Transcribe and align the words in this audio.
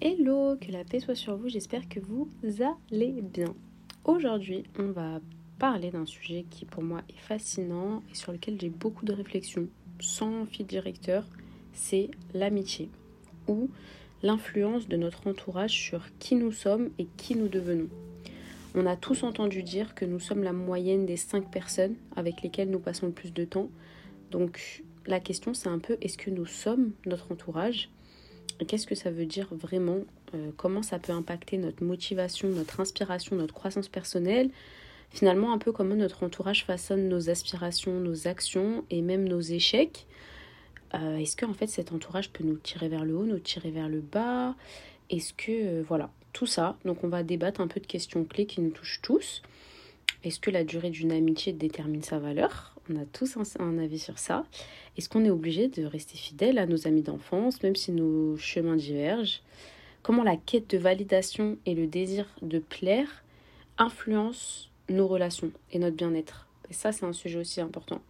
Hello, 0.00 0.54
que 0.60 0.70
la 0.70 0.84
paix 0.84 1.00
soit 1.00 1.16
sur 1.16 1.36
vous, 1.36 1.48
j'espère 1.48 1.88
que 1.88 1.98
vous 1.98 2.28
allez 2.62 3.20
bien. 3.20 3.52
Aujourd'hui, 4.04 4.62
on 4.78 4.92
va 4.92 5.18
parler 5.58 5.90
d'un 5.90 6.06
sujet 6.06 6.44
qui 6.48 6.66
pour 6.66 6.84
moi 6.84 7.02
est 7.08 7.18
fascinant 7.18 8.04
et 8.08 8.14
sur 8.14 8.30
lequel 8.30 8.60
j'ai 8.60 8.68
beaucoup 8.68 9.04
de 9.04 9.12
réflexions 9.12 9.66
sans 9.98 10.46
fil 10.46 10.66
directeur, 10.66 11.24
c'est 11.72 12.12
l'amitié 12.32 12.90
ou 13.48 13.70
l'influence 14.22 14.86
de 14.86 14.96
notre 14.96 15.26
entourage 15.26 15.72
sur 15.72 16.04
qui 16.20 16.36
nous 16.36 16.52
sommes 16.52 16.90
et 17.00 17.08
qui 17.16 17.34
nous 17.34 17.48
devenons. 17.48 17.88
On 18.76 18.86
a 18.86 18.94
tous 18.94 19.24
entendu 19.24 19.64
dire 19.64 19.96
que 19.96 20.04
nous 20.04 20.20
sommes 20.20 20.44
la 20.44 20.52
moyenne 20.52 21.06
des 21.06 21.16
cinq 21.16 21.50
personnes 21.50 21.96
avec 22.14 22.42
lesquelles 22.42 22.70
nous 22.70 22.78
passons 22.78 23.06
le 23.06 23.12
plus 23.12 23.32
de 23.32 23.44
temps. 23.44 23.68
Donc 24.30 24.84
la 25.06 25.18
question 25.18 25.54
c'est 25.54 25.68
un 25.68 25.80
peu 25.80 25.96
est-ce 26.00 26.18
que 26.18 26.30
nous 26.30 26.46
sommes 26.46 26.92
notre 27.04 27.32
entourage 27.32 27.90
qu'est-ce 28.66 28.86
que 28.86 28.94
ça 28.94 29.10
veut 29.10 29.26
dire 29.26 29.48
vraiment 29.52 30.00
euh, 30.34 30.50
Comment 30.56 30.82
ça 30.82 30.98
peut 30.98 31.12
impacter 31.12 31.58
notre 31.58 31.84
motivation, 31.84 32.48
notre 32.48 32.80
inspiration, 32.80 33.36
notre 33.36 33.54
croissance 33.54 33.88
personnelle 33.88 34.50
Finalement, 35.10 35.52
un 35.52 35.58
peu 35.58 35.72
comment 35.72 35.94
notre 35.94 36.22
entourage 36.22 36.64
façonne 36.64 37.08
nos 37.08 37.30
aspirations, 37.30 37.98
nos 38.00 38.28
actions 38.28 38.84
et 38.90 39.00
même 39.00 39.26
nos 39.26 39.40
échecs. 39.40 40.06
Euh, 40.94 41.16
est-ce 41.16 41.36
que 41.36 41.46
en 41.46 41.54
fait 41.54 41.66
cet 41.66 41.92
entourage 41.92 42.30
peut 42.30 42.44
nous 42.44 42.56
tirer 42.56 42.88
vers 42.88 43.04
le 43.04 43.16
haut, 43.16 43.24
nous 43.24 43.38
tirer 43.38 43.70
vers 43.70 43.88
le 43.88 44.00
bas? 44.00 44.54
Est-ce 45.10 45.32
que 45.32 45.50
euh, 45.50 45.82
voilà 45.86 46.10
tout 46.32 46.46
ça? 46.46 46.78
Donc 46.84 47.04
on 47.04 47.08
va 47.08 47.22
débattre 47.22 47.60
un 47.60 47.68
peu 47.68 47.80
de 47.80 47.86
questions 47.86 48.24
clés 48.24 48.46
qui 48.46 48.60
nous 48.60 48.70
touchent 48.70 49.00
tous. 49.02 49.42
Est-ce 50.24 50.40
que 50.40 50.50
la 50.50 50.64
durée 50.64 50.90
d'une 50.90 51.12
amitié 51.12 51.52
détermine 51.52 52.02
sa 52.02 52.18
valeur? 52.18 52.74
On 52.90 52.96
a 52.96 53.04
tous 53.04 53.36
un, 53.58 53.78
avis 53.78 53.98
sur 53.98 54.18
ça. 54.18 54.46
Est-ce 54.96 55.10
qu'on 55.10 55.24
est 55.24 55.30
obligé 55.30 55.68
de 55.68 55.84
rester 55.84 56.16
fidèle 56.16 56.58
à 56.58 56.64
nos 56.64 56.86
amis 56.86 57.02
d'enfance, 57.02 57.62
même 57.62 57.76
si 57.76 57.92
nos 57.92 58.36
chemins 58.38 58.76
divergent? 58.76 59.40
Comment 60.02 60.22
la 60.22 60.36
quête 60.36 60.70
de 60.70 60.78
validation 60.78 61.58
et 61.66 61.74
le 61.74 61.86
désir 61.86 62.26
de 62.40 62.58
plaire 62.58 63.24
influencent 63.76 64.68
nos 64.88 65.06
relations 65.06 65.52
et 65.70 65.78
notre 65.78 65.96
bien-être? 65.96 66.46
Et 66.70 66.72
ça, 66.72 66.92
c'est 66.92 67.04
un 67.04 67.12
sujet 67.12 67.38
aussi 67.38 67.60
important. 67.60 68.00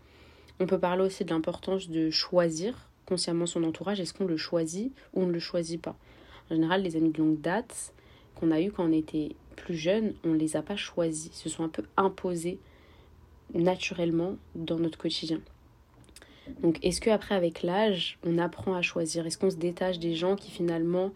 On 0.61 0.67
peut 0.67 0.79
parler 0.79 1.03
aussi 1.03 1.25
de 1.25 1.31
l'importance 1.31 1.89
de 1.89 2.11
choisir 2.11 2.89
consciemment 3.05 3.47
son 3.47 3.65
entourage. 3.65 3.99
Est-ce 3.99 4.15
qu'on 4.15 4.27
le 4.27 4.37
choisit 4.37 4.93
ou 5.13 5.23
on 5.23 5.27
ne 5.27 5.33
le 5.33 5.41
choisit 5.41 5.81
pas? 5.81 5.97
En 6.51 6.55
général, 6.55 6.83
les 6.83 6.95
amis 6.95 7.11
de 7.11 7.19
longue 7.19 7.41
date 7.41 7.93
qu'on 8.37 8.53
a 8.53 8.61
eu 8.61 8.71
quand 8.71 8.89
on 8.89 8.93
était 8.93 9.35
plus 9.57 9.75
jeunes, 9.75 10.15
on 10.23 10.29
ne 10.29 10.39
les 10.39 10.57
a 10.57 10.63
pas 10.63 10.77
choisis, 10.77 11.33
se 11.33 11.49
sont 11.49 11.65
un 11.65 11.69
peu 11.69 11.83
imposés 11.97 12.59
naturellement 13.55 14.37
dans 14.55 14.79
notre 14.79 14.99
quotidien. 14.99 15.41
Donc 16.63 16.79
est-ce 16.83 17.01
qu'après 17.01 17.35
avec 17.35 17.63
l'âge, 17.63 18.19
on 18.25 18.39
apprend 18.39 18.75
à 18.75 18.83
choisir? 18.83 19.27
Est-ce 19.27 19.39
qu'on 19.39 19.51
se 19.51 19.57
détache 19.57 19.99
des 19.99 20.15
gens 20.15 20.37
qui 20.37 20.51
finalement 20.51 21.13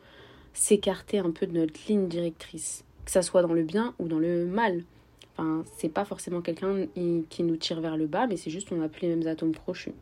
s'écartaient 0.52 1.18
un 1.18 1.30
peu 1.30 1.46
de 1.46 1.58
notre 1.58 1.78
ligne 1.88 2.08
directrice? 2.08 2.84
Que 3.04 3.10
ça 3.10 3.22
soit 3.22 3.42
dans 3.42 3.52
le 3.52 3.62
bien 3.62 3.94
ou 3.98 4.08
dans 4.08 4.18
le 4.18 4.46
mal. 4.46 4.84
Enfin, 5.32 5.64
c'est 5.76 5.88
pas 5.88 6.04
forcément 6.04 6.42
quelqu'un 6.42 6.86
qui 7.30 7.42
nous 7.42 7.56
tire 7.56 7.80
vers 7.80 7.96
le 7.96 8.06
bas, 8.06 8.26
mais 8.26 8.36
c'est 8.36 8.50
juste 8.50 8.68
qu'on 8.68 8.76
n'a 8.76 8.88
plus 8.88 9.08
les 9.08 9.16
mêmes 9.16 9.26
atomes 9.26 9.54
crochus. 9.54 9.94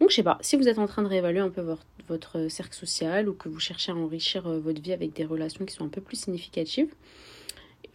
Donc 0.00 0.10
je 0.10 0.16
sais 0.16 0.22
pas, 0.22 0.38
si 0.40 0.56
vous 0.56 0.68
êtes 0.68 0.78
en 0.78 0.86
train 0.86 1.02
de 1.02 1.08
réévaluer 1.08 1.40
un 1.40 1.50
peu 1.50 1.60
votre, 1.60 1.86
votre 2.08 2.48
cercle 2.48 2.74
social 2.74 3.28
ou 3.28 3.34
que 3.34 3.48
vous 3.48 3.60
cherchez 3.60 3.92
à 3.92 3.94
enrichir 3.94 4.46
euh, 4.46 4.58
votre 4.58 4.80
vie 4.80 4.92
avec 4.92 5.12
des 5.12 5.24
relations 5.24 5.64
qui 5.64 5.74
sont 5.74 5.84
un 5.84 5.88
peu 5.88 6.00
plus 6.00 6.16
significatives, 6.16 6.92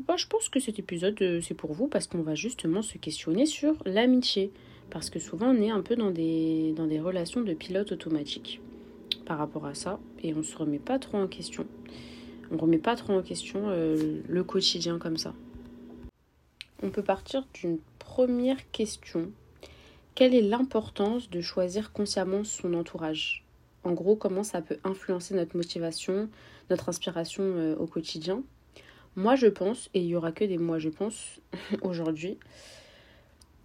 bah, 0.08 0.16
je 0.17 0.28
pense 0.28 0.50
que 0.50 0.59
cet 0.59 0.80
épisode, 0.80 1.22
euh, 1.22 1.42
c'est 1.42 1.53
pour 1.53 1.73
vous 1.73 1.88
parce 1.88 2.08
qu'on 2.08 2.22
va 2.22 2.36
justement 2.36 2.81
se 2.81 2.97
questionner 2.97 3.45
sur 3.45 3.75
l'amitié. 3.86 4.52
Parce 4.89 5.09
que 5.09 5.19
souvent, 5.19 5.47
on 5.47 5.61
est 5.61 5.69
un 5.69 5.81
peu 5.81 5.95
dans 5.95 6.11
des, 6.11 6.73
dans 6.75 6.88
des 6.88 7.00
relations 7.00 7.42
de 7.42 7.53
pilote 7.53 7.92
automatique 7.92 8.61
par 9.25 9.38
rapport 9.38 9.66
à 9.66 9.75
ça. 9.75 10.00
Et 10.23 10.33
on 10.33 10.42
se 10.42 10.58
remet 10.58 10.80
pas 10.80 11.00
trop 11.00 11.17
en 11.17 11.27
question. 11.27 11.66
On 12.52 12.58
remet 12.58 12.80
pas 12.80 12.95
trop 12.95 13.14
en 13.14 13.22
question 13.22 13.66
euh, 13.67 14.22
le 14.27 14.44
quotidien 14.44 14.97
comme 14.97 15.17
ça. 15.17 15.33
On 16.81 16.89
peut 16.89 17.03
partir 17.03 17.45
d'une 17.53 17.77
première 18.00 18.72
question. 18.72 19.31
Quelle 20.15 20.33
est 20.33 20.42
l'importance 20.42 21.30
de 21.30 21.42
choisir 21.42 21.92
consciemment 21.92 22.43
son 22.43 22.73
entourage? 22.73 23.45
En 23.83 23.92
gros, 23.92 24.15
comment 24.15 24.43
ça 24.43 24.61
peut 24.61 24.77
influencer 24.83 25.36
notre 25.36 25.55
motivation, 25.55 26.30
notre 26.70 26.89
inspiration 26.89 27.43
euh, 27.43 27.76
au 27.76 27.86
quotidien? 27.86 28.43
Moi, 29.20 29.36
je 29.36 29.48
pense, 29.48 29.90
et 29.94 30.00
il 30.00 30.06
y 30.06 30.16
aura 30.16 30.32
que 30.32 30.46
des 30.46 30.58
moi, 30.58 30.80
je 30.80 30.88
pense, 30.88 31.42
aujourd'hui, 31.82 32.38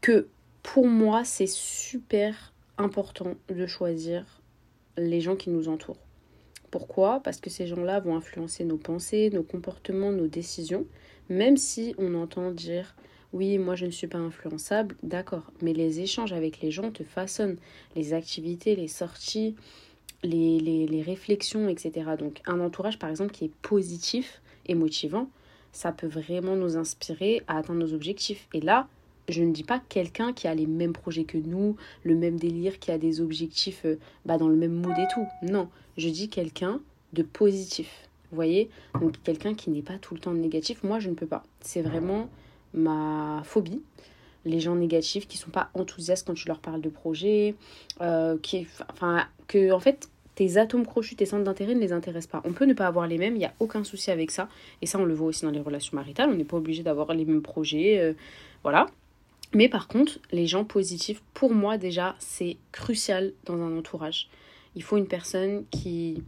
que 0.00 0.26
pour 0.64 0.88
moi, 0.88 1.22
c'est 1.24 1.48
super 1.48 2.52
important 2.76 3.34
de 3.48 3.64
choisir 3.64 4.42
les 4.96 5.20
gens 5.20 5.36
qui 5.36 5.50
nous 5.50 5.68
entourent. 5.68 6.04
Pourquoi? 6.72 7.20
Parce 7.20 7.40
que 7.40 7.50
ces 7.50 7.68
gens-là 7.68 8.00
vont 8.00 8.16
influencer 8.16 8.64
nos 8.64 8.78
pensées, 8.78 9.30
nos 9.32 9.44
comportements, 9.44 10.10
nos 10.10 10.26
décisions, 10.26 10.86
même 11.28 11.56
si 11.56 11.94
on 11.98 12.14
entend 12.14 12.50
dire 12.50 12.96
oui, 13.32 13.58
moi 13.58 13.76
je 13.76 13.86
ne 13.86 13.90
suis 13.92 14.06
pas 14.08 14.18
influençable, 14.18 14.96
d'accord, 15.04 15.52
mais 15.60 15.72
les 15.72 16.00
échanges 16.00 16.32
avec 16.32 16.60
les 16.60 16.72
gens 16.72 16.90
te 16.90 17.04
façonnent, 17.04 17.58
les 17.94 18.12
activités, 18.12 18.74
les 18.74 18.88
sorties, 18.88 19.54
les, 20.24 20.58
les, 20.58 20.86
les 20.86 21.02
réflexions, 21.02 21.68
etc. 21.68 22.10
Donc 22.18 22.40
un 22.46 22.60
entourage 22.60 22.98
par 22.98 23.10
exemple 23.10 23.32
qui 23.32 23.44
est 23.44 23.54
positif, 23.62 24.40
et 24.66 24.74
motivant, 24.74 25.28
ça 25.74 25.92
peut 25.92 26.06
vraiment 26.06 26.56
nous 26.56 26.76
inspirer 26.76 27.42
à 27.48 27.58
atteindre 27.58 27.80
nos 27.80 27.92
objectifs. 27.92 28.48
Et 28.54 28.60
là, 28.60 28.88
je 29.28 29.42
ne 29.42 29.52
dis 29.52 29.64
pas 29.64 29.82
quelqu'un 29.88 30.32
qui 30.32 30.46
a 30.46 30.54
les 30.54 30.66
mêmes 30.66 30.92
projets 30.92 31.24
que 31.24 31.36
nous, 31.36 31.76
le 32.04 32.14
même 32.14 32.38
délire, 32.38 32.78
qui 32.78 32.90
a 32.90 32.98
des 32.98 33.20
objectifs 33.20 33.82
euh, 33.84 33.98
bah, 34.24 34.38
dans 34.38 34.48
le 34.48 34.56
même 34.56 34.72
mood 34.72 34.96
et 34.96 35.06
tout. 35.12 35.26
Non, 35.42 35.68
je 35.96 36.08
dis 36.08 36.28
quelqu'un 36.28 36.80
de 37.12 37.22
positif. 37.22 38.08
Vous 38.30 38.36
voyez? 38.36 38.70
Donc 39.00 39.14
quelqu'un 39.22 39.54
qui 39.54 39.70
n'est 39.70 39.82
pas 39.82 39.98
tout 39.98 40.14
le 40.14 40.20
temps 40.20 40.32
négatif, 40.32 40.82
moi 40.82 40.98
je 41.00 41.10
ne 41.10 41.14
peux 41.14 41.26
pas. 41.26 41.44
C'est 41.60 41.82
vraiment 41.82 42.28
ma 42.72 43.42
phobie. 43.44 43.82
Les 44.44 44.60
gens 44.60 44.74
négatifs 44.74 45.26
qui 45.26 45.38
sont 45.38 45.50
pas 45.50 45.70
enthousiastes 45.74 46.26
quand 46.26 46.34
tu 46.34 46.48
leur 46.48 46.58
parles 46.58 46.80
de 46.80 46.88
projet, 46.88 47.54
euh, 48.00 48.36
qui, 48.42 48.66
enfin, 48.90 49.26
que 49.46 49.72
en 49.72 49.80
fait 49.80 50.08
tes 50.34 50.56
atomes 50.56 50.86
crochus, 50.86 51.16
tes 51.16 51.26
centres 51.26 51.44
d'intérêt 51.44 51.74
ne 51.74 51.80
les 51.80 51.92
intéressent 51.92 52.30
pas. 52.30 52.42
On 52.48 52.52
peut 52.52 52.64
ne 52.64 52.74
pas 52.74 52.86
avoir 52.86 53.06
les 53.06 53.18
mêmes, 53.18 53.36
il 53.36 53.40
n'y 53.40 53.44
a 53.44 53.54
aucun 53.60 53.84
souci 53.84 54.10
avec 54.10 54.30
ça. 54.30 54.48
Et 54.82 54.86
ça, 54.86 54.98
on 54.98 55.04
le 55.04 55.14
voit 55.14 55.28
aussi 55.28 55.44
dans 55.44 55.50
les 55.50 55.60
relations 55.60 55.96
maritales. 55.96 56.30
On 56.30 56.34
n'est 56.34 56.44
pas 56.44 56.56
obligé 56.56 56.82
d'avoir 56.82 57.14
les 57.14 57.24
mêmes 57.24 57.42
projets. 57.42 58.00
Euh, 58.00 58.14
voilà. 58.62 58.86
Mais 59.52 59.68
par 59.68 59.86
contre, 59.86 60.18
les 60.32 60.46
gens 60.46 60.64
positifs, 60.64 61.22
pour 61.32 61.52
moi 61.52 61.78
déjà, 61.78 62.16
c'est 62.18 62.56
crucial 62.72 63.32
dans 63.44 63.60
un 63.60 63.76
entourage. 63.76 64.28
Il 64.74 64.82
faut 64.82 64.96
une 64.96 65.06
personne 65.06 65.64
qui, 65.70 66.24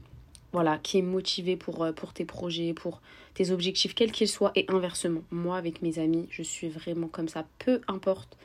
voilà, 0.53 0.79
qui 0.79 0.99
est 0.99 1.03
motivée 1.03 1.57
pour, 1.57 1.83
euh, 1.83 1.93
pour 1.93 2.13
tes 2.13 2.25
projets, 2.25 2.73
pour 2.73 3.03
tes 3.35 3.51
objectifs, 3.51 3.95
quels 3.95 4.13
qu'ils 4.13 4.29
soient, 4.29 4.53
et 4.55 4.65
inversement. 4.69 5.23
Moi, 5.33 5.57
avec 5.57 5.83
mes 5.83 5.99
amis, 5.99 6.29
je 6.31 6.43
suis 6.43 6.69
vraiment 6.69 7.09
comme 7.09 7.29
ça. 7.29 7.45
Peu 7.59 7.81
importe 7.89 8.37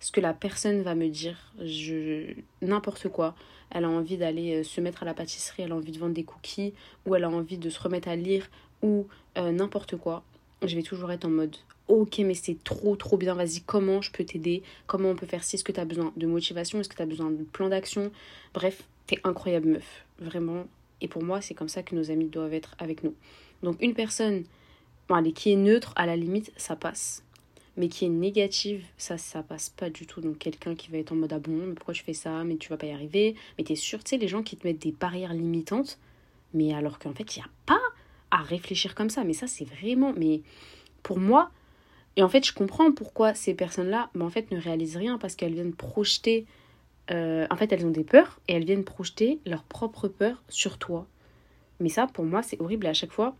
ce 0.00 0.10
que 0.10 0.20
la 0.20 0.32
personne 0.32 0.82
va 0.82 0.94
me 0.94 1.08
dire, 1.08 1.52
je 1.62 2.34
n'importe 2.62 3.08
quoi. 3.08 3.36
Elle 3.72 3.84
a 3.84 3.88
envie 3.88 4.16
d'aller 4.16 4.60
euh, 4.60 4.62
se 4.62 4.80
mettre 4.80 5.02
à 5.02 5.06
la 5.06 5.14
pâtisserie, 5.14 5.62
elle 5.62 5.72
a 5.72 5.76
envie 5.76 5.92
de 5.92 5.98
vendre 5.98 6.14
des 6.14 6.24
cookies, 6.24 6.74
ou 7.06 7.14
elle 7.14 7.24
a 7.24 7.30
envie 7.30 7.58
de 7.58 7.70
se 7.70 7.80
remettre 7.80 8.08
à 8.08 8.16
lire, 8.16 8.48
ou 8.82 9.06
euh, 9.38 9.50
n'importe 9.50 9.96
quoi. 9.96 10.22
Je 10.64 10.76
vais 10.76 10.82
toujours 10.82 11.10
être 11.10 11.24
en 11.24 11.30
mode 11.30 11.56
ok 11.88 12.20
mais 12.20 12.34
c'est 12.34 12.62
trop 12.62 12.96
trop 12.96 13.16
bien, 13.16 13.34
vas-y 13.34 13.60
comment 13.60 14.00
je 14.00 14.10
peux 14.10 14.24
t'aider, 14.24 14.62
comment 14.86 15.10
on 15.10 15.16
peut 15.16 15.26
faire 15.26 15.44
ci, 15.44 15.56
est-ce 15.56 15.64
que 15.64 15.72
tu 15.72 15.80
as 15.80 15.84
besoin 15.84 16.12
de 16.16 16.26
motivation, 16.26 16.80
est-ce 16.80 16.88
que 16.88 16.96
tu 16.96 17.02
as 17.02 17.06
besoin 17.06 17.30
de 17.30 17.42
plan 17.42 17.68
d'action, 17.68 18.10
bref, 18.54 18.84
t'es 19.06 19.18
incroyable 19.24 19.68
meuf, 19.68 20.04
vraiment. 20.18 20.64
Et 21.00 21.08
pour 21.08 21.22
moi 21.22 21.40
c'est 21.40 21.54
comme 21.54 21.68
ça 21.68 21.82
que 21.82 21.94
nos 21.94 22.10
amis 22.10 22.28
doivent 22.28 22.54
être 22.54 22.74
avec 22.78 23.02
nous. 23.02 23.14
Donc 23.62 23.76
une 23.82 23.94
personne 23.94 24.44
bon, 25.08 25.22
qui 25.32 25.52
est 25.52 25.56
neutre, 25.56 25.92
à 25.96 26.06
la 26.06 26.16
limite, 26.16 26.52
ça 26.56 26.76
passe 26.76 27.24
mais 27.76 27.88
qui 27.88 28.04
est 28.04 28.10
négative, 28.10 28.84
ça, 28.96 29.18
ça 29.18 29.42
passe 29.42 29.70
pas 29.70 29.90
du 29.90 30.06
tout. 30.06 30.20
Donc 30.20 30.38
quelqu'un 30.38 30.74
qui 30.74 30.90
va 30.90 30.98
être 30.98 31.12
en 31.12 31.16
mode 31.16 31.32
ah 31.32 31.38
bon, 31.38 31.66
mais 31.66 31.74
pourquoi 31.74 31.94
je 31.94 32.02
fais 32.02 32.12
ça, 32.12 32.44
mais 32.44 32.56
tu 32.56 32.68
vas 32.68 32.76
pas 32.76 32.86
y 32.86 32.92
arriver, 32.92 33.34
mais 33.56 33.64
t'es 33.64 33.76
sûr, 33.76 34.02
tu 34.04 34.10
sais, 34.10 34.18
les 34.18 34.28
gens 34.28 34.42
qui 34.42 34.56
te 34.56 34.66
mettent 34.66 34.82
des 34.82 34.92
barrières 34.92 35.32
limitantes, 35.34 35.98
mais 36.54 36.74
alors 36.74 36.98
qu'en 36.98 37.12
fait, 37.12 37.36
il 37.36 37.38
n'y 37.38 37.44
a 37.44 37.50
pas 37.66 37.80
à 38.30 38.38
réfléchir 38.38 38.94
comme 38.94 39.10
ça. 39.10 39.24
Mais 39.24 39.32
ça, 39.32 39.46
c'est 39.46 39.64
vraiment, 39.64 40.12
mais 40.16 40.42
pour 41.02 41.18
moi, 41.18 41.50
et 42.16 42.22
en 42.22 42.28
fait, 42.28 42.44
je 42.44 42.52
comprends 42.52 42.92
pourquoi 42.92 43.34
ces 43.34 43.54
personnes-là, 43.54 44.10
mais 44.14 44.24
en 44.24 44.30
fait, 44.30 44.50
ne 44.50 44.60
réalisent 44.60 44.96
rien 44.96 45.18
parce 45.18 45.34
qu'elles 45.34 45.54
viennent 45.54 45.74
projeter, 45.74 46.46
euh, 47.10 47.46
en 47.50 47.56
fait, 47.56 47.72
elles 47.72 47.86
ont 47.86 47.90
des 47.90 48.04
peurs 48.04 48.40
et 48.48 48.54
elles 48.54 48.64
viennent 48.64 48.84
projeter 48.84 49.38
leurs 49.46 49.64
propres 49.64 50.08
peurs 50.08 50.42
sur 50.48 50.78
toi. 50.78 51.06
Mais 51.80 51.88
ça, 51.88 52.06
pour 52.06 52.24
moi, 52.24 52.42
c'est 52.42 52.60
horrible. 52.60 52.86
Et 52.86 52.90
à 52.90 52.94
chaque 52.94 53.12
fois, 53.12 53.34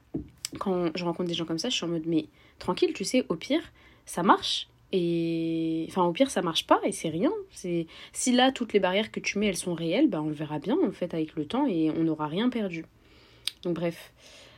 quand 0.59 0.91
je 0.95 1.05
rencontre 1.05 1.29
des 1.29 1.35
gens 1.35 1.45
comme 1.45 1.59
ça, 1.59 1.69
je 1.69 1.77
suis 1.77 1.85
en 1.85 1.89
mode, 1.89 2.07
mais 2.07 2.27
tranquille, 2.59 2.93
tu 2.95 3.05
sais, 3.05 3.27
au 3.29 3.37
pire, 3.37 3.63
ça 4.07 4.23
marche. 4.23 4.69
Et 4.93 5.87
enfin, 5.89 6.05
au 6.05 6.13
pire, 6.13 6.31
ça 6.31 6.43
marche 6.43 6.67
pas 6.67 6.81
et 6.85 6.93
c'est 6.93 7.09
rien. 7.09 7.33
C'est 7.51 7.87
si 8.13 8.33
là 8.33 8.53
toutes 8.53 8.75
les 8.75 8.81
barrières 8.81 9.11
que 9.11 9.21
tu 9.21 9.39
mets, 9.39 9.47
elles 9.47 9.57
sont 9.57 9.75
réelles, 9.75 10.09
ben 10.09 10.21
on 10.21 10.29
le 10.29 10.35
verra 10.35 10.59
bien 10.59 10.77
en 10.87 10.93
fait 10.93 11.15
avec 11.15 11.35
le 11.35 11.47
temps 11.47 11.67
et 11.67 11.91
on 11.91 12.05
n'aura 12.05 12.27
rien 12.27 12.51
perdu. 12.51 12.85
Donc 13.63 13.75
bref, 13.75 14.13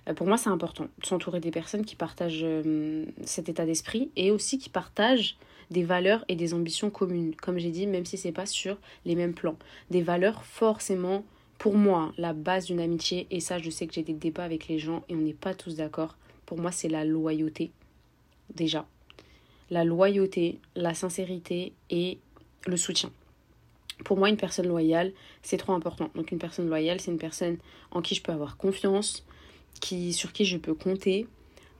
euh, 0.08 0.14
pour 0.14 0.26
moi, 0.26 0.36
c'est 0.36 0.50
important 0.50 0.84
de 0.98 1.06
s'entourer 1.06 1.40
des 1.40 1.50
personnes 1.50 1.84
qui 1.84 1.96
partagent 1.96 2.40
euh, 2.42 3.04
cet 3.24 3.48
état 3.48 3.64
d'esprit 3.64 4.10
et 4.16 4.30
aussi 4.30 4.58
qui 4.58 4.70
partagent 4.70 5.36
des 5.70 5.84
valeurs 5.84 6.24
et 6.28 6.36
des 6.36 6.52
ambitions 6.52 6.90
communes. 6.90 7.34
Comme 7.36 7.58
j'ai 7.58 7.70
dit, 7.70 7.86
même 7.86 8.04
si 8.04 8.18
c'est 8.18 8.32
pas 8.32 8.46
sur 8.46 8.76
les 9.04 9.14
mêmes 9.14 9.34
plans, 9.34 9.56
des 9.90 10.02
valeurs 10.02 10.44
forcément 10.44 11.24
pour 11.58 11.76
moi, 11.76 12.12
la 12.18 12.32
base 12.32 12.66
d'une 12.66 12.80
amitié, 12.80 13.26
et 13.30 13.40
ça 13.40 13.58
je 13.58 13.70
sais 13.70 13.86
que 13.86 13.94
j'ai 13.94 14.02
des 14.02 14.12
débats 14.12 14.44
avec 14.44 14.68
les 14.68 14.78
gens 14.78 15.02
et 15.08 15.14
on 15.14 15.20
n'est 15.20 15.32
pas 15.32 15.54
tous 15.54 15.76
d'accord, 15.76 16.16
pour 16.46 16.58
moi 16.58 16.72
c'est 16.72 16.88
la 16.88 17.04
loyauté. 17.04 17.70
Déjà. 18.54 18.86
La 19.74 19.82
loyauté, 19.82 20.60
la 20.76 20.94
sincérité 20.94 21.72
et 21.90 22.18
le 22.64 22.76
soutien. 22.76 23.10
Pour 24.04 24.16
moi, 24.16 24.28
une 24.28 24.36
personne 24.36 24.68
loyale, 24.68 25.10
c'est 25.42 25.56
trop 25.56 25.72
important. 25.72 26.10
Donc 26.14 26.30
une 26.30 26.38
personne 26.38 26.68
loyale, 26.68 27.00
c'est 27.00 27.10
une 27.10 27.18
personne 27.18 27.56
en 27.90 28.00
qui 28.00 28.14
je 28.14 28.22
peux 28.22 28.30
avoir 28.30 28.56
confiance, 28.56 29.24
qui, 29.80 30.12
sur 30.12 30.32
qui 30.32 30.44
je 30.44 30.58
peux 30.58 30.74
compter, 30.74 31.26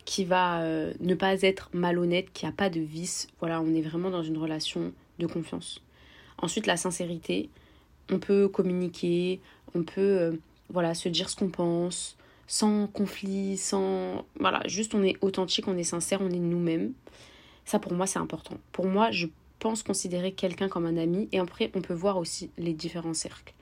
qui 0.04 0.24
va 0.24 0.62
euh, 0.62 0.92
ne 0.98 1.14
pas 1.14 1.40
être 1.42 1.70
malhonnête, 1.72 2.32
qui 2.32 2.46
n'a 2.46 2.50
pas 2.50 2.68
de 2.68 2.80
vice. 2.80 3.28
Voilà, 3.38 3.60
on 3.60 3.72
est 3.72 3.82
vraiment 3.82 4.10
dans 4.10 4.24
une 4.24 4.38
relation 4.38 4.92
de 5.20 5.26
confiance. 5.28 5.80
Ensuite, 6.38 6.66
la 6.66 6.76
sincérité. 6.76 7.48
On 8.10 8.18
peut 8.18 8.48
communiquer, 8.48 9.40
on 9.72 9.84
peut 9.84 10.00
euh, 10.00 10.32
voilà, 10.68 10.94
se 10.94 11.08
dire 11.08 11.30
ce 11.30 11.36
qu'on 11.36 11.48
pense, 11.48 12.16
sans 12.48 12.88
conflit, 12.88 13.56
sans... 13.56 14.24
Voilà, 14.40 14.62
juste 14.66 14.96
on 14.96 15.04
est 15.04 15.16
authentique, 15.20 15.68
on 15.68 15.78
est 15.78 15.84
sincère, 15.84 16.20
on 16.22 16.30
est 16.30 16.40
nous-mêmes. 16.40 16.92
Ça, 17.64 17.78
pour 17.78 17.94
moi, 17.94 18.06
c'est 18.06 18.18
important. 18.18 18.56
Pour 18.72 18.86
moi, 18.86 19.10
je 19.10 19.26
pense 19.58 19.82
considérer 19.82 20.32
quelqu'un 20.32 20.68
comme 20.68 20.86
un 20.86 20.96
ami. 20.96 21.28
Et 21.32 21.38
après, 21.38 21.70
on 21.74 21.80
peut 21.80 21.94
voir 21.94 22.18
aussi 22.18 22.50
les 22.58 22.74
différents 22.74 23.14
cercles. 23.14 23.54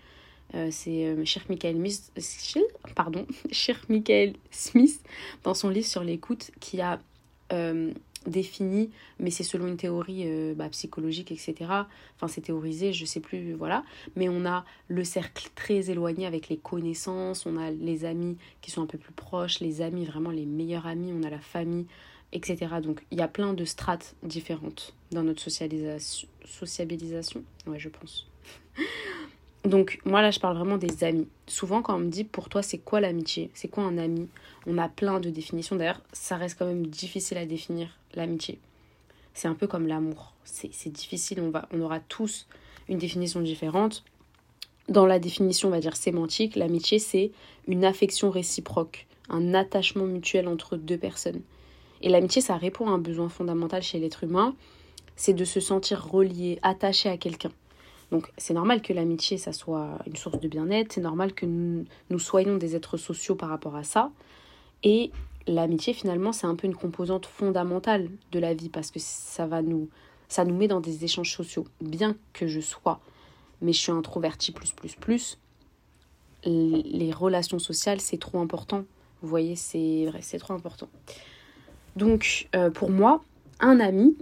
Euh, 0.54 0.69
c'est 0.70 1.06
euh, 1.06 1.25
cher 1.25 1.43
Michael 1.49 1.76
Smith, 2.19 2.72
pardon, 2.94 3.26
cher 3.52 3.81
Michael 3.88 4.34
Smith, 4.50 5.00
dans 5.44 5.54
son 5.54 5.69
livre 5.70 5.87
sur 5.87 6.04
l'écoute, 6.04 6.50
qui 6.60 6.81
a 6.81 7.00
euh, 7.52 7.93
défini, 8.26 8.90
mais 9.19 9.31
c'est 9.31 9.44
selon 9.44 9.66
une 9.66 9.76
théorie 9.76 10.26
bah, 10.54 10.69
psychologique, 10.69 11.32
etc. 11.32 11.54
Enfin, 12.16 12.28
c'est 12.28 12.43
théorisé, 12.43 12.93
je 12.93 13.04
sais 13.04 13.20
plus, 13.20 13.54
voilà. 13.54 13.84
Mais 14.14 14.28
on 14.28 14.44
a 14.44 14.64
le 14.88 15.04
cercle 15.04 15.49
très 15.54 15.90
éloigné 15.90 16.26
avec 16.26 16.49
les 16.49 16.56
connaissances, 16.56 17.46
on 17.46 17.56
a 17.56 17.70
les 17.70 18.04
amis 18.04 18.37
qui 18.60 18.70
sont 18.70 18.82
un 18.82 18.87
peu 18.87 18.99
plus 18.99 19.12
proches, 19.12 19.60
les 19.60 19.81
amis, 19.81 20.04
vraiment 20.04 20.31
les 20.31 20.46
meilleurs 20.46 20.87
amis, 20.87 21.12
on 21.12 21.22
a 21.22 21.31
la 21.31 21.40
famille, 21.40 21.87
etc. 22.32 22.67
Donc 22.82 23.02
il 23.11 23.19
y 23.19 23.23
a 23.23 23.29
plein 23.29 23.52
de 23.52 23.64
strates 23.64 24.14
différentes 24.23 24.94
dans 25.11 25.23
notre 25.23 25.43
socialisation, 25.43 26.29
sociabilisation, 26.44 27.43
ouais 27.67 27.79
je 27.79 27.88
pense. 27.88 28.26
Donc 29.64 30.00
moi 30.05 30.23
là 30.23 30.32
je 30.32 30.40
parle 30.40 30.56
vraiment 30.56 30.76
des 30.76 31.05
amis. 31.05 31.29
Souvent 31.46 31.82
quand 31.82 31.94
on 31.94 32.00
me 32.00 32.11
dit 32.11 32.25
pour 32.25 32.49
toi 32.49 32.62
c'est 32.62 32.79
quoi 32.79 33.00
l'amitié, 33.00 33.50
c'est 33.55 33.69
quoi 33.69 33.84
un 33.84 33.96
ami, 33.96 34.29
on 34.67 34.76
a 34.79 34.88
plein 34.88 35.20
de 35.20 35.31
définitions. 35.31 35.76
D'ailleurs 35.76 36.00
ça 36.12 36.37
reste 36.37 36.58
quand 36.58 36.67
même 36.67 36.87
difficile 36.87 37.38
à 37.38 37.46
définir 37.46 37.96
l'amitié. 38.14 38.58
C'est 39.35 39.49
un 39.49 39.55
peu 39.55 39.67
comme 39.67 39.87
l'amour. 39.87 40.35
C'est 40.44 40.93
difficile, 40.93 41.40
on, 41.40 41.50
va, 41.50 41.69
on 41.73 41.81
aura 41.81 42.00
tous 42.00 42.46
une 42.88 42.99
définition 42.99 43.40
différente. 43.40 44.05
Dans 44.88 45.06
la 45.06 45.20
définition 45.20 45.69
on 45.69 45.70
va 45.70 45.81
dire 45.81 45.96
sémantique, 45.96 46.56
l'amitié 46.56 46.99
c'est 46.99 47.31
une 47.69 47.85
affection 47.85 48.31
réciproque, 48.31 49.06
un 49.28 49.55
attachement 49.55 50.06
mutuel 50.06 50.49
entre 50.49 50.76
deux 50.76 50.99
personnes. 50.99 51.40
Et 52.02 52.08
l'amitié, 52.08 52.43
ça 52.43 52.56
répond 52.56 52.88
à 52.88 52.90
un 52.90 52.99
besoin 52.99 53.28
fondamental 53.28 53.82
chez 53.82 53.99
l'être 53.99 54.25
humain, 54.25 54.54
c'est 55.16 55.32
de 55.32 55.44
se 55.44 55.60
sentir 55.60 56.06
relié, 56.06 56.58
attaché 56.62 57.08
à 57.08 57.16
quelqu'un. 57.16 57.52
Donc 58.10 58.31
c'est 58.37 58.54
normal 58.54 58.82
que 58.82 58.93
l'amitié, 58.93 59.38
ça 59.38 59.52
soit 59.52 59.99
une 60.06 60.16
source 60.16 60.38
de 60.40 60.49
bien-être, 60.49 60.93
c'est 60.93 61.00
normal 61.00 61.32
que 61.32 61.46
nous, 61.46 62.19
soyons 62.19 62.56
des 62.56 62.76
êtres 62.76 62.96
sociaux 62.96 63.34
par 63.34 63.49
rapport 63.49 63.76
à 63.76 63.84
ça. 63.84 64.10
Et 64.82 65.10
l'amitié, 65.46 65.94
finalement, 65.94 66.32
c'est 66.32 66.46
un 66.46 66.54
peu 66.54 66.66
une 66.66 66.75
composante 66.75 67.25
fondamentale 67.25 68.10
de 68.32 68.38
la 68.38 68.52
vie 68.52 68.69
parce 68.69 68.90
que 68.90 68.99
ça 68.99 69.46
va 69.46 69.62
nous, 69.62 69.88
ça 70.28 70.44
nous 70.44 70.54
met 70.54 70.69
dans 70.69 70.81
des 70.81 71.04
échanges 71.04 71.34
sociaux. 71.34 71.66
Bien 71.81 72.16
que 72.32 72.46
je 72.46 72.60
sois, 72.60 73.00
mais 73.62 73.72
je 73.72 73.78
suis 73.78 73.93
introvertie 73.93 74.52
plus, 74.52 74.72
plus, 74.72 74.94
plus, 74.94 75.38
les 76.44 77.12
relations 77.12 77.60
sociales, 77.60 78.00
c'est 78.00 78.19
trop 78.19 78.40
important. 78.40 78.84
Vous 79.22 79.28
voyez, 79.28 79.54
c'est 79.56 80.06
vrai, 80.06 80.19
c'est 80.20 80.38
trop 80.38 80.52
important. 80.52 80.88
Donc, 81.97 82.49
euh, 82.55 82.71
pour 82.71 82.91
moi, 82.91 83.23
un 83.61 83.81
ami, 83.81 84.17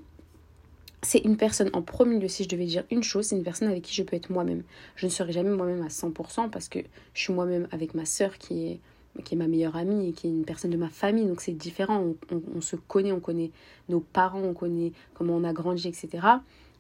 c'est 1.03 1.21
une 1.21 1.37
personne, 1.37 1.71
en 1.73 1.83
premier 1.83 2.19
lieu, 2.19 2.29
si 2.29 2.45
je 2.45 2.49
devais 2.49 2.67
dire 2.67 2.85
une 2.91 3.03
chose, 3.03 3.27
c'est 3.27 3.37
une 3.37 3.43
personne 3.43 3.69
avec 3.69 3.83
qui 3.83 3.95
je 3.95 4.03
peux 4.03 4.17
être 4.17 4.31
moi-même. 4.31 4.63
Je 4.97 5.07
ne 5.07 5.11
serai 5.11 5.33
jamais 5.33 5.51
moi-même 5.51 5.83
à 5.83 5.89
100% 5.89 6.51
parce 6.51 6.69
que 6.69 6.81
je 7.15 7.21
suis 7.21 7.33
moi-même 7.33 7.69
avec 7.71 7.95
ma 7.95 8.05
sœur 8.05 8.37
qui 8.39 8.67
est, 8.67 8.81
qui 9.25 9.35
est 9.35 9.39
ma 9.39 9.49
meilleure 9.49 9.77
amie 9.77 10.09
et 10.09 10.13
qui 10.13 10.27
est 10.27 10.31
une 10.31 10.45
personne 10.45 10.71
de 10.71 10.77
ma 10.77 10.91
famille. 10.91 11.27
Donc, 11.27 11.41
c'est 11.41 11.53
différent. 11.53 12.15
On, 12.55 12.61
se 12.61 12.77
connaît, 12.77 13.13
on 13.13 13.21
connaît 13.21 13.51
nos 13.89 14.01
parents, 14.01 14.43
on 14.43 14.53
connaît 14.53 14.93
comment 15.15 15.37
on 15.37 15.45
a 15.45 15.53
grandi, 15.53 15.89
etc. 15.89 16.27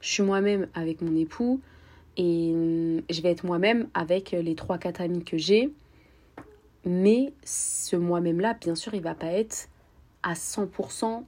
Je 0.00 0.08
suis 0.08 0.22
moi-même 0.22 0.66
avec 0.74 1.00
mon 1.00 1.16
époux 1.16 1.60
et 2.16 2.52
hum, 2.52 3.02
je 3.08 3.22
vais 3.22 3.30
être 3.30 3.44
moi-même 3.44 3.88
avec 3.94 4.32
les 4.32 4.54
3-4 4.54 5.02
amis 5.02 5.24
que 5.24 5.38
j'ai. 5.38 5.72
Mais 6.84 7.32
ce 7.44 7.96
moi-même-là, 7.96 8.54
bien 8.60 8.74
sûr, 8.74 8.92
il 8.94 9.02
va 9.02 9.14
pas 9.14 9.28
être 9.28 9.69
à 10.22 10.34
100%. 10.34 11.24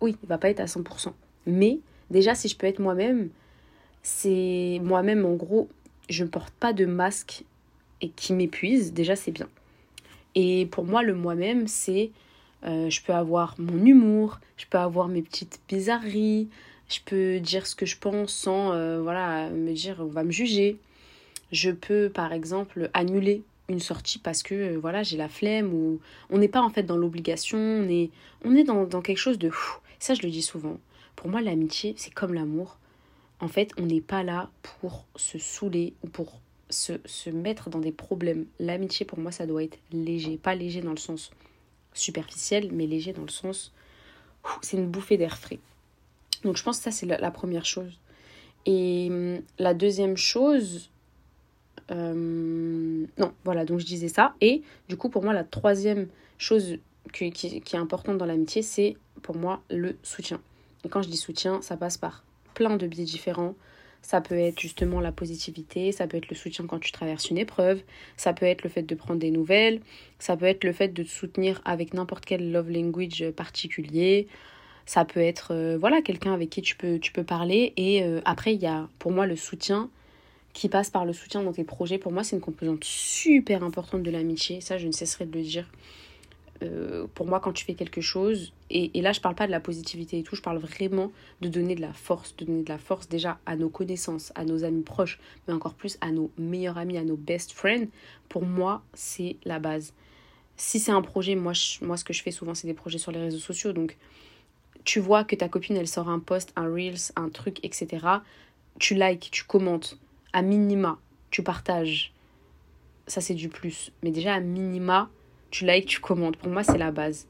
Oui, 0.00 0.16
il 0.22 0.28
va 0.28 0.38
pas 0.38 0.50
être 0.50 0.60
à 0.60 0.66
100%. 0.66 1.12
Mais 1.46 1.80
déjà, 2.10 2.34
si 2.34 2.48
je 2.48 2.56
peux 2.56 2.66
être 2.66 2.78
moi-même, 2.78 3.30
c'est 4.02 4.80
moi-même, 4.82 5.24
en 5.24 5.34
gros, 5.34 5.68
je 6.08 6.24
ne 6.24 6.28
porte 6.28 6.52
pas 6.54 6.72
de 6.72 6.84
masque 6.84 7.44
et 8.00 8.08
qui 8.08 8.32
m'épuise. 8.32 8.92
Déjà, 8.92 9.16
c'est 9.16 9.30
bien. 9.30 9.48
Et 10.34 10.66
pour 10.66 10.84
moi, 10.84 11.02
le 11.02 11.14
moi-même, 11.14 11.68
c'est 11.68 12.10
euh, 12.64 12.88
je 12.90 13.02
peux 13.02 13.12
avoir 13.12 13.54
mon 13.58 13.84
humour, 13.84 14.40
je 14.56 14.66
peux 14.66 14.78
avoir 14.78 15.08
mes 15.08 15.22
petites 15.22 15.60
bizarreries, 15.68 16.48
je 16.88 16.98
peux 17.04 17.40
dire 17.40 17.66
ce 17.66 17.74
que 17.74 17.86
je 17.86 17.98
pense 17.98 18.32
sans 18.32 18.72
euh, 18.72 19.00
voilà, 19.00 19.50
me 19.50 19.72
dire 19.72 19.96
on 20.00 20.06
va 20.06 20.24
me 20.24 20.30
juger. 20.30 20.78
Je 21.50 21.70
peux 21.70 22.08
par 22.08 22.32
exemple 22.32 22.90
annuler 22.94 23.42
une 23.72 23.80
sortie 23.80 24.18
parce 24.18 24.42
que 24.42 24.54
euh, 24.54 24.78
voilà 24.78 25.02
j'ai 25.02 25.16
la 25.16 25.28
flemme 25.28 25.72
ou 25.72 26.00
on 26.30 26.38
n'est 26.38 26.48
pas 26.48 26.62
en 26.62 26.70
fait 26.70 26.82
dans 26.82 26.96
l'obligation 26.96 27.58
on 27.58 27.88
est 27.88 28.10
on 28.44 28.54
est 28.54 28.64
dans, 28.64 28.86
quelque 29.02 29.18
chose 29.18 29.38
de 29.38 29.50
fou. 29.50 29.78
Ça 29.98 30.14
je 30.14 30.22
le 30.22 30.30
dis 30.30 30.42
souvent. 30.42 30.78
Pour 31.16 31.28
moi 31.28 31.40
l'amitié 31.40 31.94
c'est 31.96 32.12
comme 32.12 32.34
l'amour. 32.34 32.78
En 33.40 33.48
fait 33.48 33.72
on 33.78 33.86
n'est 33.86 34.00
pas 34.00 34.22
là 34.22 34.50
pour 34.62 35.06
se 35.16 35.38
saouler 35.38 35.94
ou 36.02 36.08
pour 36.08 36.40
se, 36.70 36.94
se 37.04 37.30
mettre 37.30 37.70
dans 37.70 37.80
des 37.80 37.92
problèmes. 37.92 38.46
L'amitié 38.58 39.04
pour 39.06 39.18
moi 39.18 39.32
ça 39.32 39.46
doit 39.46 39.62
être 39.64 39.78
léger. 39.92 40.36
Pas 40.36 40.54
léger 40.54 40.80
dans 40.80 40.92
le 40.92 40.96
sens 40.96 41.30
superficiel 41.94 42.70
mais 42.72 42.86
léger 42.86 43.12
dans 43.12 43.22
le 43.22 43.28
sens 43.28 43.72
c'est 44.60 44.76
une 44.76 44.88
bouffée 44.88 45.16
d'air 45.16 45.38
frais. 45.38 45.58
Donc 46.44 46.56
je 46.56 46.62
pense 46.62 46.78
que 46.78 46.84
ça 46.84 46.90
c'est 46.90 47.06
la 47.06 47.30
première 47.30 47.64
chose. 47.64 47.98
Et 48.66 49.08
hum, 49.10 49.42
la 49.58 49.74
deuxième 49.74 50.16
chose 50.16 50.91
euh, 51.90 53.06
non, 53.18 53.32
voilà, 53.44 53.64
donc 53.64 53.80
je 53.80 53.86
disais 53.86 54.08
ça. 54.08 54.34
Et 54.40 54.62
du 54.88 54.96
coup, 54.96 55.08
pour 55.08 55.22
moi, 55.22 55.32
la 55.32 55.44
troisième 55.44 56.08
chose 56.38 56.78
qui, 57.12 57.30
qui, 57.32 57.56
est 57.56 57.78
importante 57.78 58.18
dans 58.18 58.26
l'amitié, 58.26 58.62
c'est 58.62 58.96
pour 59.22 59.36
moi 59.36 59.62
le 59.70 59.96
soutien. 60.02 60.40
Et 60.84 60.88
quand 60.88 61.02
je 61.02 61.08
dis 61.08 61.16
soutien, 61.16 61.62
ça 61.62 61.76
passe 61.76 61.98
par 61.98 62.24
plein 62.54 62.76
de 62.76 62.86
biais 62.86 63.04
différents. 63.04 63.54
Ça 64.02 64.20
peut 64.20 64.36
être 64.36 64.58
justement 64.58 65.00
la 65.00 65.12
positivité, 65.12 65.92
ça 65.92 66.08
peut 66.08 66.16
être 66.16 66.28
le 66.28 66.34
soutien 66.34 66.66
quand 66.66 66.80
tu 66.80 66.90
traverses 66.90 67.30
une 67.30 67.38
épreuve, 67.38 67.82
ça 68.16 68.32
peut 68.32 68.46
être 68.46 68.64
le 68.64 68.68
fait 68.68 68.82
de 68.82 68.94
prendre 68.96 69.20
des 69.20 69.30
nouvelles, 69.30 69.80
ça 70.18 70.36
peut 70.36 70.46
être 70.46 70.64
le 70.64 70.72
fait 70.72 70.88
de 70.88 71.04
te 71.04 71.08
soutenir 71.08 71.62
avec 71.64 71.94
n'importe 71.94 72.24
quel 72.24 72.50
love 72.50 72.68
language 72.68 73.30
particulier, 73.36 74.26
ça 74.86 75.04
peut 75.04 75.20
être 75.20 75.54
euh, 75.54 75.78
voilà 75.78 76.02
quelqu'un 76.02 76.34
avec 76.34 76.50
qui 76.50 76.62
tu 76.62 76.76
peux, 76.76 76.98
tu 76.98 77.12
peux 77.12 77.24
parler. 77.24 77.72
Et 77.76 78.02
euh, 78.02 78.20
après, 78.24 78.54
il 78.54 78.60
y 78.60 78.66
a 78.66 78.88
pour 78.98 79.12
moi 79.12 79.26
le 79.26 79.36
soutien, 79.36 79.88
qui 80.52 80.68
passe 80.68 80.90
par 80.90 81.04
le 81.04 81.12
soutien 81.12 81.42
dans 81.42 81.52
tes 81.52 81.64
projets. 81.64 81.98
Pour 81.98 82.12
moi, 82.12 82.24
c'est 82.24 82.36
une 82.36 82.42
composante 82.42 82.84
super 82.84 83.64
importante 83.64 84.02
de 84.02 84.10
l'amitié. 84.10 84.60
Ça, 84.60 84.78
je 84.78 84.86
ne 84.86 84.92
cesserai 84.92 85.26
de 85.26 85.36
le 85.38 85.42
dire. 85.42 85.66
Euh, 86.62 87.06
pour 87.14 87.26
moi, 87.26 87.40
quand 87.40 87.52
tu 87.52 87.64
fais 87.64 87.74
quelque 87.74 88.00
chose, 88.00 88.52
et, 88.70 88.90
là, 89.02 89.12
je 89.12 89.20
parle 89.20 89.34
pas 89.34 89.46
de 89.46 89.50
la 89.50 89.60
positivité 89.60 90.18
et 90.18 90.22
tout, 90.22 90.36
je 90.36 90.42
parle 90.42 90.58
vraiment 90.58 91.10
de 91.40 91.48
donner 91.48 91.74
de 91.74 91.80
la 91.80 91.92
force, 91.92 92.36
de 92.36 92.44
donner 92.44 92.62
de 92.62 92.68
la 92.68 92.78
force 92.78 93.08
déjà 93.08 93.38
à 93.46 93.56
nos 93.56 93.68
connaissances, 93.68 94.32
à 94.34 94.44
nos 94.44 94.64
amis 94.64 94.82
proches, 94.82 95.18
mais 95.46 95.54
encore 95.54 95.74
plus 95.74 95.98
à 96.00 96.10
nos 96.10 96.30
meilleurs 96.38 96.78
amis, 96.78 96.96
à 96.96 97.04
nos 97.04 97.16
best 97.16 97.52
friends. 97.52 97.88
Pour 98.28 98.44
moi, 98.44 98.82
c'est 98.94 99.36
la 99.44 99.58
base. 99.58 99.92
Si 100.56 100.78
c'est 100.78 100.92
un 100.92 101.02
projet, 101.02 101.34
moi, 101.34 101.52
moi, 101.80 101.96
ce 101.96 102.04
que 102.04 102.12
je 102.12 102.22
fais 102.22 102.30
souvent, 102.30 102.54
c'est 102.54 102.68
des 102.68 102.74
projets 102.74 102.98
sur 102.98 103.10
les 103.10 103.20
réseaux 103.20 103.38
sociaux. 103.38 103.72
Donc, 103.72 103.96
tu 104.84 105.00
vois 105.00 105.24
que 105.24 105.34
ta 105.34 105.48
copine, 105.48 105.76
elle 105.76 105.88
sort 105.88 106.08
un 106.08 106.18
post, 106.18 106.52
un 106.56 106.72
reels, 106.72 107.12
un 107.16 107.28
truc, 107.28 107.58
etc. 107.64 108.06
Tu 108.78 108.94
likes, 108.94 109.28
tu 109.30 109.44
commentes 109.44 109.98
à 110.32 110.42
minima, 110.42 110.98
tu 111.30 111.42
partages. 111.42 112.12
Ça, 113.06 113.20
c'est 113.20 113.34
du 113.34 113.48
plus. 113.48 113.92
Mais 114.02 114.10
déjà, 114.10 114.34
à 114.34 114.40
minima, 114.40 115.10
tu 115.50 115.66
likes, 115.66 115.86
tu 115.86 116.00
commentes. 116.00 116.36
Pour 116.36 116.50
moi, 116.50 116.62
c'est 116.62 116.78
la 116.78 116.90
base. 116.90 117.26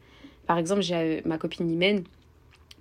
Par 0.47 0.59
exemple, 0.59 0.83
j'ai 0.83 0.95
euh, 0.95 1.21
ma 1.25 1.39
copine 1.39 1.71
Imen. 1.71 2.05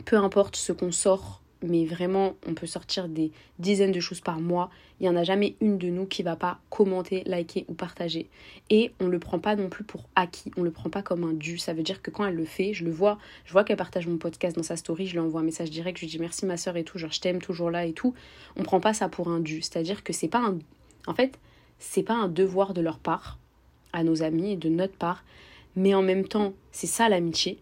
Peu 0.06 0.18
importe 0.18 0.56
ce 0.56 0.72
qu'on 0.72 0.92
sort 0.92 1.41
mais 1.62 1.86
vraiment, 1.86 2.36
on 2.48 2.54
peut 2.54 2.68
sortir 2.68 3.08
des 3.08 3.32
dizaines 3.60 3.92
de 3.92 4.00
choses 4.00 4.22
par 4.22 4.40
mois. 4.40 4.70
Il 5.00 5.04
n'y 5.04 5.10
en 5.10 5.16
a 5.16 5.24
jamais 5.24 5.56
une 5.62 5.78
de 5.78 5.90
nous 5.90 6.06
qui 6.06 6.24
va 6.24 6.36
pas 6.36 6.60
commenter, 6.70 7.24
liker 7.26 7.66
ou 7.68 7.74
partager. 7.74 8.30
Et 8.70 8.92
on 9.00 9.06
ne 9.06 9.10
le 9.10 9.20
prend 9.20 9.40
pas 9.40 9.56
non 9.56 9.70
plus 9.70 9.84
pour 9.84 10.10
acquis, 10.16 10.52
on 10.58 10.62
ne 10.62 10.66
le 10.66 10.72
prend 10.72 10.90
pas 10.90 11.02
comme 11.02 11.24
un 11.24 11.34
dû. 11.34 11.58
Ça 11.58 11.74
veut 11.74 11.84
dire 11.84 12.02
que 12.02 12.12
quand 12.12 12.26
elle 12.26 12.36
le 12.36 12.46
fait, 12.46 12.74
je 12.74 12.84
le 12.84 12.92
vois, 12.92 13.18
je 13.46 13.52
vois 13.52 13.64
qu'elle 13.64 13.78
partage 13.78 14.08
mon 14.08 14.18
podcast 14.18 14.56
dans 14.56 14.64
sa 14.64 14.76
story, 14.76 15.08
je 15.08 15.14
lui 15.14 15.20
envoie 15.20 15.42
un 15.42 15.46
message 15.46 15.70
direct, 15.70 15.98
je 15.98 16.06
lui 16.06 16.12
dis 16.12 16.20
merci 16.20 16.46
ma 16.46 16.58
soeur 16.58 16.78
et 16.78 16.84
tout, 16.84 16.98
genre 16.98 17.12
je 17.12 17.22
t'aime 17.22 17.42
toujours 17.42 17.72
là 17.72 17.86
et 17.86 17.94
tout. 17.94 18.14
On 18.56 18.64
prend 18.64 18.80
pas 18.80 18.94
ça 18.94 19.10
pour 19.10 19.30
un 19.30 19.40
dû. 19.40 19.62
C'est-à-dire 19.62 20.04
que 20.04 20.14
c'est 20.14 20.28
pas 20.28 20.40
un. 20.40 20.60
En 21.08 21.14
fait, 21.14 21.40
c'est 21.80 22.04
pas 22.04 22.16
un 22.16 22.28
devoir 22.28 22.74
de 22.74 22.82
leur 22.82 23.00
part, 23.00 23.40
à 23.94 24.04
nos 24.04 24.24
amis 24.24 24.54
et 24.54 24.56
de 24.56 24.70
notre 24.70 24.96
part, 24.96 25.24
mais 25.76 25.94
en 25.94 26.02
même 26.02 26.28
temps, 26.28 26.54
c'est 26.72 26.88
ça 26.88 27.10
l'amitié. 27.10 27.60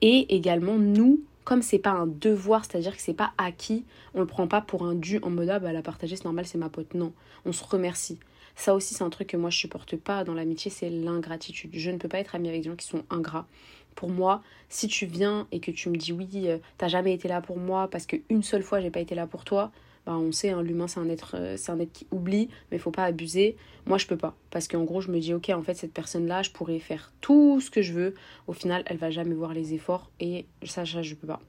Et 0.00 0.34
également, 0.34 0.78
nous, 0.78 1.20
comme 1.44 1.62
c'est 1.62 1.78
pas 1.78 1.90
un 1.90 2.06
devoir, 2.06 2.64
c'est-à-dire 2.64 2.96
que 2.96 3.02
c'est 3.02 3.14
pas 3.14 3.32
acquis, 3.38 3.84
on 4.14 4.20
le 4.20 4.26
prend 4.26 4.46
pas 4.46 4.60
pour 4.60 4.84
un 4.84 4.94
dû 4.94 5.18
en 5.22 5.30
mode 5.30 5.48
ah 5.48 5.58
bah 5.58 5.72
la 5.72 5.82
partager 5.82 6.16
c'est 6.16 6.24
normal, 6.24 6.46
c'est 6.46 6.58
ma 6.58 6.68
pote. 6.68 6.94
Non, 6.94 7.12
on 7.44 7.52
se 7.52 7.64
remercie. 7.64 8.18
Ça 8.54 8.74
aussi, 8.74 8.94
c'est 8.94 9.04
un 9.04 9.10
truc 9.10 9.28
que 9.28 9.36
moi 9.36 9.50
je 9.50 9.56
supporte 9.56 9.96
pas 9.96 10.24
dans 10.24 10.34
l'amitié, 10.34 10.70
c'est 10.70 10.90
l'ingratitude. 10.90 11.70
Je 11.72 11.90
ne 11.90 11.96
peux 11.96 12.08
pas 12.08 12.18
être 12.18 12.34
amie 12.34 12.48
avec 12.48 12.62
des 12.62 12.70
gens 12.70 12.76
qui 12.76 12.86
sont 12.86 13.04
ingrats. 13.10 13.46
Pour 13.94 14.08
moi, 14.08 14.42
si 14.68 14.88
tu 14.88 15.06
viens 15.06 15.46
et 15.52 15.60
que 15.60 15.70
tu 15.70 15.90
me 15.90 15.96
dis 15.96 16.12
oui, 16.12 16.28
euh, 16.48 16.58
t'as 16.78 16.88
jamais 16.88 17.12
été 17.12 17.28
là 17.28 17.40
pour 17.40 17.58
moi 17.58 17.88
parce 17.88 18.06
qu'une 18.06 18.42
seule 18.42 18.62
fois 18.62 18.80
j'ai 18.80 18.90
pas 18.90 19.00
été 19.00 19.14
là 19.14 19.26
pour 19.26 19.44
toi, 19.44 19.70
bah 20.04 20.16
on 20.16 20.32
sait, 20.32 20.50
hein, 20.50 20.62
l'humain 20.62 20.88
c'est 20.88 20.98
un 20.98 21.08
être, 21.08 21.36
euh, 21.36 21.56
c'est 21.56 21.70
un 21.70 21.78
être 21.78 21.92
qui 21.92 22.06
oublie, 22.10 22.48
mais 22.70 22.76
il 22.76 22.80
faut 22.80 22.90
pas 22.90 23.04
abuser. 23.04 23.56
Moi 23.86 23.98
je 23.98 24.06
peux 24.06 24.16
pas, 24.16 24.34
parce 24.50 24.66
qu'en 24.68 24.84
gros 24.84 25.00
je 25.00 25.10
me 25.10 25.18
dis 25.20 25.32
ok 25.32 25.50
en 25.50 25.62
fait 25.62 25.74
cette 25.74 25.92
personne 25.92 26.26
là, 26.26 26.42
je 26.42 26.50
pourrais 26.50 26.78
faire 26.78 27.12
tout 27.20 27.60
ce 27.60 27.70
que 27.70 27.82
je 27.82 27.92
veux. 27.92 28.14
Au 28.46 28.52
final, 28.52 28.82
elle 28.86 28.96
va 28.96 29.10
jamais 29.10 29.34
voir 29.34 29.54
les 29.54 29.74
efforts 29.74 30.10
et 30.18 30.46
ça, 30.64 30.84
ça 30.84 31.02
je 31.02 31.14
peux 31.14 31.26
pas. 31.26 31.40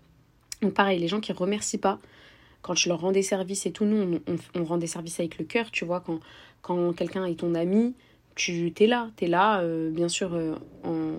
Donc 0.62 0.74
pareil, 0.74 1.00
les 1.00 1.08
gens 1.08 1.20
qui 1.20 1.34
remercient 1.34 1.80
pas 1.80 2.00
quand 2.62 2.76
tu 2.76 2.90
leur 2.90 3.02
rends 3.02 3.12
des 3.12 3.24
services 3.24 3.66
et 3.66 3.72
tout, 3.72 3.86
nous 3.86 4.20
on, 4.56 4.64
rend 4.64 4.78
des 4.78 4.88
services 4.88 5.20
avec 5.20 5.38
le 5.38 5.44
cœur, 5.44 5.70
tu 5.70 5.84
vois, 5.84 6.00
quand, 6.00 6.20
quand 6.62 6.94
quelqu'un 6.94 7.26
est 7.26 7.36
ton 7.36 7.56
ami, 7.56 7.94
tu 8.36 8.74
es 8.80 8.88
là, 8.88 9.12
tu 9.18 9.26
es 9.26 9.28
là, 9.28 9.60
euh, 9.60 9.92
bien 9.92 10.08
sûr, 10.08 10.34
en, 10.86 11.18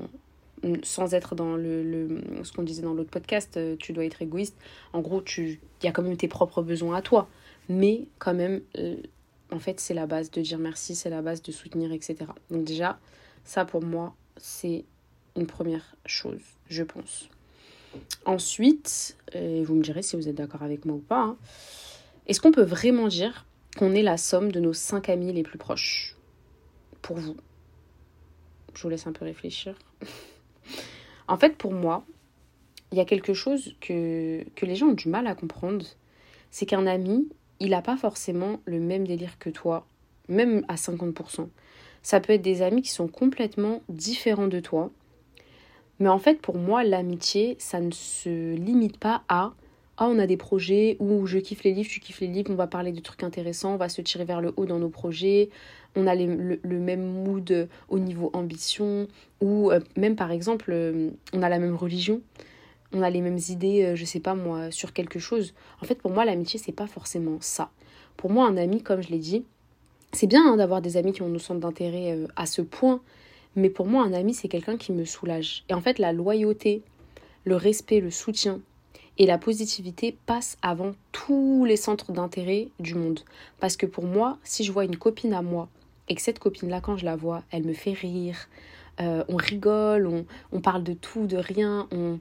sans 0.83 1.15
être 1.15 1.35
dans 1.35 1.57
le, 1.57 2.23
ce 2.43 2.53
qu'on 2.53 2.63
disait 2.63 2.83
dans 2.83 2.95
l'autre 2.95 3.11
podcast, 3.11 3.57
euh, 3.57 3.77
tu 3.79 3.93
dois 3.93 4.05
être 4.05 4.23
égoïste. 4.23 4.57
En 4.93 5.01
gros, 5.01 5.23
il 5.39 5.59
y 5.83 5.87
a 5.87 5.93
quand 5.93 6.03
même 6.03 6.17
tes 6.17 6.29
propres 6.29 6.63
besoins 6.63 6.97
à 6.97 7.03
toi. 7.03 7.29
Mais 7.69 8.07
quand 8.19 8.35
même, 8.35 8.61
euh, 8.79 8.97
en 9.51 9.59
fait, 9.59 9.81
c'est 9.81 9.95
la 9.95 10.07
base 10.07 10.31
de 10.31 10.41
dire 10.41 10.59
merci, 10.59 10.95
c'est 10.95 11.11
la 11.11 11.23
base 11.23 11.43
de 11.43 11.53
soutenir, 11.53 11.93
etc. 11.93 12.17
Donc 12.51 12.65
déjà, 12.65 12.99
ça 13.45 13.65
pour 13.65 13.83
moi, 13.83 14.15
c'est 14.37 14.85
une 15.37 15.47
première 15.47 15.97
chose, 16.07 16.41
je 16.69 16.83
pense. 16.83 17.29
Ensuite, 18.25 19.17
et 19.33 19.63
vous 19.63 19.75
me 19.75 19.83
direz 19.83 20.03
si 20.03 20.17
vous 20.17 20.29
êtes 20.29 20.35
d'accord 20.35 20.63
avec 20.63 20.85
moi 20.85 20.97
ou 20.97 21.01
pas, 21.01 21.23
hein, 21.23 21.37
est-ce 22.27 22.41
qu'on 22.41 22.53
peut 22.53 22.65
vraiment 22.65 23.09
dire 23.09 23.47
qu'on 23.77 23.93
est 23.93 24.03
la 24.03 24.17
somme 24.17 24.51
de 24.51 24.61
nos 24.61 24.73
cinq 24.73 25.09
amis 25.09 25.33
les 25.33 25.43
plus 25.43 25.59
proches 25.59 26.17
Pour 27.03 27.17
vous? 27.17 27.37
Je 28.75 28.83
vous 28.83 28.89
laisse 28.89 29.07
un 29.07 29.13
peu 29.13 29.25
réfléchir. 29.25 29.75
En 31.29 31.37
fait, 31.37 31.57
pour 31.57 31.73
moi, 31.73 32.05
il 32.93 32.99
y 32.99 33.01
a 33.01 33.05
quelque 33.05 33.35
chose 33.35 33.75
que, 33.81 34.45
que 34.55 34.67
les 34.67 34.77
gens 34.77 34.89
ont 34.89 34.93
du 34.93 35.09
mal 35.09 35.27
à 35.27 35.35
comprendre. 35.35 35.85
C'est 36.51 36.67
qu'un 36.67 36.87
ami, 36.87 37.29
il 37.61 37.71
n'a 37.71 37.83
pas 37.83 37.97
forcément 37.97 38.61
le 38.67 38.79
même 38.79 39.07
délire 39.07 39.39
que 39.39 39.51
toi, 39.51 39.87
même 40.29 40.65
à 40.69 40.75
50%. 40.75 41.49
Ça 42.03 42.21
peut 42.21 42.35
être 42.35 42.43
des 42.43 42.63
amis 42.63 42.83
qui 42.83 42.91
sont 42.91 43.09
complètement 43.09 43.83
différents 43.89 44.49
de 44.49 44.61
toi. 44.61 44.91
Mais 45.99 46.09
en 46.09 46.19
fait, 46.19 46.41
pour 46.41 46.57
moi, 46.57 46.85
l'amitié, 46.85 47.57
ça 47.59 47.81
ne 47.81 47.91
se 47.91 48.55
limite 48.55 48.99
pas 48.99 49.23
à 49.29 49.55
ah, 49.97 50.09
on 50.09 50.19
a 50.19 50.27
des 50.27 50.37
projets 50.37 50.97
où 50.99 51.27
je 51.27 51.39
kiffe 51.39 51.63
les 51.63 51.73
livres, 51.73 51.89
tu 51.89 52.01
kiffes 52.01 52.21
les 52.21 52.27
livres, 52.27 52.51
on 52.51 52.57
va 52.57 52.67
parler 52.67 52.91
de 52.91 53.01
trucs 53.01 53.23
intéressants, 53.23 53.75
on 53.75 53.77
va 53.77 53.89
se 53.89 54.03
tirer 54.03 54.25
vers 54.25 54.41
le 54.41 54.53
haut 54.57 54.67
dans 54.67 54.81
nos 54.81 54.89
projets, 54.89 55.51
on 55.95 56.09
a 56.09 56.17
le, 56.17 56.59
même 56.65 57.05
mood 57.05 57.69
au 57.89 57.99
niveau 58.01 58.31
ambition, 58.33 59.07
ou 59.41 59.71
euh, 59.71 59.79
même 59.97 60.17
par 60.17 60.33
exemple, 60.33 60.71
euh, 60.73 61.11
on 61.33 61.43
a 61.43 61.49
la 61.49 61.61
même 61.61 61.77
religion, 61.77 62.23
on 62.93 63.03
a 63.03 63.11
les 63.11 63.21
mêmes 63.21 63.39
idées, 63.49 63.85
euh, 63.85 63.97
je 63.97 64.05
sais 64.05 64.19
pas 64.19 64.35
moi, 64.35 64.73
sur 64.73 64.93
quelque 64.93 65.21
chose. 65.21 65.55
En 65.81 65.85
fait, 65.85 65.97
pour 65.97 66.11
moi, 66.11 66.25
l'amitié, 66.25 66.59
c'est 66.59 66.73
pas 66.73 66.89
forcément 66.89 67.39
ça. 67.41 67.71
Pour 68.17 68.31
moi, 68.31 68.49
un 68.49 68.57
ami, 68.57 68.83
comme 68.83 69.01
je 69.01 69.11
l'ai 69.11 69.19
dit, 69.19 69.45
c'est 70.13 70.27
bien 70.27 70.45
hein, 70.45 70.57
d'avoir 70.57 70.83
des 70.83 70.97
amis 70.97 71.13
qui 71.13 71.23
ont 71.23 71.29
nos 71.29 71.39
centres 71.39 71.61
d'intérêt 71.61 72.19
à 72.35 72.47
ce 72.47 72.63
point, 72.63 73.01
mais 73.55 73.71
pour 73.71 73.87
moi, 73.87 74.05
un 74.05 74.13
ami, 74.13 74.35
c'est 74.35 74.49
quelqu'un 74.49 74.77
qui 74.77 74.91
me 74.91 75.05
soulage. 75.05 75.65
Et 75.69 75.75
en 75.75 75.81
fait, 75.81 76.01
la 76.01 76.13
loyauté, 76.13 76.83
le 77.45 77.55
respect, 77.55 78.01
le 78.01 78.11
soutien, 78.11 78.61
et 79.19 79.27
la 79.27 79.39
positivité 79.39 80.17
passe 80.27 80.57
avant 80.63 80.93
tous 81.13 81.65
les 81.65 81.77
centres 81.77 82.13
d'intérêt 82.13 82.69
du 82.81 82.95
monde. 82.95 83.21
Parce 83.61 83.77
que 83.77 83.87
pour 83.87 84.05
moi, 84.05 84.39
si 84.43 84.65
je 84.65 84.73
vois 84.73 84.85
une 84.85 84.97
copine 84.97 85.35
à 85.35 85.43
moi 85.43 85.69
et 86.09 86.15
que 86.15 86.23
cette 86.23 86.39
copine-là, 86.39 86.81
quand 86.81 86.97
je 86.97 87.05
la 87.05 87.17
vois, 87.17 87.43
elle 87.51 87.65
me 87.65 87.73
fait 87.73 87.93
rire, 87.93 88.49
euh, 89.01 89.25
on 89.29 89.37
rigole, 89.37 90.07
on, 90.07 90.25
on, 90.53 90.61
parle 90.61 90.83
de 90.83 90.93
tout, 90.93 91.27
de 91.27 91.37
rien, 91.37 91.89
on... 91.93 92.19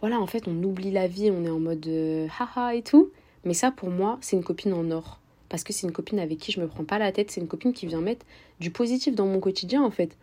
Voilà, 0.00 0.20
en 0.20 0.26
fait, 0.26 0.46
on 0.46 0.62
oublie 0.62 0.90
la 0.90 1.06
vie, 1.06 1.30
on 1.30 1.44
est 1.44 1.50
en 1.50 1.60
mode 1.60 1.86
euh, 1.86 2.26
haha 2.38 2.74
et 2.74 2.82
tout. 2.82 3.10
Mais 3.44 3.54
ça, 3.54 3.70
pour 3.70 3.90
moi, 3.90 4.18
c'est 4.20 4.36
une 4.36 4.44
copine 4.44 4.72
en 4.74 4.90
or. 4.90 5.20
Parce 5.48 5.64
que 5.64 5.72
c'est 5.72 5.86
une 5.86 5.92
copine 5.92 6.18
avec 6.18 6.38
qui 6.38 6.52
je 6.52 6.60
me 6.60 6.66
prends 6.66 6.84
pas 6.84 6.98
la 6.98 7.12
tête, 7.12 7.30
c'est 7.30 7.40
une 7.40 7.46
copine 7.48 7.72
qui 7.72 7.86
vient 7.86 8.00
mettre 8.00 8.26
du 8.60 8.70
positif 8.70 9.14
dans 9.14 9.26
mon 9.26 9.40
quotidien, 9.40 9.82
en 9.82 9.90
fait. 9.90 10.16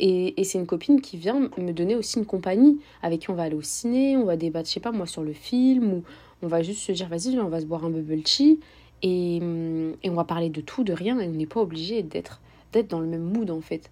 Et, 0.00 0.40
et 0.40 0.44
c'est 0.44 0.58
une 0.58 0.66
copine 0.66 1.00
qui 1.00 1.16
vient 1.16 1.48
me 1.58 1.72
donner 1.72 1.96
aussi 1.96 2.18
une 2.18 2.26
compagnie 2.26 2.78
avec 3.02 3.20
qui 3.20 3.30
on 3.30 3.34
va 3.34 3.44
aller 3.44 3.56
au 3.56 3.62
ciné, 3.62 4.16
on 4.16 4.24
va 4.24 4.36
débattre, 4.36 4.68
je 4.68 4.74
sais 4.74 4.80
pas 4.80 4.92
moi, 4.92 5.06
sur 5.06 5.22
le 5.22 5.32
film, 5.32 5.92
ou 5.92 6.02
on 6.42 6.46
va 6.46 6.62
juste 6.62 6.80
se 6.80 6.92
dire, 6.92 7.08
vas-y, 7.08 7.38
on 7.38 7.48
va 7.48 7.60
se 7.60 7.66
boire 7.66 7.84
un 7.84 7.90
bubble 7.90 8.22
tea, 8.22 8.60
et, 9.02 9.36
et 9.36 10.10
on 10.10 10.14
va 10.14 10.24
parler 10.24 10.50
de 10.50 10.60
tout, 10.60 10.84
de 10.84 10.92
rien, 10.92 11.18
et 11.20 11.26
on 11.26 11.32
n'est 11.32 11.46
pas 11.46 11.60
obligé 11.60 12.02
d'être 12.02 12.40
d'être 12.72 12.88
dans 12.88 13.00
le 13.00 13.06
même 13.06 13.22
mood 13.22 13.50
en 13.50 13.62
fait. 13.62 13.90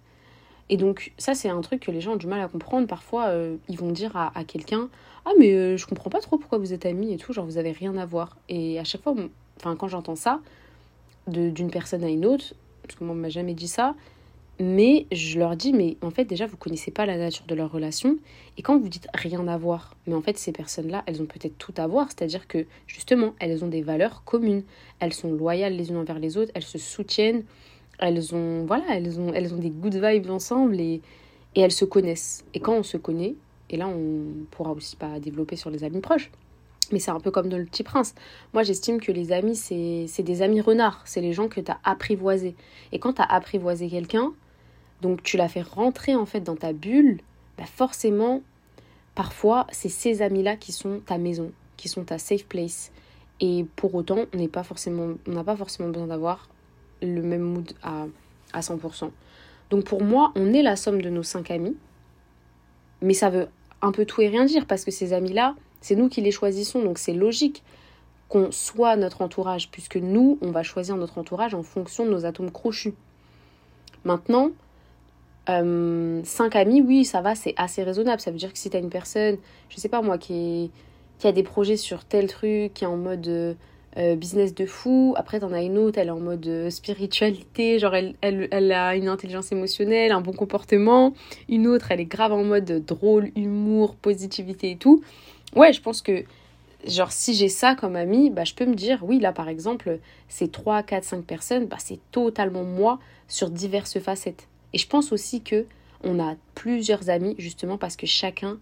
Et 0.69 0.77
donc 0.77 1.13
ça 1.17 1.33
c'est 1.33 1.49
un 1.49 1.61
truc 1.61 1.81
que 1.81 1.91
les 1.91 2.01
gens 2.01 2.13
ont 2.13 2.17
du 2.17 2.27
mal 2.27 2.41
à 2.41 2.47
comprendre. 2.47 2.85
Parfois 2.87 3.27
euh, 3.27 3.55
ils 3.69 3.77
vont 3.77 3.91
dire 3.91 4.15
à, 4.15 4.37
à 4.37 4.43
quelqu'un 4.43 4.89
ah 5.25 5.31
mais 5.37 5.53
euh, 5.53 5.77
je 5.77 5.85
comprends 5.85 6.09
pas 6.09 6.21
trop 6.21 6.37
pourquoi 6.37 6.57
vous 6.57 6.73
êtes 6.73 6.85
amis 6.85 7.11
et 7.11 7.17
tout, 7.17 7.33
genre 7.33 7.45
vous 7.45 7.57
avez 7.57 7.71
rien 7.71 7.97
à 7.97 8.05
voir. 8.05 8.37
Et 8.49 8.79
à 8.79 8.83
chaque 8.83 9.01
fois, 9.01 9.15
enfin 9.57 9.75
quand 9.75 9.87
j'entends 9.87 10.15
ça 10.15 10.41
d'une 11.27 11.69
personne 11.69 12.03
à 12.05 12.09
une 12.09 12.25
autre, 12.25 12.53
parce 12.83 12.95
que 12.95 13.03
moi 13.03 13.13
on 13.13 13.17
m'a 13.17 13.29
jamais 13.29 13.53
dit 13.53 13.67
ça, 13.67 13.95
mais 14.59 15.05
je 15.11 15.37
leur 15.37 15.55
dis, 15.55 15.71
mais 15.71 15.97
en 16.01 16.09
fait, 16.09 16.25
déjà, 16.25 16.47
vous 16.47 16.57
connaissez 16.57 16.89
pas 16.89 17.05
la 17.05 17.17
nature 17.17 17.45
de 17.45 17.53
leur 17.53 17.71
relation. 17.71 18.17
Et 18.57 18.63
quand 18.63 18.79
vous 18.79 18.89
dites 18.89 19.07
rien 19.13 19.47
à 19.47 19.57
voir, 19.57 19.95
mais 20.07 20.15
en 20.15 20.21
fait, 20.21 20.37
ces 20.37 20.51
personnes-là, 20.51 21.03
elles 21.05 21.21
ont 21.21 21.25
peut-être 21.25 21.57
tout 21.57 21.73
à 21.77 21.85
voir. 21.85 22.07
C'est-à-dire 22.07 22.47
que, 22.47 22.65
justement, 22.87 23.33
elles 23.39 23.63
ont 23.63 23.67
des 23.67 23.83
valeurs 23.83 24.23
communes. 24.23 24.63
Elles 24.99 25.13
sont 25.13 25.31
loyales 25.31 25.75
les 25.75 25.89
unes 25.89 25.97
envers 25.97 26.17
les 26.17 26.37
autres. 26.37 26.51
Elles 26.55 26.63
se 26.63 26.79
soutiennent. 26.79 27.43
Elles 27.99 28.33
ont, 28.33 28.65
voilà, 28.65 28.85
elles 28.95 29.19
ont, 29.19 29.33
elles 29.33 29.53
ont 29.53 29.57
des 29.57 29.69
good 29.69 29.95
vibes 29.95 30.29
ensemble 30.29 30.79
et, 30.79 31.01
et 31.55 31.61
elles 31.61 31.71
se 31.71 31.85
connaissent. 31.85 32.43
Et 32.53 32.59
quand 32.59 32.73
on 32.73 32.83
se 32.83 32.97
connaît, 32.97 33.35
et 33.69 33.77
là, 33.77 33.87
on 33.87 34.45
pourra 34.51 34.71
aussi 34.71 34.95
pas 34.95 35.19
développer 35.19 35.55
sur 35.55 35.69
les 35.69 35.83
amis 35.83 35.99
proches. 35.99 36.31
Mais 36.91 36.99
c'est 36.99 37.11
un 37.11 37.19
peu 37.19 37.31
comme 37.31 37.49
dans 37.49 37.57
le 37.57 37.65
petit 37.65 37.83
prince. 37.83 38.15
Moi, 38.53 38.63
j'estime 38.63 39.01
que 39.01 39.11
les 39.11 39.31
amis, 39.31 39.55
c'est 39.55 40.23
des 40.23 40.41
amis 40.41 40.61
renards. 40.61 41.01
C'est 41.05 41.21
les 41.21 41.33
gens 41.33 41.47
que 41.47 41.59
tu 41.59 41.69
as 41.69 41.79
apprivoisés. 41.83 42.55
Et 42.91 42.99
quand 42.99 43.13
tu 43.13 43.21
as 43.21 43.25
apprivoisé 43.25 43.89
quelqu'un, 43.89 44.33
donc 45.01 45.23
tu 45.23 45.37
l'as 45.37 45.49
fait 45.49 45.61
rentrer 45.61 46.15
en 46.15 46.25
fait 46.25 46.41
dans 46.41 46.55
ta 46.55 46.73
bulle, 46.73 47.19
bah 47.57 47.65
forcément, 47.65 48.41
parfois, 49.15 49.67
c'est 49.71 49.89
ces 49.89 50.21
amis-là 50.21 50.55
qui 50.55 50.71
sont 50.71 51.01
ta 51.05 51.17
maison, 51.17 51.51
qui 51.75 51.87
sont 51.89 52.03
ta 52.03 52.17
safe 52.17 52.45
place. 52.45 52.91
Et 53.39 53.65
pour 53.75 53.93
autant, 53.95 54.19
on 54.19 54.25
pas 54.25 54.37
n'a 54.37 55.43
pas 55.43 55.55
forcément 55.55 55.89
besoin 55.89 56.07
d'avoir 56.07 56.49
le 57.01 57.21
même 57.21 57.41
mood 57.41 57.71
à, 57.83 58.05
à 58.53 58.61
100%. 58.61 59.11
Donc 59.69 59.83
pour 59.85 60.03
moi, 60.03 60.31
on 60.35 60.53
est 60.53 60.63
la 60.63 60.75
somme 60.75 61.01
de 61.01 61.09
nos 61.09 61.23
cinq 61.23 61.51
amis, 61.51 61.75
mais 63.01 63.13
ça 63.13 63.29
veut 63.29 63.47
un 63.81 63.91
peu 63.91 64.05
tout 64.05 64.21
et 64.21 64.27
rien 64.27 64.45
dire 64.45 64.65
parce 64.65 64.85
que 64.85 64.91
ces 64.91 65.13
amis-là, 65.13 65.55
c'est 65.81 65.95
nous 65.95 66.09
qui 66.09 66.21
les 66.21 66.31
choisissons, 66.31 66.81
donc 66.83 66.97
c'est 66.97 67.13
logique 67.13 67.63
qu'on 68.29 68.51
soit 68.51 68.95
notre 68.95 69.21
entourage, 69.21 69.69
puisque 69.69 69.97
nous, 69.97 70.37
on 70.41 70.51
va 70.51 70.63
choisir 70.63 70.97
notre 70.97 71.17
entourage 71.17 71.53
en 71.53 71.63
fonction 71.63 72.05
de 72.05 72.11
nos 72.11 72.25
atomes 72.25 72.51
crochus. 72.51 72.93
Maintenant, 74.03 74.51
euh, 75.49 76.21
cinq 76.23 76.55
amis, 76.55 76.81
oui, 76.81 77.05
ça 77.05 77.21
va, 77.21 77.35
c'est 77.35 77.53
assez 77.57 77.83
raisonnable. 77.83 78.21
Ça 78.21 78.31
veut 78.31 78.37
dire 78.37 78.51
que 78.51 78.59
si 78.59 78.69
tu 78.69 78.77
as 78.77 78.79
une 78.79 78.89
personne, 78.89 79.37
je 79.69 79.77
sais 79.77 79.89
pas 79.89 80.01
moi, 80.01 80.17
qui, 80.17 80.71
qui 81.19 81.27
a 81.27 81.31
des 81.31 81.43
projets 81.43 81.77
sur 81.77 82.05
tel 82.05 82.27
truc, 82.27 82.73
qui 82.73 82.83
est 82.83 82.87
en 82.87 82.97
mode 82.97 83.55
euh, 83.97 84.15
business 84.15 84.53
de 84.53 84.67
fou, 84.67 85.15
après 85.17 85.39
t'en 85.39 85.51
as 85.53 85.63
une 85.63 85.77
autre, 85.79 85.97
elle 85.97 86.09
est 86.09 86.11
en 86.11 86.19
mode 86.19 86.45
euh, 86.45 86.69
spiritualité, 86.69 87.79
genre 87.79 87.95
elle, 87.95 88.13
elle, 88.21 88.47
elle, 88.51 88.71
a 88.71 88.95
une 88.95 89.07
intelligence 89.07 89.51
émotionnelle, 89.51 90.11
un 90.11 90.21
bon 90.21 90.33
comportement. 90.33 91.13
Une 91.49 91.65
autre, 91.65 91.91
elle 91.91 92.01
est 92.01 92.05
grave 92.05 92.31
en 92.31 92.43
mode 92.43 92.85
drôle, 92.85 93.31
humour, 93.35 93.95
positivité 93.95 94.71
et 94.71 94.77
tout. 94.77 95.01
Ouais, 95.55 95.73
je 95.73 95.81
pense 95.81 96.03
que 96.03 96.25
genre 96.85 97.11
si 97.11 97.33
j'ai 97.33 97.49
ça 97.49 97.73
comme 97.73 97.95
ami, 97.95 98.29
bah, 98.29 98.43
je 98.43 98.53
peux 98.53 98.65
me 98.65 98.75
dire, 98.75 98.99
oui, 99.01 99.19
là 99.19 99.31
par 99.31 99.49
exemple, 99.49 99.99
ces 100.27 100.49
3, 100.49 100.83
4, 100.83 101.03
5 101.03 101.25
personnes, 101.25 101.65
bah, 101.65 101.77
c'est 101.79 101.99
totalement 102.11 102.63
moi 102.63 102.99
sur 103.27 103.49
diverses 103.49 103.99
facettes. 103.99 104.47
Et 104.73 104.77
je 104.77 104.87
pense 104.87 105.11
aussi 105.11 105.41
que 105.41 105.65
on 106.03 106.19
a 106.19 106.35
plusieurs 106.55 107.09
amis 107.09 107.35
justement 107.37 107.77
parce 107.77 107.95
que 107.95 108.05
chacun 108.05 108.59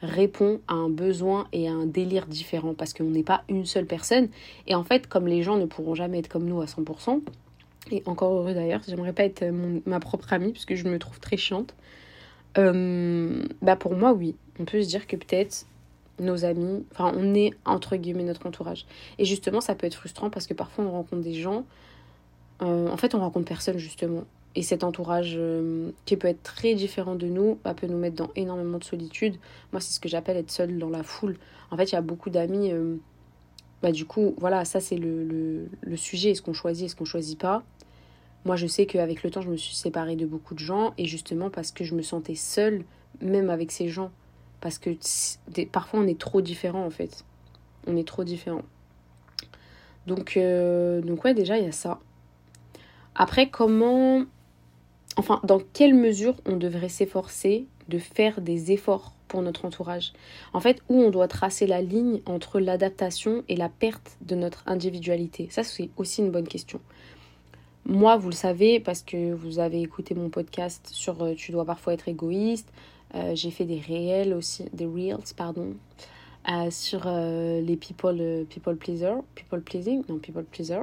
répond 0.00 0.60
à 0.68 0.74
un 0.74 0.88
besoin 0.88 1.46
et 1.52 1.68
à 1.68 1.72
un 1.72 1.86
délire 1.86 2.26
différent 2.26 2.74
parce 2.74 2.92
qu'on 2.92 3.04
n'est 3.04 3.22
pas 3.22 3.44
une 3.48 3.66
seule 3.66 3.86
personne. 3.86 4.28
Et 4.66 4.74
en 4.74 4.82
fait, 4.82 5.06
comme 5.06 5.26
les 5.26 5.42
gens 5.42 5.56
ne 5.56 5.66
pourront 5.66 5.94
jamais 5.94 6.18
être 6.18 6.28
comme 6.28 6.44
nous 6.44 6.60
à 6.60 6.64
100%, 6.64 7.20
et 7.90 8.02
encore 8.06 8.32
heureux 8.32 8.54
d'ailleurs, 8.54 8.80
j'aimerais 8.86 9.12
pas 9.12 9.24
être 9.24 9.44
ma 9.86 10.00
propre 10.00 10.32
amie 10.32 10.52
parce 10.52 10.64
que 10.64 10.76
je 10.76 10.88
me 10.88 10.98
trouve 10.98 11.20
très 11.20 11.36
chiante. 11.36 11.74
Euh, 12.58 13.44
bah 13.60 13.76
pour 13.76 13.94
moi, 13.94 14.12
oui, 14.12 14.34
on 14.58 14.64
peut 14.64 14.82
se 14.82 14.88
dire 14.88 15.06
que 15.06 15.16
peut-être 15.16 15.66
nos 16.20 16.44
amis, 16.44 16.84
enfin 16.92 17.12
on 17.16 17.34
est 17.34 17.52
entre 17.64 17.96
guillemets 17.96 18.24
notre 18.24 18.46
entourage. 18.46 18.86
Et 19.18 19.24
justement, 19.24 19.60
ça 19.60 19.74
peut 19.74 19.86
être 19.86 19.94
frustrant 19.94 20.30
parce 20.30 20.46
que 20.46 20.54
parfois 20.54 20.84
on 20.84 20.90
rencontre 20.90 21.22
des 21.22 21.34
gens 21.34 21.64
euh, 22.62 22.88
en 22.88 22.96
fait, 22.96 23.14
on 23.14 23.20
rencontre 23.20 23.46
personne 23.46 23.78
justement. 23.78 24.24
Et 24.54 24.62
cet 24.62 24.84
entourage 24.84 25.34
euh, 25.36 25.92
qui 26.04 26.16
peut 26.16 26.28
être 26.28 26.42
très 26.42 26.74
différent 26.74 27.14
de 27.14 27.26
nous 27.26 27.58
bah, 27.64 27.72
peut 27.72 27.86
nous 27.86 27.96
mettre 27.96 28.16
dans 28.16 28.30
énormément 28.36 28.78
de 28.78 28.84
solitude. 28.84 29.36
Moi, 29.72 29.80
c'est 29.80 29.92
ce 29.92 30.00
que 30.00 30.08
j'appelle 30.08 30.36
être 30.36 30.50
seul 30.50 30.78
dans 30.78 30.90
la 30.90 31.02
foule. 31.02 31.38
En 31.70 31.76
fait, 31.76 31.84
il 31.84 31.92
y 31.92 31.98
a 31.98 32.02
beaucoup 32.02 32.28
d'amis. 32.28 32.70
Euh, 32.70 32.96
bah, 33.82 33.92
du 33.92 34.04
coup, 34.04 34.34
voilà, 34.38 34.64
ça 34.64 34.80
c'est 34.80 34.98
le, 34.98 35.68
le, 35.80 35.96
sujet. 35.96 36.30
Est-ce 36.30 36.42
qu'on 36.42 36.52
choisit, 36.52 36.86
est-ce 36.86 36.96
qu'on 36.96 37.06
choisit 37.06 37.40
pas? 37.40 37.62
Moi, 38.44 38.56
je 38.56 38.66
sais 38.66 38.84
qu'avec 38.84 39.22
le 39.22 39.30
temps, 39.30 39.40
je 39.40 39.48
me 39.48 39.56
suis 39.56 39.74
séparée 39.74 40.16
de 40.16 40.26
beaucoup 40.26 40.54
de 40.54 40.58
gens. 40.58 40.92
Et 40.98 41.06
justement, 41.06 41.48
parce 41.48 41.72
que 41.72 41.84
je 41.84 41.94
me 41.94 42.02
sentais 42.02 42.34
seule, 42.34 42.84
même 43.22 43.48
avec 43.48 43.72
ces 43.72 43.88
gens. 43.88 44.10
Parce 44.60 44.78
que 44.78 44.90
parfois, 45.72 46.00
on 46.00 46.06
est 46.06 46.20
trop 46.20 46.42
différents 46.42 46.84
en 46.84 46.90
fait. 46.90 47.24
On 47.86 47.96
est 47.96 48.06
trop 48.06 48.22
différents. 48.22 48.64
Donc, 50.06 50.38
donc 50.38 51.24
ouais, 51.24 51.32
déjà, 51.34 51.58
il 51.58 51.64
y 51.64 51.68
a 51.68 51.72
ça. 51.72 52.00
Après, 53.14 53.50
comment 53.50 54.24
enfin, 55.16 55.40
dans 55.44 55.60
quelle 55.72 55.94
mesure 55.94 56.34
on 56.46 56.56
devrait 56.56 56.88
s'efforcer 56.88 57.66
de 57.88 57.98
faire 57.98 58.40
des 58.40 58.72
efforts 58.72 59.12
pour 59.28 59.42
notre 59.42 59.64
entourage? 59.64 60.12
En 60.52 60.60
fait, 60.60 60.82
où 60.88 61.00
on 61.00 61.10
doit 61.10 61.28
tracer 61.28 61.66
la 61.66 61.82
ligne 61.82 62.20
entre 62.26 62.60
l'adaptation 62.60 63.44
et 63.48 63.56
la 63.56 63.68
perte 63.68 64.16
de 64.22 64.34
notre 64.34 64.62
individualité? 64.66 65.48
Ça, 65.50 65.62
c'est 65.64 65.90
aussi 65.96 66.22
une 66.22 66.30
bonne 66.30 66.48
question. 66.48 66.80
Moi, 67.84 68.16
vous 68.16 68.28
le 68.28 68.34
savez, 68.34 68.78
parce 68.78 69.02
que 69.02 69.32
vous 69.32 69.58
avez 69.58 69.82
écouté 69.82 70.14
mon 70.14 70.28
podcast 70.28 70.88
sur 70.92 71.20
euh, 71.22 71.34
Tu 71.34 71.50
dois 71.50 71.64
parfois 71.64 71.94
être 71.94 72.08
égoïste, 72.08 72.72
euh, 73.16 73.34
j'ai 73.34 73.50
fait 73.50 73.64
des 73.64 73.80
réels 73.80 74.34
aussi, 74.34 74.64
des 74.72 74.86
reels, 74.86 75.34
pardon, 75.36 75.74
euh, 76.48 76.70
sur 76.70 77.06
les 77.06 77.76
people, 77.76 78.46
people 78.48 78.76
pleaser, 78.76 79.14
people 79.34 79.60
pleasing, 79.62 80.04
non, 80.08 80.18
people 80.18 80.44
pleaser. 80.44 80.82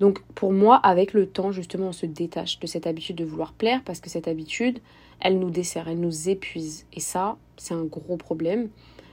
Donc 0.00 0.20
pour 0.34 0.52
moi, 0.52 0.76
avec 0.76 1.12
le 1.12 1.26
temps, 1.26 1.52
justement, 1.52 1.88
on 1.88 1.92
se 1.92 2.06
détache 2.06 2.60
de 2.60 2.66
cette 2.66 2.86
habitude 2.86 3.16
de 3.16 3.24
vouloir 3.24 3.52
plaire 3.52 3.82
parce 3.84 4.00
que 4.00 4.08
cette 4.08 4.28
habitude, 4.28 4.78
elle 5.20 5.38
nous 5.38 5.50
dessert, 5.50 5.88
elle 5.88 6.00
nous 6.00 6.28
épuise. 6.28 6.86
Et 6.92 7.00
ça, 7.00 7.36
c'est 7.56 7.74
un 7.74 7.84
gros 7.84 8.16
problème. 8.16 8.68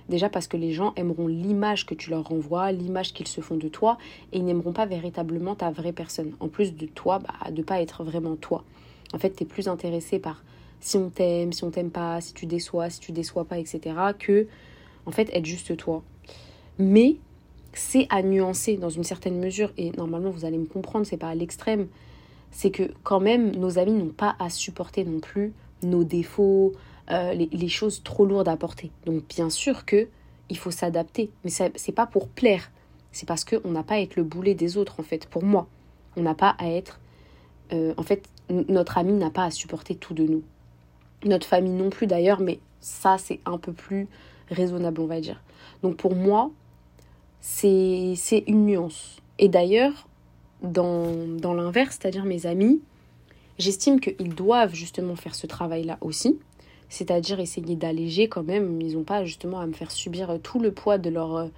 Déjà 0.07 0.29
parce 0.29 0.47
que 0.47 0.57
les 0.57 0.71
gens 0.71 0.93
aimeront 0.95 1.27
l'image 1.27 1.87
que 1.87 1.95
tu 1.95 2.11
leur 2.11 2.27
renvoies, 2.27 2.71
l'image 2.71 3.13
qu'ils 3.13 3.27
se 3.27 3.41
font 3.41 3.57
de 3.57 3.67
toi, 3.67 3.97
et 4.31 4.37
ils 4.37 4.45
n'aimeront 4.45 4.73
pas 4.73 4.85
véritablement 4.85 5.55
ta 5.55 5.71
vraie 5.71 5.93
personne. 5.93 6.33
En 6.39 6.47
plus 6.47 6.75
de 6.75 6.85
toi, 6.85 7.19
bah, 7.19 7.49
de 7.49 7.63
pas 7.63 7.81
être 7.81 8.03
vraiment 8.03 8.35
toi. 8.35 8.63
En 9.13 9.17
fait, 9.17 9.35
tu 9.35 9.43
es 9.43 9.45
plus 9.47 9.67
intéressé 9.67 10.19
par 10.19 10.43
si 10.79 10.97
on 10.97 11.09
t'aime, 11.09 11.53
si 11.53 11.63
on 11.63 11.71
t'aime 11.71 11.89
pas, 11.89 12.21
si 12.21 12.33
tu 12.33 12.45
déçois, 12.45 12.91
si 12.91 12.99
tu 12.99 13.11
déçois 13.11 13.45
pas, 13.45 13.57
etc. 13.57 13.95
que, 14.19 14.45
en 15.07 15.11
fait, 15.11 15.29
être 15.33 15.45
juste 15.45 15.75
toi. 15.75 16.03
Mais 16.77 17.15
c'est 17.79 18.07
à 18.09 18.21
nuancer 18.21 18.77
dans 18.77 18.89
une 18.89 19.03
certaine 19.03 19.39
mesure, 19.39 19.71
et 19.77 19.91
normalement 19.91 20.29
vous 20.29 20.45
allez 20.45 20.57
me 20.57 20.65
comprendre, 20.65 21.05
c'est 21.05 21.17
pas 21.17 21.29
à 21.29 21.35
l'extrême, 21.35 21.87
c'est 22.51 22.71
que 22.71 22.91
quand 23.03 23.19
même 23.19 23.55
nos 23.55 23.77
amis 23.77 23.91
n'ont 23.91 24.13
pas 24.13 24.35
à 24.39 24.49
supporter 24.49 25.03
non 25.03 25.19
plus 25.19 25.53
nos 25.83 26.03
défauts, 26.03 26.73
euh, 27.11 27.33
les, 27.33 27.67
choses 27.67 28.01
trop 28.03 28.25
lourdes 28.25 28.47
à 28.47 28.57
porter. 28.57 28.91
Donc 29.05 29.23
bien 29.27 29.49
sûr 29.49 29.85
que 29.85 30.07
il 30.49 30.57
faut 30.57 30.71
s'adapter, 30.71 31.31
mais 31.43 31.49
c'est 31.49 31.91
pas 31.91 32.05
pour 32.05 32.29
plaire, 32.29 32.71
c'est 33.11 33.27
parce 33.27 33.43
qu'on 33.45 33.71
n'a 33.71 33.83
pas 33.83 33.95
à 33.95 33.99
être 33.99 34.15
le 34.15 34.23
boulet 34.23 34.53
des 34.53 34.77
autres 34.77 34.99
en 34.99 35.03
fait, 35.03 35.27
pour 35.27 35.43
moi. 35.43 35.67
On 36.17 36.21
n'a 36.21 36.35
pas 36.35 36.55
à 36.59 36.69
être... 36.69 36.99
Euh, 37.73 37.93
en 37.97 38.03
fait, 38.03 38.29
notre 38.49 38.97
ami 38.97 39.13
n'a 39.13 39.31
pas 39.31 39.43
à 39.43 39.51
supporter 39.51 39.95
tout 39.95 40.13
de 40.13 40.23
nous. 40.23 40.43
Notre 41.25 41.47
famille 41.47 41.73
non 41.73 41.89
plus 41.89 42.07
d'ailleurs, 42.07 42.39
mais 42.39 42.59
ça 42.79 43.17
c'est 43.17 43.39
un 43.45 43.57
peu 43.57 43.73
plus 43.73 44.07
raisonnable 44.49 45.01
on 45.01 45.07
va 45.07 45.19
dire. 45.19 45.41
Donc 45.81 45.97
pour 45.97 46.15
moi, 46.15 46.51
c'est 47.47 48.43
une 48.47 48.65
nuance. 48.65 49.21
Et 49.37 49.49
d'ailleurs, 49.49 50.07
dans, 50.63 51.13
dans 51.37 51.53
l'inverse, 51.53 51.99
c'est-à-dire 51.99 52.25
mes 52.25 52.47
amis, 52.47 52.81
j'estime 53.59 53.99
qu'ils 53.99 54.33
doivent 54.33 54.73
justement 54.73 55.15
faire 55.15 55.35
ce 55.35 55.45
travail-là 55.45 55.99
aussi, 56.01 56.39
c'est-à-dire 56.89 57.39
essayer 57.39 57.75
d'alléger 57.75 58.27
quand 58.27 58.43
même, 58.43 58.81
ils 58.81 58.95
n'ont 58.95 59.03
pas 59.03 59.25
justement 59.25 59.59
à 59.59 59.67
me 59.67 59.73
faire 59.73 59.91
subir 59.91 60.39
tout 60.41 60.59
le 60.59 60.71
poids 60.71 60.97
de 60.97 61.09
leur, 61.09 61.49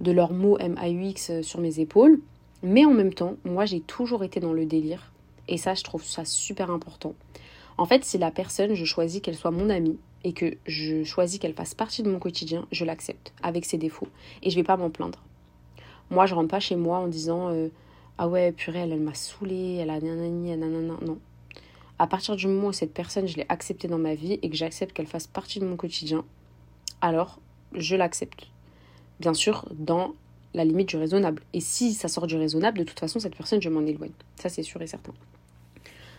de 0.00 0.12
leur 0.12 0.32
mot 0.32 0.58
MAUX 0.58 1.42
sur 1.42 1.60
mes 1.60 1.80
épaules, 1.80 2.20
mais 2.62 2.84
en 2.84 2.92
même 2.92 3.12
temps, 3.12 3.34
moi 3.44 3.64
j'ai 3.64 3.80
toujours 3.80 4.22
été 4.22 4.38
dans 4.38 4.52
le 4.52 4.64
délire, 4.64 5.12
et 5.48 5.56
ça 5.56 5.74
je 5.74 5.82
trouve 5.82 6.04
ça 6.04 6.24
super 6.24 6.70
important. 6.70 7.14
En 7.78 7.86
fait, 7.86 8.04
si 8.04 8.16
la 8.16 8.30
personne, 8.30 8.74
je 8.74 8.84
choisis 8.84 9.20
qu'elle 9.20 9.36
soit 9.36 9.50
mon 9.50 9.70
amie, 9.70 9.98
et 10.24 10.32
que 10.34 10.54
je 10.66 11.02
choisis 11.02 11.40
qu'elle 11.40 11.54
fasse 11.54 11.74
partie 11.74 12.04
de 12.04 12.10
mon 12.10 12.20
quotidien, 12.20 12.66
je 12.70 12.84
l'accepte 12.84 13.32
avec 13.42 13.64
ses 13.64 13.76
défauts. 13.76 14.06
Et 14.44 14.50
je 14.50 14.56
vais 14.56 14.62
pas 14.62 14.76
m'en 14.76 14.88
plaindre. 14.88 15.18
Moi, 16.12 16.26
je 16.26 16.34
rentre 16.34 16.48
pas 16.48 16.60
chez 16.60 16.76
moi 16.76 16.98
en 16.98 17.08
disant 17.08 17.48
euh, 17.48 17.68
Ah 18.18 18.28
ouais, 18.28 18.52
purée, 18.52 18.80
elle, 18.80 18.92
elle 18.92 19.00
m'a 19.00 19.14
saoulée, 19.14 19.76
elle 19.76 19.88
a 19.88 19.98
nanani, 19.98 20.50
elle. 20.50 20.60
Non. 20.60 21.18
À 21.98 22.06
partir 22.06 22.36
du 22.36 22.48
moment 22.48 22.68
où 22.68 22.72
cette 22.72 22.92
personne, 22.92 23.26
je 23.26 23.36
l'ai 23.36 23.46
acceptée 23.48 23.88
dans 23.88 23.98
ma 23.98 24.14
vie 24.14 24.38
et 24.42 24.50
que 24.50 24.56
j'accepte 24.56 24.92
qu'elle 24.92 25.06
fasse 25.06 25.26
partie 25.26 25.58
de 25.58 25.64
mon 25.64 25.76
quotidien, 25.76 26.22
alors 27.00 27.40
je 27.72 27.96
l'accepte. 27.96 28.48
Bien 29.20 29.32
sûr, 29.32 29.66
dans 29.72 30.12
la 30.52 30.66
limite 30.66 30.90
du 30.90 30.98
raisonnable. 30.98 31.42
Et 31.54 31.60
si 31.60 31.94
ça 31.94 32.08
sort 32.08 32.26
du 32.26 32.36
raisonnable, 32.36 32.78
de 32.78 32.84
toute 32.84 33.00
façon, 33.00 33.18
cette 33.18 33.34
personne, 33.34 33.62
je 33.62 33.70
m'en 33.70 33.80
éloigne. 33.80 34.12
Ça, 34.36 34.50
c'est 34.50 34.62
sûr 34.62 34.82
et 34.82 34.86
certain. 34.86 35.14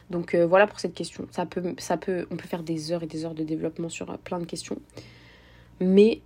Donc 0.10 0.34
euh, 0.34 0.48
voilà 0.48 0.66
pour 0.66 0.80
cette 0.80 0.96
question. 0.96 1.28
Ça 1.30 1.46
peut, 1.46 1.76
ça 1.78 1.98
peut, 1.98 2.26
on 2.32 2.36
peut 2.36 2.48
faire 2.48 2.64
des 2.64 2.92
heures 2.92 3.04
et 3.04 3.08
des 3.08 3.26
heures 3.26 3.36
de 3.36 3.44
développement 3.44 3.90
sur 3.90 4.10
euh, 4.10 4.18
plein 4.24 4.40
de 4.40 4.46
questions. 4.46 4.78
Mais 5.80 6.22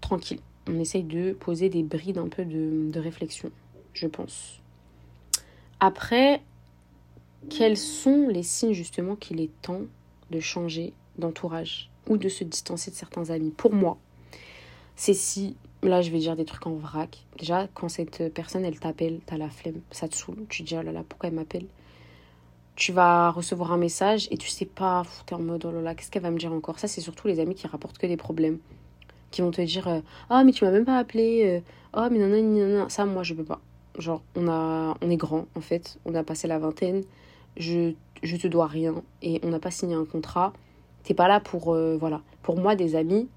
tranquille 0.00 0.40
on 0.68 0.78
essaye 0.78 1.02
de 1.02 1.32
poser 1.32 1.68
des 1.68 1.82
brides 1.82 2.18
un 2.18 2.28
peu 2.28 2.44
de, 2.44 2.98
réflexion, 2.98 3.50
je 3.92 4.06
pense. 4.06 4.60
Après, 5.80 6.40
quels 7.50 7.76
sont 7.76 8.28
les 8.28 8.42
signes 8.42 8.72
justement 8.72 9.16
qu'il 9.16 9.40
est 9.40 9.50
temps 9.62 9.82
de 10.30 10.40
changer 10.40 10.92
d'entourage 11.18 11.90
ou 12.08 12.16
de 12.16 12.28
se 12.28 12.44
distancer 12.44 12.90
de 12.90 12.96
certains 12.96 13.30
amis? 13.30 13.50
Pour 13.50 13.72
moi, 13.72 13.98
c'est 14.94 15.14
si, 15.14 15.56
là 15.82 16.02
je 16.02 16.10
vais 16.10 16.18
dire 16.18 16.36
des 16.36 16.44
trucs 16.44 16.66
en 16.66 16.74
vrac. 16.74 17.24
Déjà, 17.38 17.66
quand 17.74 17.88
cette 17.88 18.32
personne 18.32 18.64
elle 18.64 18.78
t'appelle, 18.78 19.20
t'as 19.26 19.36
la 19.36 19.50
flemme, 19.50 19.80
ça 19.90 20.08
te 20.08 20.14
saoule, 20.14 20.46
tu 20.48 20.62
te 20.62 20.68
dis 20.68 20.76
oh 20.78 20.82
là 20.82 20.92
là, 20.92 21.02
pourquoi 21.08 21.28
elle 21.28 21.34
m'appelle? 21.34 21.66
Tu 22.76 22.92
vas 22.92 23.30
recevoir 23.30 23.72
un 23.72 23.76
message 23.76 24.28
et 24.30 24.38
tu 24.38 24.48
sais 24.48 24.64
pas, 24.64 25.02
t'es 25.26 25.34
en 25.34 25.40
mode 25.40 25.64
oh 25.64 25.72
là 25.72 25.82
là, 25.82 25.94
qu'est-ce 25.94 26.10
qu'elle 26.10 26.22
va 26.22 26.30
me 26.30 26.38
dire 26.38 26.52
encore? 26.52 26.78
Ça, 26.78 26.86
c'est 26.86 27.00
surtout 27.00 27.26
les 27.26 27.40
amis 27.40 27.56
qui 27.56 27.66
rapportent 27.66 27.98
que 27.98 28.06
des 28.06 28.16
problèmes 28.16 28.58
qui 29.32 29.42
vont 29.42 29.50
te 29.50 29.60
dire 29.60 29.88
euh, 29.88 30.00
Ah, 30.30 30.44
mais 30.44 30.52
tu 30.52 30.64
m'as 30.64 30.70
même 30.70 30.84
pas 30.84 30.98
appelé. 30.98 31.62
oh, 31.96 32.06
mais 32.10 32.18
non, 32.18 32.28
non, 32.28 32.78
non. 32.78 32.88
Ça, 32.88 33.04
moi, 33.04 33.24
je 33.24 33.34
peux 33.34 33.44
pas. 33.44 33.60
Genre, 33.98 34.22
on, 34.36 34.48
a, 34.48 34.94
on 35.02 35.10
est 35.10 35.16
grand, 35.16 35.46
en 35.56 35.60
fait. 35.60 35.98
On 36.04 36.14
a 36.14 36.22
passé 36.22 36.46
la 36.46 36.58
vingtaine. 36.58 37.02
Je, 37.56 37.92
je 38.22 38.36
te 38.36 38.46
dois 38.46 38.66
rien. 38.66 39.02
Et 39.22 39.40
on 39.42 39.48
n'a 39.48 39.58
pas 39.58 39.70
signé 39.72 39.94
un 39.94 40.04
contrat. 40.04 40.52
T'es 41.02 41.14
pas 41.14 41.26
là 41.26 41.40
pour. 41.40 41.74
Euh, 41.74 41.96
voilà. 41.98 42.20
Pour 42.42 42.56
moi, 42.56 42.76
des 42.76 42.94
amis, 42.94 43.28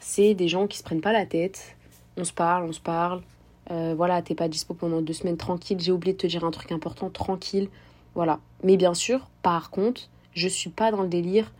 c'est 0.00 0.34
des 0.34 0.48
gens 0.48 0.66
qui 0.66 0.78
se 0.78 0.82
prennent 0.82 1.00
pas 1.00 1.12
la 1.12 1.26
tête. 1.26 1.76
On 2.16 2.24
se 2.24 2.32
parle, 2.32 2.64
on 2.64 2.72
se 2.72 2.80
parle. 2.80 3.22
Euh, 3.70 3.94
voilà, 3.96 4.20
t'es 4.22 4.34
pas 4.34 4.48
dispo 4.48 4.74
pendant 4.74 5.00
deux 5.00 5.12
semaines 5.12 5.36
tranquille. 5.36 5.78
J'ai 5.80 5.92
oublié 5.92 6.12
de 6.12 6.18
te 6.18 6.26
dire 6.26 6.44
un 6.44 6.50
truc 6.50 6.72
important, 6.72 7.08
tranquille. 7.08 7.68
Voilà. 8.14 8.40
Mais 8.64 8.76
bien 8.76 8.94
sûr, 8.94 9.28
par 9.42 9.70
contre, 9.70 10.08
je 10.32 10.48
suis 10.48 10.70
pas 10.70 10.90
dans 10.90 11.02
le 11.02 11.08
délire 11.08 11.52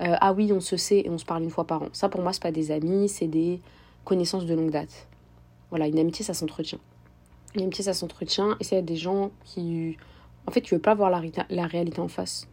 euh, 0.00 0.14
ah 0.20 0.32
oui, 0.32 0.52
on 0.52 0.60
se 0.60 0.76
sait 0.76 1.02
et 1.04 1.10
on 1.10 1.18
se 1.18 1.24
parle 1.24 1.42
une 1.42 1.50
fois 1.50 1.66
par 1.66 1.82
an. 1.82 1.88
Ça, 1.92 2.08
pour 2.08 2.20
moi, 2.22 2.32
c'est 2.32 2.42
pas 2.42 2.52
des 2.52 2.70
amis, 2.70 3.08
c'est 3.08 3.26
des 3.26 3.60
connaissances 4.04 4.46
de 4.46 4.54
longue 4.54 4.70
date. 4.70 5.08
Voilà, 5.70 5.86
une 5.86 5.98
amitié, 5.98 6.24
ça 6.24 6.34
s'entretient. 6.34 6.78
Une 7.54 7.62
amitié, 7.62 7.84
ça 7.84 7.94
s'entretient 7.94 8.56
et 8.60 8.64
c'est 8.64 8.82
des 8.82 8.96
gens 8.96 9.30
qui, 9.44 9.96
en 10.46 10.52
fait, 10.52 10.60
qui 10.60 10.70
veulent 10.70 10.80
pas 10.80 10.94
voir 10.94 11.10
la, 11.10 11.22
la 11.48 11.66
réalité 11.66 12.00
en 12.00 12.08
face. 12.08 12.48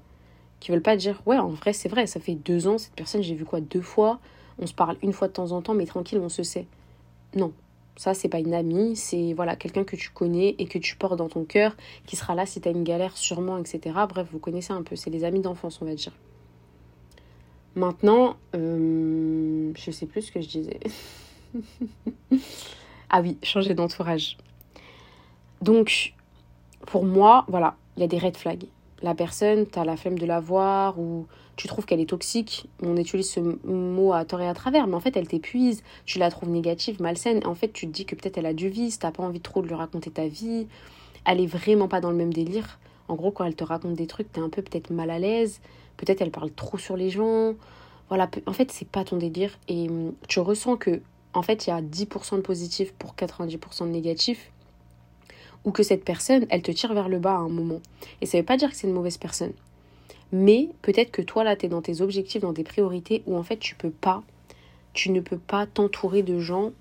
Qui 0.59 0.71
veulent 0.71 0.81
pas 0.81 0.95
dire, 0.95 1.21
ouais, 1.25 1.37
en 1.37 1.49
vrai, 1.49 1.73
c'est 1.73 1.89
vrai, 1.89 2.07
ça 2.07 2.19
fait 2.19 2.35
deux 2.35 2.67
ans, 2.67 2.77
cette 2.77 2.93
personne, 2.93 3.21
j'ai 3.21 3.35
vu 3.35 3.43
quoi, 3.43 3.59
deux 3.59 3.81
fois, 3.81 4.19
on 4.59 4.65
se 4.65 4.73
parle 4.73 4.97
une 5.01 5.11
fois 5.11 5.27
de 5.27 5.33
temps 5.33 5.51
en 5.51 5.61
temps, 5.61 5.73
mais 5.73 5.85
tranquille, 5.85 6.19
on 6.19 6.29
se 6.29 6.43
sait. 6.43 6.67
Non, 7.35 7.51
ça, 7.97 8.13
c'est 8.13 8.29
pas 8.29 8.39
une 8.39 8.53
amie, 8.53 8.95
c'est 8.95 9.33
voilà 9.33 9.55
quelqu'un 9.55 9.83
que 9.83 9.95
tu 9.95 10.09
connais 10.09 10.55
et 10.57 10.65
que 10.65 10.79
tu 10.79 10.95
portes 10.95 11.17
dans 11.17 11.29
ton 11.29 11.43
cœur, 11.43 11.75
qui 12.05 12.15
sera 12.15 12.33
là 12.33 12.45
si 12.45 12.61
tu 12.61 12.67
as 12.67 12.71
une 12.71 12.83
galère, 12.83 13.17
sûrement, 13.17 13.57
etc. 13.57 13.95
Bref, 14.07 14.27
vous 14.31 14.39
connaissez 14.39 14.71
un 14.71 14.83
peu, 14.83 14.95
c'est 14.95 15.09
les 15.09 15.23
amis 15.23 15.41
d'enfance, 15.41 15.81
on 15.81 15.85
va 15.85 15.95
dire. 15.95 16.13
Maintenant, 17.75 18.37
euh, 18.55 19.71
je 19.75 19.91
sais 19.91 20.05
plus 20.05 20.23
ce 20.23 20.31
que 20.31 20.41
je 20.41 20.47
disais. 20.47 20.79
ah 23.09 23.21
oui, 23.21 23.37
changer 23.41 23.73
d'entourage. 23.73 24.37
Donc, 25.61 26.13
pour 26.85 27.05
moi, 27.05 27.45
voilà, 27.47 27.75
il 27.97 28.01
y 28.01 28.03
a 28.03 28.07
des 28.07 28.19
red 28.19 28.37
flags. 28.37 28.65
La 29.01 29.15
personne, 29.15 29.65
tu 29.67 29.79
as 29.79 29.85
la 29.85 29.97
flemme 29.97 30.17
de 30.17 30.25
la 30.25 30.39
voir 30.39 30.99
ou 30.99 31.25
tu 31.55 31.67
trouves 31.67 31.85
qu'elle 31.85 31.99
est 31.99 32.09
toxique. 32.09 32.67
On 32.81 32.95
utilise 32.95 33.29
ce 33.29 33.39
mot 33.39 34.13
à 34.13 34.23
tort 34.23 34.41
et 34.41 34.47
à 34.47 34.53
travers, 34.53 34.87
mais 34.87 34.95
en 34.95 34.99
fait, 34.99 35.17
elle 35.17 35.27
t'épuise. 35.27 35.83
Tu 36.05 36.19
la 36.19 36.29
trouves 36.29 36.49
négative, 36.49 37.01
malsaine. 37.01 37.45
En 37.45 37.55
fait, 37.55 37.73
tu 37.73 37.87
te 37.87 37.91
dis 37.91 38.05
que 38.05 38.15
peut-être 38.15 38.37
elle 38.37 38.45
a 38.45 38.53
du 38.53 38.69
vice, 38.69 38.99
t'as 38.99 39.11
pas 39.11 39.23
envie 39.23 39.41
trop 39.41 39.61
de 39.61 39.67
lui 39.67 39.75
raconter 39.75 40.11
ta 40.11 40.27
vie. 40.27 40.67
Elle 41.25 41.41
est 41.41 41.47
vraiment 41.47 41.87
pas 41.87 42.01
dans 42.01 42.11
le 42.11 42.17
même 42.17 42.33
délire. 42.33 42.79
En 43.07 43.15
gros, 43.15 43.31
quand 43.31 43.43
elle 43.43 43.55
te 43.55 43.63
raconte 43.63 43.95
des 43.95 44.07
trucs, 44.07 44.31
tu 44.31 44.39
es 44.39 44.43
un 44.43 44.49
peu 44.49 44.61
peut-être 44.61 44.89
mal 44.89 45.09
à 45.09 45.19
l'aise. 45.19 45.59
Peut-être 45.97 46.21
elle 46.21 46.31
parle 46.31 46.51
trop 46.51 46.77
sur 46.77 46.97
les 46.97 47.09
gens. 47.09 47.53
Voilà, 48.09 48.29
en 48.47 48.53
fait, 48.53 48.71
c'est 48.71 48.87
pas 48.87 49.03
ton 49.03 49.17
délire. 49.17 49.57
Et 49.67 49.89
hum, 49.89 50.13
tu 50.27 50.39
ressens 50.39 50.77
que, 50.77 51.01
en 51.33 51.41
fait, 51.41 51.67
il 51.67 51.69
y 51.71 51.73
a 51.73 51.81
10% 51.81 52.37
de 52.37 52.41
positif 52.41 52.93
pour 52.93 53.15
90% 53.15 53.85
de 53.85 53.89
négatif. 53.89 54.49
ou 55.65 55.71
que 55.71 55.83
cette 55.83 56.03
personne, 56.03 56.45
elle 56.49 56.61
te 56.61 56.71
tire 56.71 56.93
vers 56.93 57.07
le 57.07 57.19
bas 57.19 57.35
à 57.35 57.37
un 57.37 57.49
moment. 57.49 57.79
Et 58.21 58.25
ça 58.25 58.37
veut 58.37 58.43
pas 58.43 58.57
dire 58.57 58.69
que 58.69 58.75
c'est 58.75 58.87
une 58.87 58.93
mauvaise 58.93 59.17
personne. 59.17 59.53
Mais 60.33 60.69
peut-être 60.81 61.11
que 61.11 61.21
toi, 61.21 61.43
là, 61.43 61.55
tu 61.55 61.67
es 61.67 61.69
dans 61.69 61.81
tes 61.81 62.01
objectifs, 62.01 62.41
dans 62.41 62.53
tes 62.53 62.63
priorités, 62.63 63.23
où 63.27 63.37
en 63.37 63.43
fait, 63.43 63.57
tu 63.57 63.75
peux 63.75 63.91
pas, 63.91 64.23
tu 64.93 65.09
ne 65.11 65.21
peux 65.21 65.37
pas 65.37 65.65
t'entourer 65.65 66.23
de 66.23 66.39
gens 66.39 66.71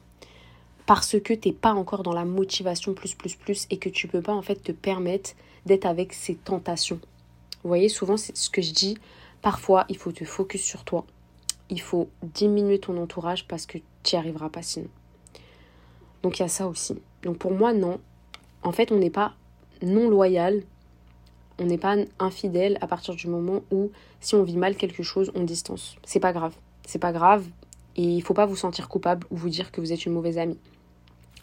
parce 0.86 1.20
que 1.20 1.34
tu 1.34 1.48
n'es 1.48 1.54
pas 1.54 1.72
encore 1.74 2.02
dans 2.02 2.14
la 2.14 2.24
motivation 2.24 2.92
plus, 2.94 3.14
plus, 3.14 3.36
plus, 3.36 3.66
et 3.70 3.76
que 3.76 3.88
tu 3.88 4.08
peux 4.08 4.22
pas, 4.22 4.32
en 4.32 4.42
fait, 4.42 4.56
te 4.56 4.72
permettre 4.72 5.30
d'être 5.66 5.86
avec 5.86 6.12
ces 6.12 6.34
tentations. 6.34 6.98
Vous 7.62 7.68
voyez, 7.68 7.88
souvent, 7.88 8.16
c'est 8.16 8.36
ce 8.36 8.50
que 8.50 8.62
je 8.62 8.72
dis. 8.72 8.98
Parfois, 9.40 9.84
il 9.88 9.96
faut 9.96 10.12
te 10.12 10.24
focus 10.24 10.62
sur 10.62 10.84
toi. 10.84 11.04
Il 11.70 11.80
faut 11.80 12.08
diminuer 12.22 12.78
ton 12.78 13.00
entourage 13.00 13.46
parce 13.46 13.66
que 13.66 13.78
tu 14.02 14.14
n'y 14.14 14.18
arriveras 14.18 14.50
pas 14.50 14.62
sinon. 14.62 14.88
Donc, 16.22 16.38
il 16.38 16.42
y 16.42 16.44
a 16.44 16.48
ça 16.48 16.66
aussi. 16.66 17.00
Donc, 17.22 17.38
pour 17.38 17.52
moi, 17.52 17.72
non. 17.72 18.00
En 18.62 18.72
fait, 18.72 18.92
on 18.92 18.96
n'est 18.96 19.10
pas 19.10 19.34
non 19.82 20.08
loyal 20.08 20.62
on 21.58 21.66
n'est 21.66 21.78
pas 21.78 21.96
infidèle 22.18 22.78
à 22.80 22.86
partir 22.86 23.14
du 23.14 23.28
moment 23.28 23.62
où 23.70 23.90
si 24.20 24.34
on 24.34 24.42
vit 24.42 24.56
mal 24.56 24.76
quelque 24.76 25.02
chose, 25.02 25.30
on 25.34 25.44
distance. 25.44 25.96
C'est 26.04 26.20
pas 26.20 26.32
grave. 26.32 26.54
C'est 26.86 26.98
pas 26.98 27.12
grave 27.12 27.46
et 27.96 28.02
il 28.02 28.22
faut 28.22 28.34
pas 28.34 28.46
vous 28.46 28.56
sentir 28.56 28.88
coupable 28.88 29.26
ou 29.30 29.36
vous 29.36 29.48
dire 29.48 29.70
que 29.70 29.80
vous 29.80 29.92
êtes 29.92 30.06
une 30.06 30.12
mauvaise 30.12 30.38
amie. 30.38 30.58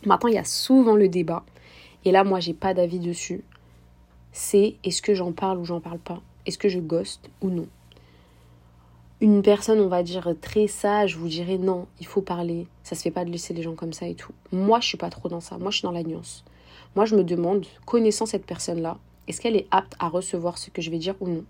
Maintenant, 0.05 0.29
il 0.29 0.36
y 0.36 0.39
a 0.39 0.43
souvent 0.43 0.95
le 0.95 1.08
débat 1.08 1.43
et 2.05 2.12
là 2.12 2.23
moi 2.23 2.39
j'ai 2.39 2.53
pas 2.53 2.73
d'avis 2.73 2.99
dessus. 2.99 3.43
C'est 4.41 4.75
est-ce 4.86 5.02
que 5.02 5.13
j'en 5.13 5.34
parle 5.34 5.58
ou 5.58 5.65
j'en 5.65 5.82
parle 5.82 5.99
pas? 5.99 6.21
Est-ce 6.45 6.58
que 6.58 6.69
je 6.69 6.80
ghost 6.80 7.30
ou 7.41 7.49
non? 7.49 7.67
Une 9.19 9.41
personne, 9.41 9.82
on 9.82 9.89
va 9.89 10.02
dire 10.02 10.34
très 10.39 10.67
sage, 10.67 11.17
vous 11.17 11.28
dirait 11.28 11.58
non, 11.58 11.88
il 11.99 12.06
faut 12.06 12.21
parler. 12.21 12.65
Ça 12.82 12.95
se 12.95 13.02
fait 13.02 13.12
pas 13.12 13.25
de 13.25 13.32
laisser 13.32 13.54
les 13.54 13.62
gens 13.62 13.75
comme 13.75 13.91
ça 13.91 14.08
et 14.08 14.15
tout. 14.15 14.32
Moi, 14.54 14.80
je 14.80 14.88
suis 14.88 14.97
pas 14.97 15.10
trop 15.10 15.28
dans 15.28 15.41
ça. 15.41 15.58
Moi, 15.58 15.71
je 15.71 15.80
suis 15.80 15.84
dans 15.84 15.91
la 15.91 16.04
nuance. 16.04 16.45
Moi, 16.95 17.04
je 17.04 17.17
me 17.17 17.23
demande, 17.25 17.65
connaissant 17.86 18.25
cette 18.25 18.45
personne-là, 18.45 18.97
est-ce 19.28 19.41
qu'elle 19.41 19.58
est 19.58 19.67
apte 19.71 19.95
à 19.99 20.08
recevoir 20.08 20.58
ce 20.58 20.69
que 20.69 20.82
je 20.82 20.89
vais 20.89 20.99
dire 20.99 21.15
ou 21.19 21.28
non? 21.28 21.43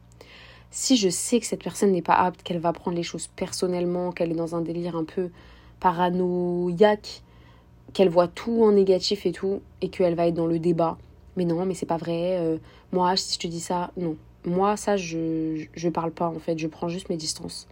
Si 0.71 0.97
je 0.97 1.10
sais 1.10 1.39
que 1.39 1.45
cette 1.45 1.63
personne 1.63 1.91
n'est 1.91 2.02
pas 2.02 2.15
apte, 2.15 2.41
qu'elle 2.41 2.58
va 2.58 2.73
prendre 2.73 2.97
les 2.97 3.04
choses 3.04 3.28
personnellement, 3.36 4.12
qu'elle 4.12 4.32
est 4.32 4.36
dans 4.36 4.56
un 4.56 4.62
délire 4.62 4.95
un 4.95 5.06
peu 5.06 5.30
paranoïaque, 5.80 7.21
qu'elle 7.93 8.10
voit 8.10 8.28
tout 8.28 8.63
en 8.63 8.71
négatif 8.71 9.28
et 9.28 9.32
tout, 9.32 9.62
et 9.82 9.89
qu'elle 9.89 10.15
va 10.15 10.25
être 10.25 10.34
dans 10.34 10.47
le 10.47 10.58
débat. 10.58 10.97
Mais 11.39 11.45
non, 11.45 11.65
mais 11.65 11.73
c'est 11.73 11.86
pas 11.86 11.95
vrai. 11.95 12.38
Euh, 12.38 12.58
moi, 12.91 13.15
si 13.15 13.36
je 13.36 13.39
te 13.39 13.47
dis 13.47 13.62
ça, 13.62 13.91
non. 13.95 14.17
Moi, 14.43 14.75
ça, 14.75 14.97
je, 14.97 15.65
je 15.73 15.88
parle 15.88 16.12
pas 16.12 16.28
en 16.28 16.38
fait. 16.39 16.60
Je 16.60 16.67
prends 16.67 16.89
juste 16.89 17.08
mes 17.08 17.15
distances. 17.15 17.65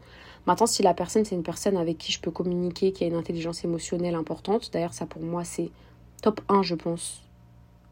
Maintenant, 0.46 0.68
si 0.68 0.84
la 0.84 0.94
personne, 0.94 1.26
c'est 1.26 1.36
une 1.36 1.44
personne 1.44 1.76
avec 1.76 1.98
qui 1.98 2.14
je 2.14 2.22
peux 2.22 2.32
communiquer, 2.32 2.94
qui 2.94 3.04
a 3.04 3.08
une 3.08 3.16
intelligence 3.16 3.66
émotionnelle 3.66 4.16
importante, 4.16 4.72
d'ailleurs, 4.72 4.94
ça 4.94 5.06
pour 5.06 5.22
moi, 5.22 5.44
c'est 5.44 5.70
top 6.22 6.40
1, 6.48 6.64
je 6.64 6.76
pense, 6.76 7.22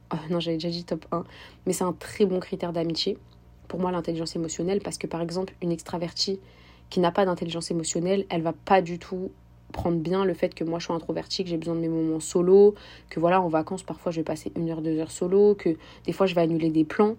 ah, 0.09 0.19
non, 0.29 0.39
j'avais 0.39 0.55
déjà 0.55 0.69
dit 0.69 0.85
top 0.85 1.05
1, 1.11 1.25
mais 1.65 1.73
c'est 1.73 1.83
un 1.83 1.91
très 1.91 2.25
bon 2.25 2.39
critère 2.39 2.71
d'amitié. 2.71 3.17
Pour 3.67 3.81
moi, 3.81 3.91
l'intelligence 3.91 4.37
émotionnelle, 4.37 4.79
parce 4.81 4.97
que 4.97 5.07
par 5.07 5.21
exemple, 5.21 5.53
une 5.61 5.73
extravertie 5.73 6.39
qui 6.89 7.01
n'a 7.01 7.11
pas 7.11 7.25
d'intelligence 7.25 7.71
émotionnelle, 7.71 8.25
elle 8.29 8.43
va 8.43 8.53
pas 8.53 8.81
du 8.81 8.99
tout 8.99 9.31
prendre 9.75 9.97
bien 9.97 10.25
le 10.25 10.33
fait 10.33 10.55
que 10.55 10.63
moi 10.63 10.79
je 10.79 10.85
suis 10.85 10.93
introvertie, 10.93 11.43
que 11.43 11.49
j'ai 11.49 11.57
besoin 11.57 11.75
de 11.75 11.81
mes 11.81 11.89
moments 11.89 12.19
solo, 12.19 12.73
que 13.09 13.19
voilà, 13.19 13.41
en 13.41 13.49
vacances, 13.49 13.83
parfois 13.83 14.11
je 14.11 14.21
vais 14.21 14.23
passer 14.23 14.51
une 14.55 14.69
heure, 14.69 14.81
deux 14.81 14.97
heures 14.97 15.11
solo, 15.11 15.53
que 15.53 15.75
des 16.05 16.13
fois 16.13 16.25
je 16.25 16.33
vais 16.33 16.41
annuler 16.41 16.69
des 16.69 16.85
plans. 16.85 17.15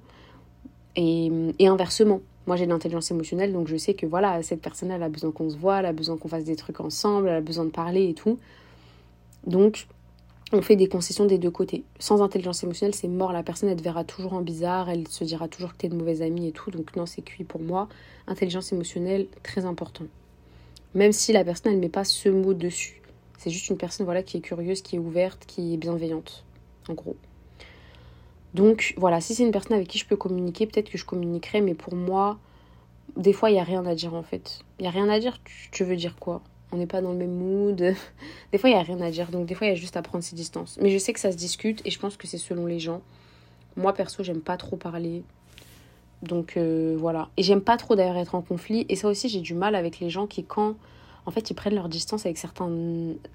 Et, 0.97 1.31
et 1.59 1.67
inversement, 1.69 2.21
moi 2.47 2.57
j'ai 2.57 2.65
de 2.65 2.71
l'intelligence 2.71 3.11
émotionnelle, 3.11 3.53
donc 3.53 3.69
je 3.69 3.77
sais 3.77 3.95
que 3.95 4.07
voilà, 4.07 4.43
cette 4.43 4.63
personne 4.63 4.91
elle 4.91 5.03
a 5.03 5.09
besoin 5.09 5.31
qu'on 5.31 5.51
se 5.51 5.57
voit, 5.57 5.79
elle 5.81 5.87
a 5.87 5.93
besoin 5.93 6.17
qu'on 6.17 6.29
fasse 6.29 6.45
des 6.45 6.57
trucs 6.57 6.81
ensemble, 6.81 7.29
elle 7.29 7.37
a 7.37 7.41
besoin 7.41 7.67
de 7.67 7.71
parler 7.71 8.09
et 8.09 8.15
tout. 8.15 8.39
Donc 9.47 9.87
on 10.53 10.63
fait 10.63 10.77
des 10.77 10.89
concessions 10.89 11.27
des 11.27 11.39
deux 11.39 11.51
côtés. 11.51 11.85
Sans 11.99 12.23
intelligence 12.23 12.63
émotionnelle, 12.63 12.95
c'est 12.95 13.09
mort. 13.09 13.33
La 13.33 13.43
personne, 13.43 13.69
elle 13.69 13.77
te 13.77 13.83
verra 13.83 14.05
toujours 14.05 14.33
en 14.33 14.43
bizarre, 14.43 14.89
elle 14.89 15.09
se 15.09 15.25
dira 15.25 15.49
toujours 15.49 15.73
que 15.73 15.79
t'es 15.79 15.89
une 15.89 15.97
mauvaise 15.97 16.23
amie 16.23 16.49
et 16.49 16.53
tout. 16.53 16.71
Donc 16.71 16.95
non, 16.97 17.05
c'est 17.05 17.23
cuit 17.23 17.45
pour 17.45 17.61
moi. 17.61 17.89
Intelligence 18.27 18.73
émotionnelle, 18.73 19.27
très 19.43 19.65
important. 19.65 20.05
Même 20.95 21.13
si 21.13 21.33
la 21.33 21.45
personne, 21.45 21.73
elle 21.73 21.79
met 21.79 21.89
pas 21.89 22.05
ce 22.05 22.29
mot 22.29 22.55
dessus. 22.55 23.03
C'est 23.39 23.51
juste 23.51 23.69
une 23.69 23.77
personne 23.77 24.07
voilà, 24.07 24.23
qui 24.23 24.39
est 24.39 24.41
curieuse, 24.41 24.83
qui 24.83 24.97
est 24.97 24.99
ouverte, 24.99 25.45
qui 25.47 25.75
est 25.75 25.77
bienveillante, 25.77 26.45
en 26.89 26.95
gros. 26.95 27.17
Donc 28.55 28.95
voilà, 28.97 29.21
si 29.21 29.35
c'est 29.35 29.43
une 29.43 29.51
personne 29.51 29.77
avec 29.77 29.89
qui 29.89 29.99
je 29.99 30.07
peux 30.07 30.17
communiquer, 30.17 30.67
peut-être 30.67 30.89
que 30.89 30.97
je 30.97 31.05
communiquerai, 31.05 31.61
mais 31.61 31.75
pour 31.75 31.95
moi, 31.95 32.39
des 33.17 33.33
fois, 33.33 33.51
il 33.51 33.55
n'y 33.55 33.61
a 33.61 33.65
rien 33.65 33.85
à 33.85 33.95
dire 33.95 34.15
en 34.15 34.23
fait. 34.23 34.61
Il 34.79 34.83
n'y 34.83 34.89
a 34.89 34.91
rien 34.91 35.09
à 35.09 35.19
dire, 35.21 35.39
tu 35.73 35.85
veux 35.85 35.97
dire 35.97 36.17
quoi? 36.17 36.43
On 36.73 36.79
n'est 36.79 36.87
pas 36.87 37.01
dans 37.01 37.13
le 37.13 37.19
même 37.19 37.35
mood. 37.35 37.77
Des 38.53 38.59
fois, 38.59 38.71
il 38.71 38.73
n'y 38.73 38.79
a 38.79 38.83
rien 38.83 39.01
à 39.01 39.11
dire. 39.11 39.31
Donc, 39.31 39.47
des 39.47 39.55
fois, 39.55 39.69
il 39.69 39.71
y 39.71 39.73
a 39.73 39.77
juste 39.77 39.97
à 39.97 40.03
prendre 40.03 40.25
ses 40.25 40.35
distances. 40.35 40.79
Mais 40.83 40.91
je 40.91 40.99
sais 40.99 41.13
que 41.13 41.21
ça 41.21 41.31
se 41.31 41.37
discute 41.37 41.81
et 41.85 41.91
je 41.91 41.99
pense 41.99 42.17
que 42.17 42.27
c'est 42.27 42.39
selon 42.39 42.67
les 42.67 42.81
gens. 42.81 43.03
Moi, 43.77 43.93
perso, 43.93 44.25
j'aime 44.25 44.41
pas 44.41 44.57
trop 44.57 44.77
parler. 44.77 45.23
Donc, 46.27 46.57
euh, 46.57 46.97
voilà. 46.99 47.29
Et 47.37 47.43
j'aime 47.43 47.61
pas 47.61 47.77
trop 47.77 47.95
d'ailleurs 47.97 48.17
être 48.17 48.35
en 48.35 48.43
conflit. 48.43 48.87
Et 48.89 48.97
ça 48.97 49.09
aussi, 49.09 49.29
j'ai 49.29 49.41
du 49.41 49.55
mal 49.55 49.75
avec 49.75 50.01
les 50.01 50.11
gens 50.11 50.27
qui, 50.27 50.45
quand 50.45 50.75
en 51.27 51.33
fait, 51.33 51.51
ils 51.51 51.55
prennent 51.55 51.75
leur 51.75 51.89
distance 51.89 52.25
avec 52.25 52.39
certains 52.39 52.71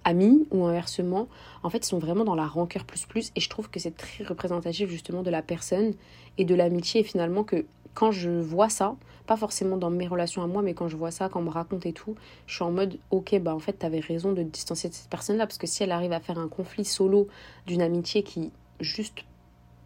amis 0.06 0.48
ou 0.52 0.66
inversement, 0.66 1.28
en 1.62 1.70
fait, 1.70 1.80
ils 1.80 1.90
sont 1.90 2.00
vraiment 2.00 2.24
dans 2.24 2.36
la 2.36 2.48
rancœur 2.48 2.86
plus 2.86 3.06
plus. 3.06 3.32
Et 3.36 3.42
je 3.42 3.50
trouve 3.50 3.70
que 3.70 3.80
c'est 3.80 3.96
très 3.96 4.24
représentatif 4.24 4.90
justement 4.90 5.24
de 5.24 5.30
la 5.30 5.42
personne 5.42 5.94
et 6.38 6.46
de 6.46 6.56
l'amitié. 6.56 7.02
Et 7.02 7.04
finalement, 7.04 7.44
que 7.44 7.66
quand 7.94 8.12
je 8.12 8.30
vois 8.30 8.70
ça, 8.70 8.96
pas 9.28 9.36
forcément 9.36 9.76
dans 9.76 9.90
mes 9.90 10.08
relations 10.08 10.42
à 10.42 10.48
moi, 10.48 10.62
mais 10.62 10.74
quand 10.74 10.88
je 10.88 10.96
vois 10.96 11.12
ça, 11.12 11.28
quand 11.28 11.42
on 11.42 11.44
me 11.44 11.50
raconte 11.50 11.86
et 11.86 11.92
tout, 11.92 12.16
je 12.48 12.56
suis 12.56 12.64
en 12.64 12.72
mode, 12.72 12.98
ok, 13.12 13.38
bah 13.40 13.54
en 13.54 13.60
fait, 13.60 13.74
t'avais 13.74 14.00
raison 14.00 14.32
de 14.32 14.42
te 14.42 14.48
distancier 14.48 14.90
de 14.90 14.96
cette 14.96 15.10
personne-là, 15.10 15.46
parce 15.46 15.58
que 15.58 15.68
si 15.68 15.84
elle 15.84 15.92
arrive 15.92 16.14
à 16.14 16.22
faire 16.22 16.40
un 16.40 16.48
conflit 16.48 16.86
solo 16.86 17.28
d'une 17.68 17.82
amitié 17.82 18.24
qui 18.24 18.52
juste, 18.80 19.26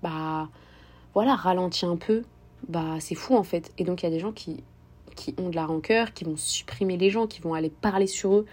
bah, 0.04 0.50
voilà, 1.16 1.36
ralentit 1.36 1.88
un 1.88 1.96
peu, 1.96 2.24
bah 2.68 2.98
c'est 3.00 3.16
fou 3.16 3.36
en 3.36 3.44
fait. 3.44 3.72
Et 3.78 3.84
donc 3.84 4.04
il 4.04 4.06
y 4.06 4.10
a 4.10 4.12
des 4.12 4.20
gens 4.20 4.32
qui, 4.32 4.64
qui 5.16 5.34
ont 5.38 5.50
de 5.50 5.56
la 5.56 5.66
rancœur, 5.66 6.14
qui 6.14 6.24
vont 6.24 6.38
supprimer 6.38 6.98
les 6.98 7.10
gens, 7.10 7.28
qui 7.28 7.42
vont 7.42 7.54
aller 7.54 7.70
parler 7.70 8.08
sur 8.08 8.36
eux, 8.36 8.46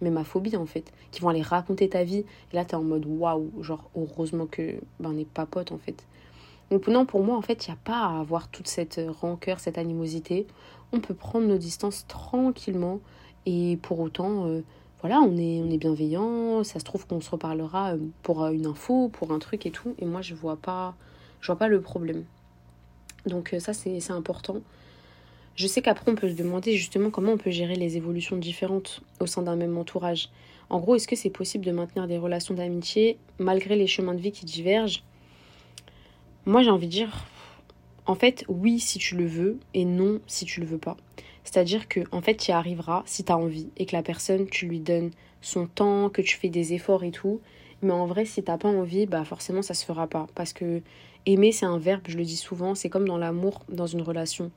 mais 0.00 0.10
ma 0.10 0.24
phobie 0.24 0.56
en 0.56 0.66
fait, 0.66 0.92
qui 1.10 1.20
vont 1.20 1.28
aller 1.28 1.42
raconter 1.42 1.88
ta 1.88 2.04
vie. 2.04 2.24
Et 2.52 2.56
là, 2.56 2.64
t'es 2.64 2.74
en 2.74 2.82
mode 2.82 3.04
waouh, 3.06 3.50
genre 3.62 3.90
heureusement 3.96 4.46
que 4.46 4.74
ben, 5.00 5.10
on 5.10 5.12
n'est 5.12 5.24
pas 5.24 5.46
potes 5.46 5.72
en 5.72 5.78
fait. 5.78 6.06
Donc 6.70 6.86
non, 6.86 7.06
pour 7.06 7.22
moi, 7.22 7.36
en 7.36 7.42
fait, 7.42 7.66
il 7.66 7.70
n'y 7.70 7.74
a 7.74 7.78
pas 7.82 8.00
à 8.00 8.20
avoir 8.20 8.48
toute 8.48 8.68
cette 8.68 9.00
rancœur, 9.20 9.58
cette 9.58 9.78
animosité. 9.78 10.46
On 10.92 11.00
peut 11.00 11.14
prendre 11.14 11.46
nos 11.46 11.58
distances 11.58 12.06
tranquillement 12.06 13.00
et 13.46 13.78
pour 13.80 14.00
autant, 14.00 14.46
euh, 14.46 14.62
voilà, 15.00 15.20
on 15.20 15.36
est, 15.36 15.62
on 15.62 15.70
est 15.70 15.78
bienveillant. 15.78 16.64
Ça 16.64 16.78
se 16.78 16.84
trouve 16.84 17.06
qu'on 17.06 17.20
se 17.20 17.30
reparlera 17.30 17.94
euh, 17.94 17.98
pour 18.22 18.46
une 18.46 18.66
info, 18.66 19.08
pour 19.08 19.32
un 19.32 19.38
truc 19.38 19.64
et 19.64 19.70
tout. 19.70 19.94
Et 19.98 20.04
moi, 20.04 20.20
je 20.20 20.34
vois 20.34 20.56
pas, 20.56 20.94
je 21.40 21.46
vois 21.46 21.56
pas 21.58 21.68
le 21.68 21.80
problème. 21.80 22.24
Donc 23.28 23.54
euh, 23.54 23.60
ça, 23.60 23.72
c'est 23.72 24.10
important. 24.10 24.56
Je 25.54 25.66
sais 25.66 25.82
qu'après, 25.82 26.10
on 26.10 26.14
peut 26.14 26.28
se 26.28 26.34
demander 26.34 26.76
justement 26.76 27.10
comment 27.10 27.32
on 27.32 27.36
peut 27.38 27.50
gérer 27.50 27.74
les 27.74 27.96
évolutions 27.96 28.36
différentes 28.36 29.00
au 29.20 29.26
sein 29.26 29.42
d'un 29.42 29.56
même 29.56 29.76
entourage. 29.76 30.30
En 30.70 30.80
gros, 30.80 30.94
est-ce 30.94 31.08
que 31.08 31.16
c'est 31.16 31.30
possible 31.30 31.64
de 31.64 31.72
maintenir 31.72 32.06
des 32.06 32.18
relations 32.18 32.54
d'amitié 32.54 33.18
malgré 33.38 33.74
les 33.74 33.86
chemins 33.86 34.14
de 34.14 34.20
vie 34.20 34.32
qui 34.32 34.44
divergent? 34.44 35.02
Moi, 36.46 36.62
j'ai 36.62 36.70
envie 36.70 36.86
de 36.86 36.92
dire, 36.92 37.26
en 38.06 38.14
fait, 38.14 38.44
oui 38.48 38.78
si 38.78 38.98
tu 38.98 39.16
le 39.16 39.26
veux 39.26 39.58
et 39.74 39.84
non 39.84 40.20
si 40.26 40.44
tu 40.44 40.60
le 40.60 40.66
veux 40.66 40.78
pas. 40.78 40.96
C'est-à-dire 41.44 41.88
que, 41.88 42.00
en 42.12 42.20
fait, 42.20 42.36
tu 42.36 42.50
y 42.50 42.52
arriveras 42.52 43.02
si 43.06 43.24
tu 43.24 43.32
as 43.32 43.38
envie 43.38 43.70
et 43.78 43.86
que 43.86 43.96
la 43.96 44.02
personne, 44.02 44.46
tu 44.46 44.66
lui 44.66 44.80
donnes 44.80 45.10
son 45.40 45.66
temps, 45.66 46.08
que 46.10 46.22
tu 46.22 46.36
fais 46.36 46.50
des 46.50 46.74
efforts 46.74 47.04
et 47.04 47.10
tout. 47.10 47.40
Mais 47.82 47.92
en 47.92 48.06
vrai, 48.06 48.24
si 48.24 48.42
t'as 48.42 48.58
pas 48.58 48.68
envie, 48.68 49.06
bah 49.06 49.24
forcément, 49.24 49.62
ça 49.62 49.74
se 49.74 49.84
fera 49.84 50.06
pas. 50.06 50.26
Parce 50.34 50.52
que 50.52 50.82
aimer, 51.28 51.52
c'est 51.52 51.66
un 51.66 51.78
verbe, 51.78 52.02
je 52.08 52.16
le 52.16 52.24
dis 52.24 52.36
souvent, 52.36 52.74
c'est 52.74 52.88
comme 52.88 53.06
dans 53.06 53.18
l'amour, 53.18 53.62
dans 53.68 53.86
une 53.86 54.02
relation. 54.02 54.50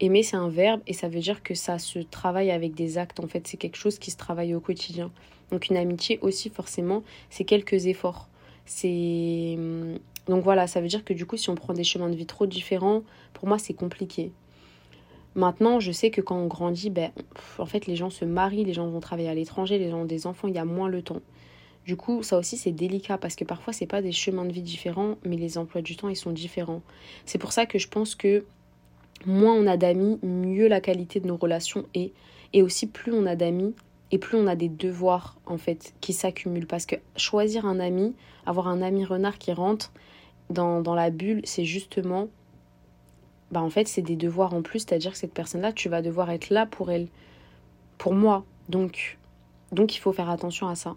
Aimer, 0.00 0.22
c'est 0.22 0.36
un 0.36 0.48
verbe 0.48 0.80
et 0.86 0.92
ça 0.92 1.08
veut 1.08 1.20
dire 1.20 1.42
que 1.42 1.54
ça 1.54 1.78
se 1.78 2.00
travaille 2.00 2.50
avec 2.50 2.74
des 2.74 2.98
actes. 2.98 3.20
En 3.20 3.28
fait, 3.28 3.46
c'est 3.46 3.56
quelque 3.56 3.76
chose 3.76 3.98
qui 3.98 4.10
se 4.10 4.16
travaille 4.16 4.54
au 4.54 4.60
quotidien. 4.60 5.10
Donc, 5.50 5.68
une 5.68 5.76
amitié 5.76 6.18
aussi, 6.20 6.50
forcément, 6.50 7.02
c'est 7.30 7.44
quelques 7.44 7.86
efforts. 7.86 8.28
C'est 8.66 9.56
donc 10.28 10.44
voilà, 10.44 10.66
ça 10.66 10.82
veut 10.82 10.88
dire 10.88 11.04
que 11.04 11.14
du 11.14 11.24
coup, 11.24 11.38
si 11.38 11.48
on 11.48 11.54
prend 11.54 11.72
des 11.72 11.84
chemins 11.84 12.10
de 12.10 12.14
vie 12.14 12.26
trop 12.26 12.46
différents, 12.46 13.02
pour 13.32 13.48
moi, 13.48 13.58
c'est 13.58 13.72
compliqué. 13.72 14.30
Maintenant, 15.34 15.80
je 15.80 15.90
sais 15.90 16.10
que 16.10 16.20
quand 16.20 16.36
on 16.36 16.46
grandit, 16.46 16.90
ben, 16.90 17.10
en 17.58 17.64
fait, 17.64 17.86
les 17.86 17.96
gens 17.96 18.10
se 18.10 18.26
marient, 18.26 18.64
les 18.64 18.74
gens 18.74 18.88
vont 18.88 19.00
travailler 19.00 19.28
à 19.28 19.34
l'étranger, 19.34 19.78
les 19.78 19.90
gens 19.90 20.02
ont 20.02 20.04
des 20.04 20.26
enfants, 20.26 20.48
il 20.48 20.54
y 20.54 20.58
a 20.58 20.66
moins 20.66 20.88
le 20.88 21.00
temps. 21.00 21.22
Du 21.88 21.96
coup, 21.96 22.22
ça 22.22 22.36
aussi, 22.36 22.58
c'est 22.58 22.70
délicat 22.70 23.16
parce 23.16 23.34
que 23.34 23.44
parfois, 23.44 23.72
c'est 23.72 23.86
pas 23.86 24.02
des 24.02 24.12
chemins 24.12 24.44
de 24.44 24.52
vie 24.52 24.60
différents, 24.60 25.16
mais 25.24 25.36
les 25.36 25.56
emplois 25.56 25.80
du 25.80 25.96
temps, 25.96 26.10
ils 26.10 26.16
sont 26.16 26.32
différents. 26.32 26.82
C'est 27.24 27.38
pour 27.38 27.50
ça 27.50 27.64
que 27.64 27.78
je 27.78 27.88
pense 27.88 28.14
que 28.14 28.44
moins 29.24 29.54
on 29.54 29.66
a 29.66 29.78
d'amis, 29.78 30.18
mieux 30.22 30.68
la 30.68 30.82
qualité 30.82 31.18
de 31.18 31.26
nos 31.26 31.38
relations 31.38 31.86
est. 31.94 32.12
Et 32.52 32.60
aussi, 32.60 32.88
plus 32.88 33.14
on 33.14 33.24
a 33.24 33.36
d'amis, 33.36 33.74
et 34.10 34.18
plus 34.18 34.36
on 34.36 34.46
a 34.46 34.54
des 34.54 34.68
devoirs 34.68 35.38
en 35.46 35.56
fait 35.56 35.94
qui 36.02 36.12
s'accumulent 36.12 36.66
parce 36.66 36.84
que 36.84 36.96
choisir 37.16 37.64
un 37.64 37.80
ami, 37.80 38.14
avoir 38.44 38.68
un 38.68 38.82
ami 38.82 39.06
renard 39.06 39.38
qui 39.38 39.54
rentre, 39.54 39.90
dans, 40.50 40.82
la 40.94 41.08
bulle, 41.08 41.40
c'est 41.44 41.64
justement, 41.64 42.28
bah 43.50 43.62
en 43.62 43.70
fait, 43.70 43.88
c'est 43.88 44.02
des 44.02 44.16
devoirs 44.16 44.52
en 44.52 44.60
plus, 44.60 44.80
c'est-à-dire 44.80 45.12
que 45.12 45.18
cette 45.18 45.32
personne-là, 45.32 45.72
tu 45.72 45.88
vas 45.88 46.02
devoir 46.02 46.28
être 46.28 46.50
là 46.50 46.66
pour 46.66 46.90
elle, 46.90 47.08
pour 47.96 48.12
moi. 48.12 48.44
Donc, 48.68 49.16
donc 49.72 49.96
il 49.96 50.00
faut 50.00 50.12
faire 50.12 50.28
attention 50.28 50.68
à 50.68 50.74
ça. 50.74 50.94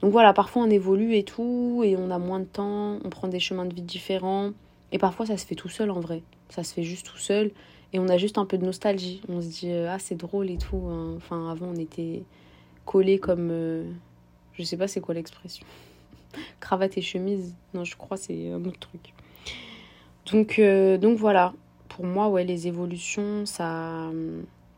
Donc 0.00 0.12
voilà, 0.12 0.32
parfois 0.32 0.62
on 0.62 0.70
évolue 0.70 1.14
et 1.14 1.24
tout, 1.24 1.82
et 1.84 1.96
on 1.96 2.10
a 2.10 2.18
moins 2.18 2.40
de 2.40 2.44
temps, 2.44 2.98
on 3.04 3.08
prend 3.08 3.28
des 3.28 3.40
chemins 3.40 3.64
de 3.64 3.74
vie 3.74 3.82
différents. 3.82 4.50
Et 4.92 4.98
parfois 4.98 5.26
ça 5.26 5.36
se 5.36 5.46
fait 5.46 5.54
tout 5.54 5.68
seul 5.68 5.90
en 5.90 6.00
vrai. 6.00 6.22
Ça 6.48 6.62
se 6.62 6.74
fait 6.74 6.82
juste 6.82 7.06
tout 7.06 7.18
seul. 7.18 7.50
Et 7.92 7.98
on 7.98 8.08
a 8.08 8.18
juste 8.18 8.38
un 8.38 8.44
peu 8.44 8.58
de 8.58 8.64
nostalgie. 8.64 9.22
On 9.28 9.40
se 9.40 9.46
dit, 9.46 9.70
euh, 9.70 9.88
ah 9.90 9.98
c'est 9.98 10.16
drôle 10.16 10.50
et 10.50 10.58
tout. 10.58 10.82
Hein. 10.88 11.14
Enfin, 11.16 11.50
avant 11.50 11.68
on 11.68 11.76
était 11.76 12.24
collés 12.84 13.18
comme... 13.18 13.48
Euh, 13.50 13.84
je 14.52 14.62
sais 14.62 14.76
pas 14.76 14.88
c'est 14.88 15.00
quoi 15.00 15.14
l'expression. 15.14 15.66
Cravate 16.60 16.98
et 16.98 17.02
chemise. 17.02 17.54
Non, 17.74 17.84
je 17.84 17.96
crois 17.96 18.16
c'est 18.16 18.50
un 18.50 18.64
autre 18.64 18.78
truc. 18.78 19.14
Donc, 20.30 20.58
euh, 20.58 20.98
donc 20.98 21.18
voilà. 21.18 21.52
Pour 21.88 22.04
moi, 22.04 22.28
ouais, 22.28 22.44
les 22.44 22.66
évolutions, 22.66 23.46
ça 23.46 24.10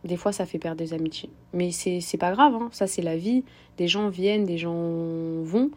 des 0.05 0.17
fois 0.17 0.33
ça 0.33 0.47
fait 0.47 0.59
perdre 0.59 0.79
des 0.79 0.95
amitiés. 0.95 1.31
Mais 1.53 1.71
c'est 1.71 2.19
pas 2.19 2.33
grave, 2.33 2.55
hein. 2.55 2.69
ça 2.73 2.87
c'est 2.87 3.03
la 3.03 3.17
vie. 3.17 3.45
Des 3.77 3.89
gens 3.89 4.09
viennent, 4.09 4.45
des 4.45 4.59
gens 4.59 5.43
vont. 5.43 5.71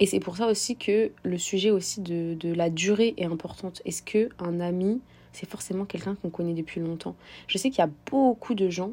Et 0.00 0.06
c'est 0.06 0.20
pour 0.20 0.36
ça 0.36 0.48
aussi 0.48 0.76
que 0.76 1.12
le 1.22 1.38
sujet 1.38 1.70
aussi 1.70 2.00
de, 2.00 2.34
de 2.34 2.52
la 2.52 2.70
durée 2.70 3.14
est 3.16 3.26
importante. 3.26 3.82
Est-ce 3.84 4.02
que 4.02 4.30
un 4.38 4.58
ami, 4.58 5.00
c'est 5.32 5.48
forcément 5.48 5.84
quelqu'un 5.84 6.16
qu'on 6.16 6.30
connaît 6.30 6.54
depuis 6.54 6.80
longtemps? 6.80 7.14
Je 7.46 7.58
sais 7.58 7.70
qu'il 7.70 7.78
y 7.78 7.86
a 7.86 7.90
beaucoup 8.10 8.54
de 8.54 8.68
gens 8.68 8.92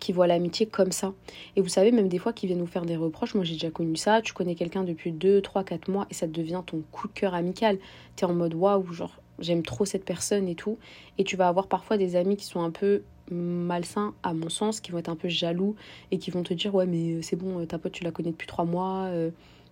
qui 0.00 0.12
voient 0.12 0.26
l'amitié 0.26 0.66
comme 0.66 0.92
ça. 0.92 1.14
Et 1.56 1.60
vous 1.60 1.68
savez, 1.68 1.92
même 1.92 2.08
des 2.08 2.18
fois, 2.18 2.32
qui 2.32 2.46
viennent 2.46 2.58
nous 2.58 2.66
faire 2.66 2.84
des 2.84 2.96
reproches. 2.96 3.34
Moi, 3.34 3.44
j'ai 3.44 3.54
déjà 3.54 3.70
connu 3.70 3.96
ça. 3.96 4.22
Tu 4.22 4.32
connais 4.32 4.54
quelqu'un 4.54 4.84
depuis 4.84 5.12
2, 5.12 5.40
3, 5.40 5.64
4 5.64 5.88
mois 5.88 6.06
et 6.10 6.14
ça 6.14 6.26
devient 6.26 6.62
ton 6.66 6.82
coup 6.92 7.08
de 7.08 7.12
cœur 7.12 7.34
amical. 7.34 7.78
Tu 8.16 8.24
es 8.24 8.28
en 8.28 8.34
mode 8.34 8.54
waouh, 8.54 8.92
genre, 8.92 9.20
j'aime 9.38 9.62
trop 9.62 9.84
cette 9.84 10.04
personne 10.04 10.48
et 10.48 10.54
tout. 10.54 10.78
Et 11.18 11.24
tu 11.24 11.36
vas 11.36 11.48
avoir 11.48 11.68
parfois 11.68 11.96
des 11.96 12.16
amis 12.16 12.36
qui 12.36 12.44
sont 12.44 12.62
un 12.62 12.70
peu 12.70 13.02
malsains 13.30 14.14
à 14.22 14.34
mon 14.34 14.48
sens, 14.48 14.80
qui 14.80 14.90
vont 14.90 14.98
être 14.98 15.08
un 15.08 15.16
peu 15.16 15.28
jaloux 15.28 15.76
et 16.10 16.18
qui 16.18 16.30
vont 16.30 16.42
te 16.42 16.54
dire 16.54 16.74
ouais 16.74 16.86
mais 16.86 17.14
euh, 17.14 17.22
c'est 17.22 17.36
bon, 17.36 17.60
euh, 17.60 17.66
ta 17.66 17.78
pote 17.78 17.92
tu 17.92 18.04
la 18.04 18.10
connais 18.10 18.30
depuis 18.30 18.46
trois 18.46 18.64
mois, 18.64 19.04
euh, 19.04 19.30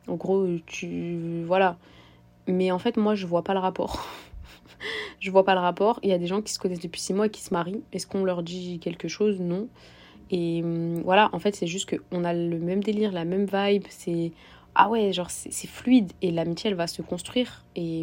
en 0.09 0.17
gros 0.17 0.47
tu... 0.67 1.45
voilà. 1.47 1.77
Mais 2.49 2.71
en 2.71 2.79
fait 2.79 2.97
moi 2.97 3.15
je 3.15 3.27
vois 3.27 3.43
pas 3.43 3.55
le 3.55 3.61
rapport. 3.61 4.07
je 5.21 5.31
vois 5.31 5.45
pas 5.45 5.55
le 5.55 5.61
rapport. 5.61 6.01
Il 6.03 6.11
y 6.11 6.13
a 6.13 6.19
des 6.19 6.27
gens 6.27 6.43
qui 6.43 6.53
se 6.53 6.59
connaissent 6.59 6.81
depuis 6.81 7.01
six 7.01 7.15
mois 7.15 7.27
et 7.27 7.31
qui 7.31 7.43
se 7.43 7.53
marient. 7.53 7.83
Est-ce 7.93 8.07
qu'on 8.07 8.25
leur 8.25 8.43
dit 8.43 8.79
quelque 8.81 9.09
chose? 9.09 9.41
Non. 9.41 9.69
Et 10.31 10.63
hum, 10.63 11.03
voilà, 11.03 11.31
en 11.33 11.39
fait 11.39 11.55
c'est 11.55 11.67
juste 11.67 11.91
qu'on 11.91 12.25
a 12.25 12.33
le 12.33 12.59
même 12.59 12.83
délire, 12.83 13.13
la 13.13 13.25
même 13.25 13.47
vibe, 13.53 13.85
c'est... 13.89 14.33
Ah 14.75 14.89
ouais, 14.89 15.13
genre 15.13 15.31
c'est 15.31 15.67
fluide 15.67 16.13
et 16.23 16.31
l'amitié 16.31 16.71
elle 16.71 16.77
va 16.77 16.87
se 16.87 17.03
construire 17.03 17.65
et... 17.77 18.03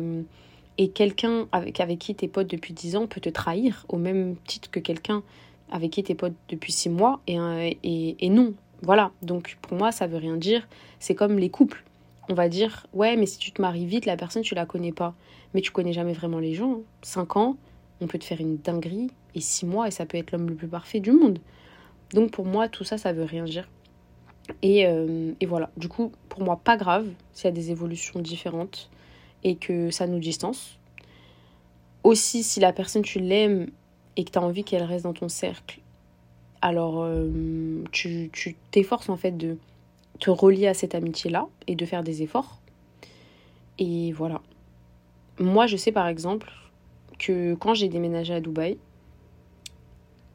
Et 0.81 0.87
quelqu'un 0.91 1.49
avec, 1.51 1.99
qui 1.99 2.15
t'es 2.15 2.29
pote 2.29 2.47
depuis 2.47 2.73
10 2.73 2.95
ans 2.95 3.05
peut 3.05 3.19
te 3.19 3.27
trahir 3.27 3.85
au 3.89 3.97
même 3.97 4.37
titre 4.47 4.71
que 4.71 4.79
quelqu'un 4.79 5.23
avec 5.69 5.91
qui 5.91 6.03
t'es 6.03 6.15
pote 6.15 6.33
depuis 6.47 6.71
6 6.71 6.89
mois 6.89 7.19
et, 7.27 7.35
et, 7.83 8.15
et 8.25 8.29
non. 8.29 8.53
Voilà, 8.81 9.11
donc 9.21 9.57
pour 9.61 9.77
moi 9.77 9.91
ça 9.91 10.07
veut 10.07 10.17
rien 10.17 10.37
dire. 10.37 10.69
C'est 10.99 11.15
comme 11.15 11.37
les 11.37 11.49
couples. 11.49 11.83
On 12.29 12.33
va 12.33 12.47
dire, 12.47 12.87
ouais, 12.93 13.17
mais 13.17 13.25
si 13.25 13.37
tu 13.39 13.51
te 13.51 13.61
maries 13.61 13.87
vite, 13.87 14.05
la 14.05 14.15
personne, 14.15 14.41
tu 14.41 14.55
la 14.55 14.65
connais 14.65 14.93
pas. 14.93 15.15
Mais 15.53 15.59
tu 15.59 15.71
connais 15.71 15.91
jamais 15.91 16.13
vraiment 16.13 16.39
les 16.39 16.53
gens. 16.53 16.79
5 17.01 17.35
ans, 17.35 17.57
on 17.99 18.07
peut 18.07 18.17
te 18.17 18.23
faire 18.23 18.39
une 18.39 18.55
dinguerie. 18.55 19.11
Et 19.35 19.41
6 19.41 19.65
mois, 19.65 19.89
et 19.89 19.91
ça 19.91 20.05
peut 20.05 20.17
être 20.17 20.31
l'homme 20.31 20.47
le 20.47 20.55
plus 20.55 20.69
parfait 20.69 21.01
du 21.01 21.11
monde. 21.11 21.39
Donc 22.13 22.31
pour 22.31 22.45
moi, 22.45 22.69
tout 22.69 22.85
ça, 22.85 22.97
ça 22.97 23.11
veut 23.11 23.25
rien 23.25 23.43
dire. 23.43 23.67
Et, 24.61 24.87
euh, 24.87 25.33
et 25.41 25.45
voilà. 25.45 25.71
Du 25.75 25.89
coup, 25.89 26.13
pour 26.29 26.41
moi, 26.41 26.61
pas 26.63 26.77
grave 26.77 27.05
s'il 27.33 27.45
y 27.45 27.47
a 27.49 27.51
des 27.51 27.69
évolutions 27.69 28.21
différentes 28.21 28.89
et 29.43 29.55
que 29.55 29.91
ça 29.91 30.07
nous 30.07 30.19
distance. 30.19 30.77
Aussi, 32.03 32.43
si 32.43 32.59
la 32.59 32.73
personne 32.73 33.01
tu 33.01 33.19
l'aimes 33.19 33.69
et 34.15 34.23
que 34.23 34.31
tu 34.31 34.39
as 34.39 34.41
envie 34.41 34.63
qu'elle 34.63 34.83
reste 34.83 35.03
dans 35.03 35.13
ton 35.13 35.29
cercle, 35.29 35.79
alors 36.61 37.01
euh, 37.01 37.83
tu 37.91 38.29
t'efforces 38.71 39.09
en 39.09 39.17
fait 39.17 39.37
de 39.37 39.57
te 40.19 40.29
relier 40.29 40.67
à 40.67 40.73
cette 40.73 40.95
amitié-là 40.95 41.47
et 41.67 41.75
de 41.75 41.85
faire 41.85 42.03
des 42.03 42.21
efforts. 42.21 42.59
Et 43.77 44.11
voilà. 44.11 44.41
Moi, 45.39 45.67
je 45.67 45.77
sais 45.77 45.91
par 45.91 46.07
exemple 46.07 46.51
que 47.17 47.55
quand 47.55 47.73
j'ai 47.73 47.87
déménagé 47.87 48.33
à 48.33 48.41
Dubaï, 48.41 48.77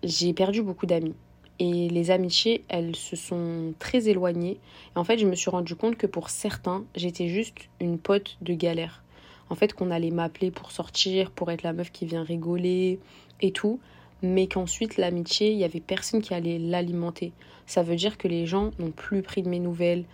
j'ai 0.02 0.32
perdu 0.32 0.62
beaucoup 0.62 0.86
d'amis. 0.86 1.14
Et 1.60 1.88
les 1.88 2.10
amitiés, 2.10 2.64
elles 2.68 2.96
se 2.96 3.14
sont 3.14 3.74
très 3.78 4.08
éloignées. 4.08 4.58
Et 4.94 4.98
en 4.98 5.04
fait, 5.04 5.18
je 5.18 5.26
me 5.26 5.34
suis 5.34 5.50
rendu 5.50 5.76
compte 5.76 5.96
que 5.96 6.06
pour 6.06 6.30
certains, 6.30 6.84
j'étais 6.96 7.28
juste 7.28 7.54
une 7.80 7.98
pote 7.98 8.36
de 8.40 8.54
galère. 8.54 9.02
En 9.50 9.54
fait, 9.54 9.72
qu'on 9.72 9.90
allait 9.90 10.10
m'appeler 10.10 10.50
pour 10.50 10.72
sortir, 10.72 11.30
pour 11.30 11.50
être 11.50 11.62
la 11.62 11.72
meuf 11.72 11.92
qui 11.92 12.06
vient 12.06 12.24
rigoler 12.24 12.98
et 13.40 13.52
tout. 13.52 13.78
Mais 14.22 14.46
qu'ensuite, 14.46 14.96
l'amitié, 14.96 15.52
il 15.52 15.58
y 15.58 15.64
avait 15.64 15.80
personne 15.80 16.22
qui 16.22 16.34
allait 16.34 16.58
l'alimenter. 16.58 17.32
Ça 17.66 17.82
veut 17.82 17.96
dire 17.96 18.18
que 18.18 18.26
les 18.26 18.46
gens 18.46 18.70
n'ont 18.78 18.90
plus 18.90 19.22
pris 19.22 19.42
de 19.42 19.48
mes 19.48 19.60
nouvelles, 19.60 20.04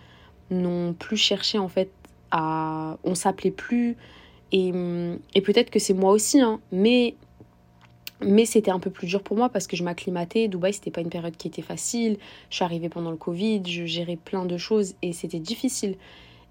n'ont 0.51 0.93
plus 0.93 1.17
cherché 1.17 1.57
en 1.57 1.69
fait 1.69 1.89
à. 2.29 2.97
On 3.03 3.15
s'appelait 3.15 3.51
plus. 3.51 3.95
Et, 4.51 4.73
et 5.33 5.41
peut-être 5.41 5.69
que 5.69 5.79
c'est 5.79 5.93
moi 5.93 6.11
aussi, 6.11 6.41
hein. 6.41 6.59
Mais 6.73 7.15
mais 8.23 8.45
c'était 8.45 8.71
un 8.71 8.79
peu 8.79 8.89
plus 8.89 9.07
dur 9.07 9.23
pour 9.23 9.37
moi 9.37 9.49
parce 9.49 9.67
que 9.67 9.75
je 9.75 9.83
m'acclimatais. 9.83 10.47
Dubaï, 10.47 10.73
c'était 10.73 10.91
pas 10.91 11.01
une 11.01 11.09
période 11.09 11.35
qui 11.37 11.47
était 11.47 11.61
facile. 11.61 12.17
Je 12.49 12.55
suis 12.55 12.63
arrivée 12.63 12.89
pendant 12.89 13.11
le 13.11 13.17
Covid, 13.17 13.63
je 13.65 13.85
gérais 13.85 14.15
plein 14.15 14.45
de 14.45 14.57
choses 14.57 14.95
et 15.01 15.13
c'était 15.13 15.39
difficile. 15.39 15.95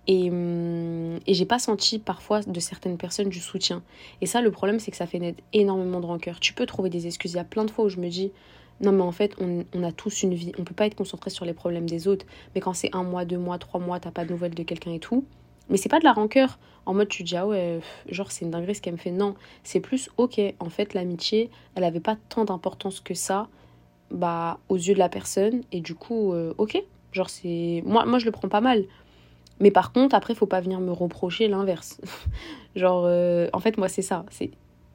Et, 0.07 0.31
hum, 0.31 1.19
et 1.27 1.35
j'ai 1.35 1.45
pas 1.45 1.59
senti 1.59 1.99
parfois 1.99 2.41
de 2.41 2.61
certaines 2.61 2.97
personnes 2.97 3.29
du 3.29 3.41
soutien. 3.41 3.83
Et 4.21 4.27
ça, 4.27 4.41
le 4.41 4.51
problème, 4.51 4.81
c'est 4.81 4.91
que 4.91 4.97
ça 4.97 5.07
fait 5.07 5.19
naître 5.19 5.43
énormément 5.53 6.01
de 6.01 6.07
rancœur. 6.07 6.41
Tu 6.41 6.53
peux 6.53 6.67
trouver 6.67 6.91
des 6.91 7.07
excuses. 7.07 7.33
Il 7.33 7.37
y 7.37 7.41
a 7.41 7.45
plein 7.45 7.65
de 7.65 7.71
fois 7.71 7.85
où 7.85 7.89
je 7.89 7.99
me 7.99 8.09
dis, 8.09 8.33
non, 8.81 8.93
mais 8.93 9.03
en 9.03 9.13
fait, 9.13 9.35
on, 9.41 9.65
on, 9.75 9.83
a 9.85 9.93
tous 9.93 10.23
une 10.23 10.35
vie. 10.35 10.53
On 10.59 10.65
peut 10.65 10.75
pas 10.75 10.87
être 10.87 10.95
concentré 10.95 11.31
sur 11.31 11.45
les 11.45 11.53
problèmes 11.53 11.89
des 11.89 12.09
autres. 12.09 12.27
Mais 12.55 12.61
quand 12.61 12.73
c'est 12.73 12.95
un 12.95 13.03
mois, 13.05 13.25
deux 13.25 13.39
mois, 13.39 13.59
trois 13.59 13.79
mois, 13.79 14.01
t'as 14.01 14.11
pas 14.11 14.25
de 14.25 14.31
nouvelles 14.31 14.55
de 14.55 14.63
quelqu'un 14.63 14.93
et 14.93 14.99
tout, 14.99 15.25
mais 15.71 15.77
c'est 15.77 15.89
pas 15.89 16.01
de 16.01 16.05
la 16.05 16.13
rancœur. 16.13 16.59
En 16.87 16.95
mode, 16.95 17.09
tu 17.09 17.23
te 17.23 17.29
dis, 17.29 17.37
ah 17.37 17.47
ouais, 17.47 17.81
genre, 18.09 18.31
c'est 18.33 18.45
une 18.45 18.51
dinguerie 18.51 18.75
ce 18.75 18.83
qu'elle 18.83 18.95
me 18.95 18.99
fait. 18.99 19.13
Non, 19.13 19.35
c'est 19.63 19.81
plus, 19.81 20.11
ok, 20.17 20.41
en 20.59 20.69
fait, 20.69 20.95
l'amitié, 20.95 21.51
elle 21.77 21.85
avait 21.85 22.01
pas 22.01 22.17
tant 22.29 22.45
d'importance 22.45 23.01
que 23.01 23.15
ça, 23.15 23.49
bah, 24.11 24.59
aux 24.69 24.77
yeux 24.77 24.95
de 24.95 24.99
la 24.99 25.09
personne. 25.09 25.63
Et 25.73 25.81
du 25.81 25.95
coup, 25.95 26.33
euh, 26.33 26.53
ok, 26.59 26.83
genre, 27.13 27.31
c'est. 27.31 27.83
Moi, 27.87 28.05
moi, 28.07 28.19
je 28.19 28.27
le 28.27 28.33
prends 28.33 28.49
pas 28.49 28.61
mal. 28.61 28.85
Mais 29.61 29.71
par 29.71 29.93
contre, 29.93 30.15
après, 30.15 30.35
faut 30.35 30.47
pas 30.47 30.61
venir 30.61 30.81
me 30.81 30.91
reprocher 30.91 31.47
l'inverse. 31.49 32.01
genre, 32.77 33.05
euh, 33.07 33.49
en 33.53 33.61
fait, 33.61 33.79
moi, 33.79 33.89
c'est 33.89 34.03
ça. 34.03 34.25
C'est. 34.31 34.51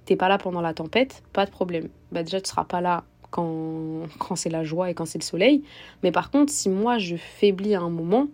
T'es 0.06 0.16
pas 0.16 0.30
là 0.30 0.38
pendant 0.38 0.62
la 0.62 0.74
tempête, 0.74 1.24
pas 1.34 1.46
de 1.46 1.52
problème. 1.52 1.90
Bah, 2.12 2.24
déjà, 2.24 2.42
tu 2.42 2.50
seras 2.50 2.66
pas 2.66 2.82
là 2.82 3.06
quand, 3.32 4.02
quand 4.20 4.36
c'est 4.36 4.50
la 4.50 4.64
joie 4.64 4.90
et 4.90 4.94
quand 4.94 5.06
c'est 5.06 5.20
le 5.20 5.24
soleil. 5.24 5.64
Mais 6.04 6.12
par 6.12 6.32
contre, 6.32 6.52
si 6.52 6.70
moi, 6.70 6.98
je 6.98 7.16
faiblis 7.16 7.76
à 7.76 7.82
un 7.82 7.90
moment, 7.90 8.28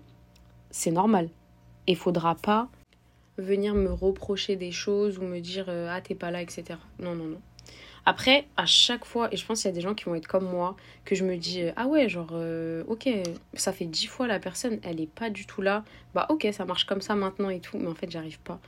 c'est 0.72 0.92
normal 0.92 1.30
il 1.92 1.98
faudra 1.98 2.36
pas 2.36 2.70
venir 3.38 3.74
me 3.74 3.92
reprocher 3.92 4.56
des 4.56 4.72
choses 4.72 5.18
ou 5.20 5.24
me 5.24 5.40
dire 5.40 5.66
euh, 5.68 5.88
ah 5.90 6.02
t'es 6.02 6.16
pas 6.16 6.32
là 6.32 6.42
etc 6.42 6.80
non 7.00 7.16
non 7.16 7.26
non. 7.26 7.42
Après 8.06 8.46
à 8.58 8.66
chaque 8.66 9.06
fois 9.06 9.32
et 9.32 9.38
je 9.38 9.46
pense 9.46 9.62
qu'il 9.62 9.70
y 9.70 9.74
a 9.74 9.76
des 9.76 9.82
gens 9.82 9.94
qui 9.94 10.06
vont 10.06 10.16
être 10.16 10.28
comme 10.28 10.46
moi 10.46 10.76
que 11.06 11.16
je 11.16 11.24
me 11.24 11.38
dis 11.38 11.62
euh, 11.64 11.72
ah 11.76 11.88
ouais 11.88 12.10
genre 12.10 12.32
euh, 12.34 12.84
ok 12.88 13.10
ça 13.54 13.74
fait 13.74 13.86
dix 13.86 14.08
fois 14.08 14.28
la 14.28 14.40
personne 14.40 14.80
elle 14.84 15.00
est 15.00 15.10
pas 15.10 15.30
du 15.30 15.46
tout 15.46 15.62
là. 15.62 15.84
Bah 16.16 16.26
ok 16.30 16.48
ça 16.52 16.66
marche 16.66 16.86
comme 16.86 17.02
ça 17.02 17.16
maintenant 17.16 17.50
et 17.50 17.60
tout 17.60 17.78
mais 17.78 17.88
en 17.88 17.96
fait 17.96 18.10
j'arrive 18.10 18.40
pas. 18.40 18.60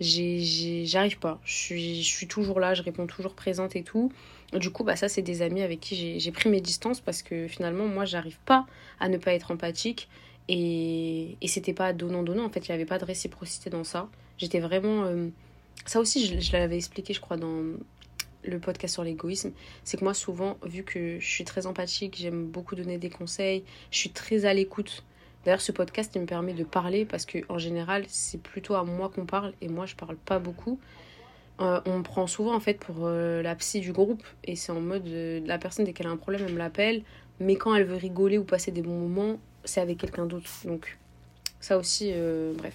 J'arrive 0.00 1.18
pas. 1.18 1.38
Je 1.44 1.54
suis, 1.54 2.02
je 2.02 2.12
suis 2.12 2.26
toujours 2.26 2.58
là 2.58 2.74
je 2.74 2.82
réponds 2.82 3.06
toujours 3.06 3.34
présente 3.34 3.76
et 3.76 3.82
tout. 3.82 4.12
Du 4.52 4.70
coup 4.70 4.84
bah 4.84 4.96
ça 4.96 5.08
c'est 5.08 5.22
des 5.22 5.40
amis 5.42 5.62
avec 5.62 5.80
qui 5.80 6.20
j'ai 6.20 6.32
pris 6.32 6.50
mes 6.50 6.60
distances 6.60 7.00
parce 7.00 7.22
que 7.22 7.48
finalement 7.48 7.86
moi 7.86 8.04
j'arrive 8.04 8.38
pas 8.44 8.66
à 9.00 9.08
ne 9.08 9.16
pas 9.16 9.32
être 9.32 9.52
empathique 9.52 10.08
et, 10.48 11.36
et 11.40 11.48
c'était 11.48 11.72
pas 11.72 11.92
donnant-donnant, 11.92 12.44
en 12.44 12.50
fait, 12.50 12.66
il 12.66 12.70
n'y 12.70 12.74
avait 12.74 12.86
pas 12.86 12.98
de 12.98 13.04
réciprocité 13.04 13.70
dans 13.70 13.84
ça. 13.84 14.08
J'étais 14.38 14.60
vraiment. 14.60 15.04
Euh, 15.04 15.28
ça 15.86 16.00
aussi, 16.00 16.40
je, 16.40 16.52
l'avais 16.52 16.76
expliqué, 16.76 17.14
je 17.14 17.20
crois, 17.20 17.36
dans 17.36 17.62
le 18.44 18.58
podcast 18.58 18.94
sur 18.94 19.04
l'égoïsme. 19.04 19.52
C'est 19.84 19.98
que 19.98 20.04
moi, 20.04 20.14
souvent, 20.14 20.58
vu 20.64 20.82
que 20.82 21.18
je 21.20 21.26
suis 21.26 21.44
très 21.44 21.66
empathique, 21.66 22.16
j'aime 22.18 22.46
beaucoup 22.46 22.74
donner 22.74 22.98
des 22.98 23.10
conseils, 23.10 23.64
je 23.90 23.98
suis 23.98 24.10
très 24.10 24.44
à 24.44 24.54
l'écoute. 24.54 25.04
D'ailleurs, 25.44 25.60
ce 25.60 25.72
podcast, 25.72 26.12
il 26.14 26.20
me 26.22 26.26
permet 26.26 26.52
de 26.52 26.64
parler 26.64 27.04
parce 27.04 27.26
que 27.26 27.38
en 27.48 27.58
général, 27.58 28.04
c'est 28.08 28.40
plutôt 28.40 28.74
à 28.74 28.84
moi 28.84 29.08
qu'on 29.08 29.26
parle 29.26 29.54
et 29.60 29.68
moi, 29.68 29.86
je 29.86 29.96
parle 29.96 30.16
pas 30.16 30.38
beaucoup. 30.38 30.78
Euh, 31.60 31.80
on 31.86 31.98
me 31.98 32.02
prend 32.02 32.26
souvent 32.26 32.54
en 32.54 32.60
fait 32.60 32.78
pour 32.78 32.96
euh, 33.00 33.42
la 33.42 33.54
psy 33.56 33.80
du 33.80 33.92
groupe 33.92 34.22
et 34.42 34.56
c'est 34.56 34.72
en 34.72 34.80
mode 34.80 35.06
la 35.06 35.58
personne 35.58 35.84
dès 35.84 35.92
qu'elle 35.92 36.06
a 36.06 36.10
un 36.10 36.16
problème 36.16 36.42
elle 36.46 36.54
me 36.54 36.58
l'appelle 36.58 37.02
mais 37.40 37.56
quand 37.56 37.74
elle 37.74 37.84
veut 37.84 37.96
rigoler 37.96 38.38
ou 38.38 38.44
passer 38.44 38.72
des 38.72 38.80
bons 38.80 38.98
moments 38.98 39.38
c'est 39.64 39.80
avec 39.80 39.98
quelqu'un 39.98 40.26
d'autre. 40.26 40.48
Donc 40.64 40.98
ça 41.60 41.78
aussi, 41.78 42.10
euh, 42.12 42.52
bref. 42.56 42.74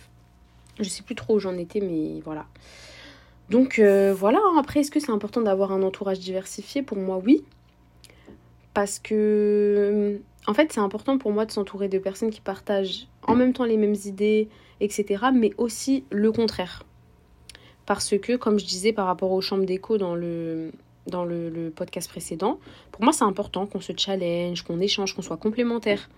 Je 0.79 0.87
sais 0.87 1.03
plus 1.03 1.15
trop 1.15 1.35
où 1.35 1.39
j'en 1.39 1.57
étais, 1.57 1.81
mais 1.81 2.21
voilà. 2.23 2.45
Donc 3.49 3.79
euh, 3.79 4.13
voilà, 4.13 4.39
hein. 4.39 4.57
après, 4.59 4.81
est-ce 4.81 4.91
que 4.91 4.99
c'est 4.99 5.11
important 5.11 5.41
d'avoir 5.41 5.71
un 5.71 5.81
entourage 5.83 6.19
diversifié? 6.19 6.81
Pour 6.81 6.97
moi, 6.97 7.19
oui. 7.23 7.43
Parce 8.73 8.99
que, 8.99 10.19
en 10.45 10.53
fait, 10.53 10.71
c'est 10.71 10.79
important 10.79 11.17
pour 11.17 11.31
moi 11.31 11.45
de 11.45 11.51
s'entourer 11.51 11.89
de 11.89 11.97
personnes 11.97 12.29
qui 12.29 12.41
partagent 12.41 13.07
en 13.23 13.35
même 13.35 13.53
temps 13.53 13.65
les 13.65 13.77
mêmes 13.77 13.95
idées, 14.05 14.49
etc. 14.79 15.25
Mais 15.33 15.51
aussi 15.57 16.03
le 16.11 16.31
contraire. 16.31 16.83
Parce 17.85 18.17
que, 18.17 18.35
comme 18.35 18.59
je 18.59 18.65
disais 18.65 18.93
par 18.93 19.07
rapport 19.07 19.31
aux 19.31 19.41
chambres 19.41 19.65
d'écho 19.65 19.97
dans 19.97 20.13
le, 20.13 20.71
dans 21.07 21.25
le 21.25 21.71
podcast 21.75 22.07
précédent, 22.09 22.59
pour 22.91 23.03
moi, 23.03 23.13
c'est 23.13 23.23
important 23.23 23.65
qu'on 23.65 23.81
se 23.81 23.93
challenge, 23.97 24.61
qu'on 24.61 24.79
échange, 24.79 25.15
qu'on 25.15 25.21
soit 25.21 25.37
complémentaires. 25.37 26.09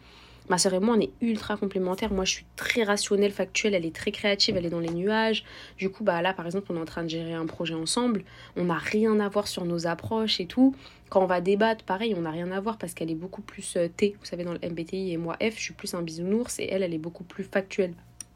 Ma 0.50 0.58
soeur 0.58 0.74
et 0.74 0.80
moi, 0.80 0.96
on 0.98 1.00
est 1.00 1.12
ultra 1.22 1.58
complémentaires. 1.58 2.12
Moi, 2.12 2.26
je 2.26 2.32
suis 2.32 2.46
très 2.56 2.84
rationnelle, 2.84 3.32
factuelle. 3.32 3.76
Elle 3.76 3.86
est 3.86 3.96
très 3.96 4.12
créative. 4.12 4.58
Elle 4.58 4.66
est 4.66 4.72
dans 4.72 4.80
les 4.80 4.90
nuages. 4.90 5.46
Du 5.78 5.92
coup, 5.92 6.04
bah 6.04 6.22
là, 6.24 6.34
par 6.34 6.48
exemple, 6.48 6.68
on 6.72 6.76
est 6.76 6.82
en 6.82 6.86
train 6.86 7.04
de 7.04 7.10
gérer 7.10 7.34
un 7.34 7.46
projet 7.46 7.76
ensemble. 7.76 8.24
On 8.56 8.66
n'a 8.66 8.78
rien 8.78 9.20
à 9.20 9.30
voir 9.30 9.48
sur 9.48 9.64
nos 9.66 9.86
approches 9.86 10.40
et 10.40 10.48
tout. 10.48 10.76
Quand 11.10 11.22
on 11.22 11.28
va 11.28 11.40
débattre, 11.40 11.86
pareil, 11.86 12.16
on 12.18 12.22
n'a 12.22 12.32
rien 12.32 12.52
à 12.52 12.60
voir 12.60 12.78
parce 12.78 12.94
qu'elle 12.96 13.12
est 13.12 13.16
beaucoup 13.16 13.42
plus 13.42 13.78
euh, 13.78 13.88
T, 13.88 14.16
vous 14.20 14.26
savez, 14.26 14.44
dans 14.44 14.54
le 14.54 14.60
MBTI. 14.60 15.14
Et 15.14 15.18
moi, 15.18 15.36
F, 15.36 15.56
je 15.56 15.62
suis 15.62 15.74
plus 15.74 15.94
un 15.94 16.02
bisounours. 16.02 16.60
Et 16.60 16.68
elle, 16.70 16.82
elle 16.82 16.94
est 16.94 17.00
beaucoup 17.00 17.24
plus 17.24 17.44
factuelle 17.44 17.94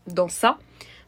dans 0.08 0.28
ça 0.28 0.60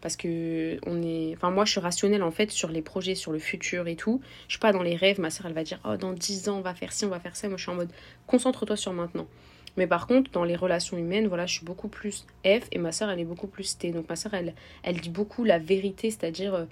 parce 0.02 0.16
que 0.16 0.78
on 0.86 1.02
est 1.02 1.34
enfin 1.36 1.52
moi 1.52 1.66
je 1.66 1.72
suis 1.72 1.80
rationnelle 1.80 2.24
en 2.24 2.32
fait 2.32 2.52
sur 2.52 2.70
les 2.70 2.82
projets 2.82 3.16
sur 3.16 3.32
le 3.32 3.40
futur 3.40 3.88
et 3.88 3.96
tout 3.96 4.22
je 4.48 4.54
suis 4.54 4.60
pas 4.60 4.72
dans 4.72 4.84
les 4.84 4.96
rêves 4.96 5.20
ma 5.20 5.30
soeur 5.30 5.48
elle 5.48 5.54
va 5.54 5.64
dire 5.64 5.80
oh 5.84 5.98
dans 5.98 6.14
10 6.14 6.48
ans 6.48 6.60
on 6.60 6.62
va 6.62 6.74
faire 6.74 6.94
ci 6.94 7.06
on 7.06 7.10
va 7.10 7.20
faire 7.20 7.36
ça 7.36 7.48
moi 7.48 7.58
je 7.58 7.64
suis 7.64 7.72
en 7.72 7.76
mode 7.76 7.92
concentre-toi 8.28 8.78
sur 8.78 8.94
maintenant 8.94 9.28
mais 9.78 9.88
par 9.88 10.08
contre, 10.08 10.32
dans 10.32 10.44
les 10.44 10.56
relations 10.56 10.98
humaines, 10.98 11.28
voilà, 11.28 11.46
je 11.46 11.56
suis 11.56 11.66
beaucoup 11.66 11.88
plus 11.88 12.26
F 12.46 12.68
et 12.72 12.78
ma 12.78 12.92
soeur, 12.92 13.10
elle 13.10 13.20
est 13.20 13.26
beaucoup 13.26 13.48
plus 13.48 13.78
T. 13.78 13.92
Donc 13.92 14.08
ma 14.08 14.16
soeur, 14.16 14.34
elle, 14.34 14.54
elle 14.84 15.00
dit 15.00 15.10
beaucoup 15.10 15.44
la 15.44 15.60
vérité, 15.60 16.12
c'est-à-dire 16.12 16.54
euh, 16.54 16.66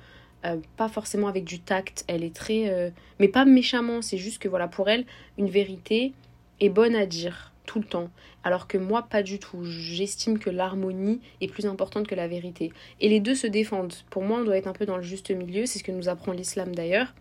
euh, 0.46 0.58
pas 0.78 0.88
forcément 0.88 1.28
avec 1.28 1.44
du 1.44 1.60
tact. 1.60 2.06
Elle 2.08 2.24
est 2.24 2.36
très... 2.36 2.70
Euh, 2.70 2.90
mais 3.20 3.28
pas 3.28 3.46
méchamment, 3.46 4.02
c'est 4.02 4.18
juste 4.18 4.42
que 4.42 4.48
voilà, 4.48 4.68
pour 4.68 4.90
elle, 4.90 5.06
une 5.38 5.50
vérité 5.50 6.14
est 6.60 6.70
bonne 6.70 6.96
à 6.96 7.06
dire 7.06 7.52
tout 7.66 7.80
le 7.80 7.86
temps. 7.86 8.10
Alors 8.44 8.68
que 8.68 8.78
moi, 8.78 9.04
pas 9.04 9.24
du 9.24 9.40
tout. 9.40 9.64
J'estime 9.64 10.38
que 10.40 10.50
l'harmonie 10.50 11.22
est 11.42 11.48
plus 11.48 11.66
importante 11.66 12.08
que 12.08 12.16
la 12.16 12.28
vérité. 12.28 12.72
Et 13.00 13.10
les 13.10 13.20
deux 13.20 13.36
se 13.36 13.48
défendent. 13.48 13.94
Pour 14.10 14.24
moi, 14.24 14.40
on 14.40 14.44
doit 14.44 14.58
être 14.58 14.68
un 14.68 14.74
peu 14.74 14.86
dans 14.86 14.98
le 14.98 15.04
juste 15.04 15.32
milieu. 15.32 15.66
C'est 15.66 15.80
ce 15.80 15.84
que 15.84 15.92
nous 15.92 16.10
apprend 16.10 16.34
l'islam 16.34 16.76
d'ailleurs. 16.76 17.14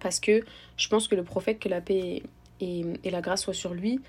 Parce 0.00 0.20
que 0.20 0.42
je 0.76 0.88
pense 0.88 1.08
que 1.08 1.14
le 1.14 1.22
prophète, 1.22 1.60
que 1.60 1.68
la 1.68 1.80
paix 1.80 2.22
et, 2.60 2.84
et 3.04 3.10
la 3.10 3.20
grâce 3.20 3.42
soient 3.42 3.54
sur 3.54 3.72
lui, 3.72 4.00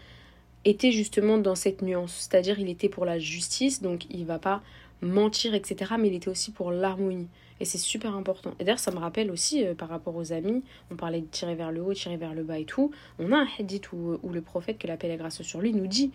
était 0.66 0.92
justement 0.92 1.38
dans 1.38 1.56
cette 1.56 1.82
nuance. 1.82 2.28
C'est-à-dire, 2.30 2.60
il 2.60 2.70
était 2.70 2.90
pour 2.90 3.06
la 3.06 3.20
justice, 3.20 3.82
donc 3.82 4.06
il 4.10 4.26
va 4.26 4.40
pas 4.40 4.62
mentir, 5.02 5.54
etc. 5.54 5.94
Mais 6.00 6.10
il 6.10 6.16
était 6.16 6.30
aussi 6.30 6.52
pour 6.52 6.72
l'harmonie. 6.72 7.28
Et 7.60 7.66
c'est 7.66 7.78
super 7.78 8.16
important. 8.16 8.54
Et 8.60 8.66
d'ailleurs, 8.66 8.80
ça 8.80 8.92
me 8.92 8.98
rappelle 8.98 9.32
aussi, 9.32 9.66
euh, 9.66 9.76
par 9.76 9.88
rapport 9.88 10.16
aux 10.16 10.34
amis, 10.34 10.64
on 10.92 10.96
parlait 10.96 11.22
de 11.22 11.28
tirer 11.28 11.56
vers 11.56 11.72
le 11.72 11.82
haut, 11.82 11.94
tirer 11.94 12.18
vers 12.18 12.34
le 12.34 12.44
bas 12.44 12.60
et 12.60 12.66
tout. 12.66 12.92
On 13.18 13.32
a 13.32 13.38
un 13.38 13.48
hadith 13.58 13.94
où, 13.94 14.20
le 14.30 14.42
prophète, 14.42 14.78
que 14.78 14.88
la 14.88 14.98
paix 14.98 15.08
et 15.08 15.12
la 15.12 15.18
grâce 15.18 15.42
sur 15.42 15.62
lui, 15.62 15.74
nous 15.74 15.88
dit 15.88 16.12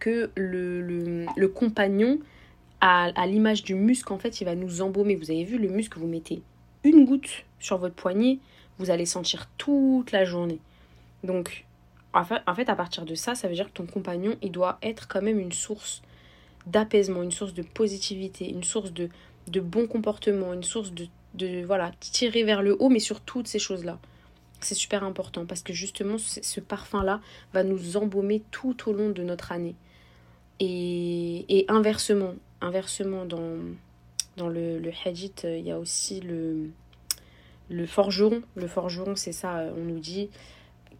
que 0.00 0.30
le 0.34 1.46
compagnon, 1.46 2.18
à, 2.80 3.12
à 3.14 3.26
l'image 3.28 3.62
du 3.62 3.76
muscle, 3.76 4.12
en 4.12 4.18
fait, 4.18 4.40
il 4.40 4.44
va 4.44 4.56
nous 4.56 4.82
embaumer. 4.82 5.14
Vous 5.14 5.30
avez 5.30 5.44
vu, 5.44 5.58
le 5.58 5.68
muscle, 5.68 6.00
vous 6.00 6.08
mettez 6.08 6.42
une 6.82 7.04
goutte 7.04 7.44
sur 7.60 7.78
votre 7.78 7.94
poignet, 7.94 8.38
vous 8.78 8.90
allez 8.90 9.06
sentir 9.06 9.48
toute 9.56 10.10
la 10.10 10.24
journée. 10.24 10.58
Donc, 11.22 11.64
en 12.14 12.24
fait, 12.24 12.68
à 12.68 12.76
partir 12.76 13.04
de 13.04 13.14
ça, 13.14 13.34
ça 13.34 13.48
veut 13.48 13.54
dire 13.54 13.66
que 13.66 13.72
ton 13.72 13.86
compagnon, 13.86 14.36
il 14.42 14.52
doit 14.52 14.78
être 14.82 15.08
quand 15.08 15.22
même 15.22 15.38
une 15.38 15.52
source 15.52 16.02
d'apaisement, 16.66 17.22
une 17.22 17.32
source 17.32 17.54
de 17.54 17.62
positivité, 17.62 18.48
une 18.48 18.64
source 18.64 18.92
de, 18.92 19.08
de 19.48 19.60
bon 19.60 19.86
comportement, 19.86 20.52
une 20.52 20.62
source 20.62 20.92
de, 20.92 21.06
de 21.34 21.64
voilà, 21.64 21.90
tirer 22.00 22.44
vers 22.44 22.62
le 22.62 22.76
haut, 22.80 22.88
mais 22.88 22.98
sur 23.00 23.20
toutes 23.20 23.48
ces 23.48 23.58
choses-là. 23.58 23.98
C'est 24.60 24.74
super 24.76 25.02
important 25.02 25.44
parce 25.44 25.62
que 25.62 25.72
justement, 25.72 26.18
ce 26.18 26.60
parfum-là 26.60 27.20
va 27.52 27.64
nous 27.64 27.96
embaumer 27.96 28.42
tout 28.50 28.88
au 28.88 28.92
long 28.92 29.10
de 29.10 29.22
notre 29.22 29.50
année. 29.50 29.74
Et, 30.60 31.44
et 31.48 31.64
inversement, 31.68 32.34
inversement 32.60 33.24
dans, 33.24 33.56
dans 34.36 34.48
le, 34.48 34.78
le 34.78 34.92
hadith, 35.04 35.44
il 35.44 35.66
y 35.66 35.72
a 35.72 35.78
aussi 35.78 36.20
le, 36.20 36.70
le 37.70 37.86
forgeron. 37.86 38.42
Le 38.54 38.68
forgeron, 38.68 39.16
c'est 39.16 39.32
ça, 39.32 39.64
on 39.76 39.82
nous 39.82 39.98
dit 39.98 40.30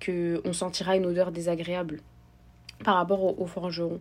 on 0.09 0.53
sentira 0.53 0.97
une 0.97 1.07
odeur 1.07 1.33
désagréable 1.33 2.01
par 2.85 2.97
rapport 2.97 3.41
au, 3.41 3.47
forgeron. 3.47 4.01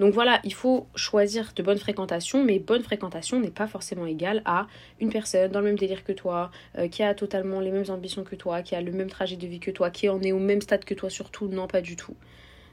Donc 0.00 0.12
voilà, 0.12 0.40
il 0.42 0.54
faut 0.54 0.88
choisir 0.96 1.52
de 1.54 1.62
bonnes 1.62 1.78
fréquentations, 1.78 2.42
mais 2.44 2.58
bonne 2.58 2.82
fréquentation 2.82 3.38
n'est 3.38 3.50
pas 3.50 3.68
forcément 3.68 4.06
égale 4.06 4.42
à 4.44 4.66
une 5.00 5.10
personne 5.10 5.52
dans 5.52 5.60
le 5.60 5.66
même 5.66 5.78
délire 5.78 6.02
que 6.02 6.12
toi, 6.12 6.50
euh, 6.78 6.88
qui 6.88 7.02
a 7.04 7.14
totalement 7.14 7.60
les 7.60 7.70
mêmes 7.70 7.88
ambitions 7.90 8.24
que 8.24 8.34
toi, 8.34 8.62
qui 8.62 8.74
a 8.74 8.80
le 8.80 8.90
même 8.90 9.08
trajet 9.08 9.36
de 9.36 9.46
vie 9.46 9.60
que 9.60 9.70
toi, 9.70 9.90
qui 9.90 10.08
en 10.08 10.20
est 10.22 10.32
au 10.32 10.40
même 10.40 10.60
stade 10.60 10.84
que 10.84 10.94
toi 10.94 11.10
surtout, 11.10 11.46
non 11.46 11.68
pas 11.68 11.80
du 11.80 11.94
tout. 11.94 12.16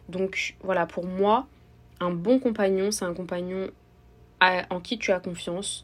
Donc 0.10 0.56
voilà, 0.62 0.88
pour 0.88 1.06
moi, 1.06 1.48
un 2.00 2.10
bon 2.10 2.40
compagnon, 2.40 2.90
c'est 2.90 3.06
un 3.06 3.14
compagnon 3.14 3.70
en 4.42 4.80
qui 4.80 4.98
tu 4.98 5.12
as 5.12 5.20
confiance 5.20 5.84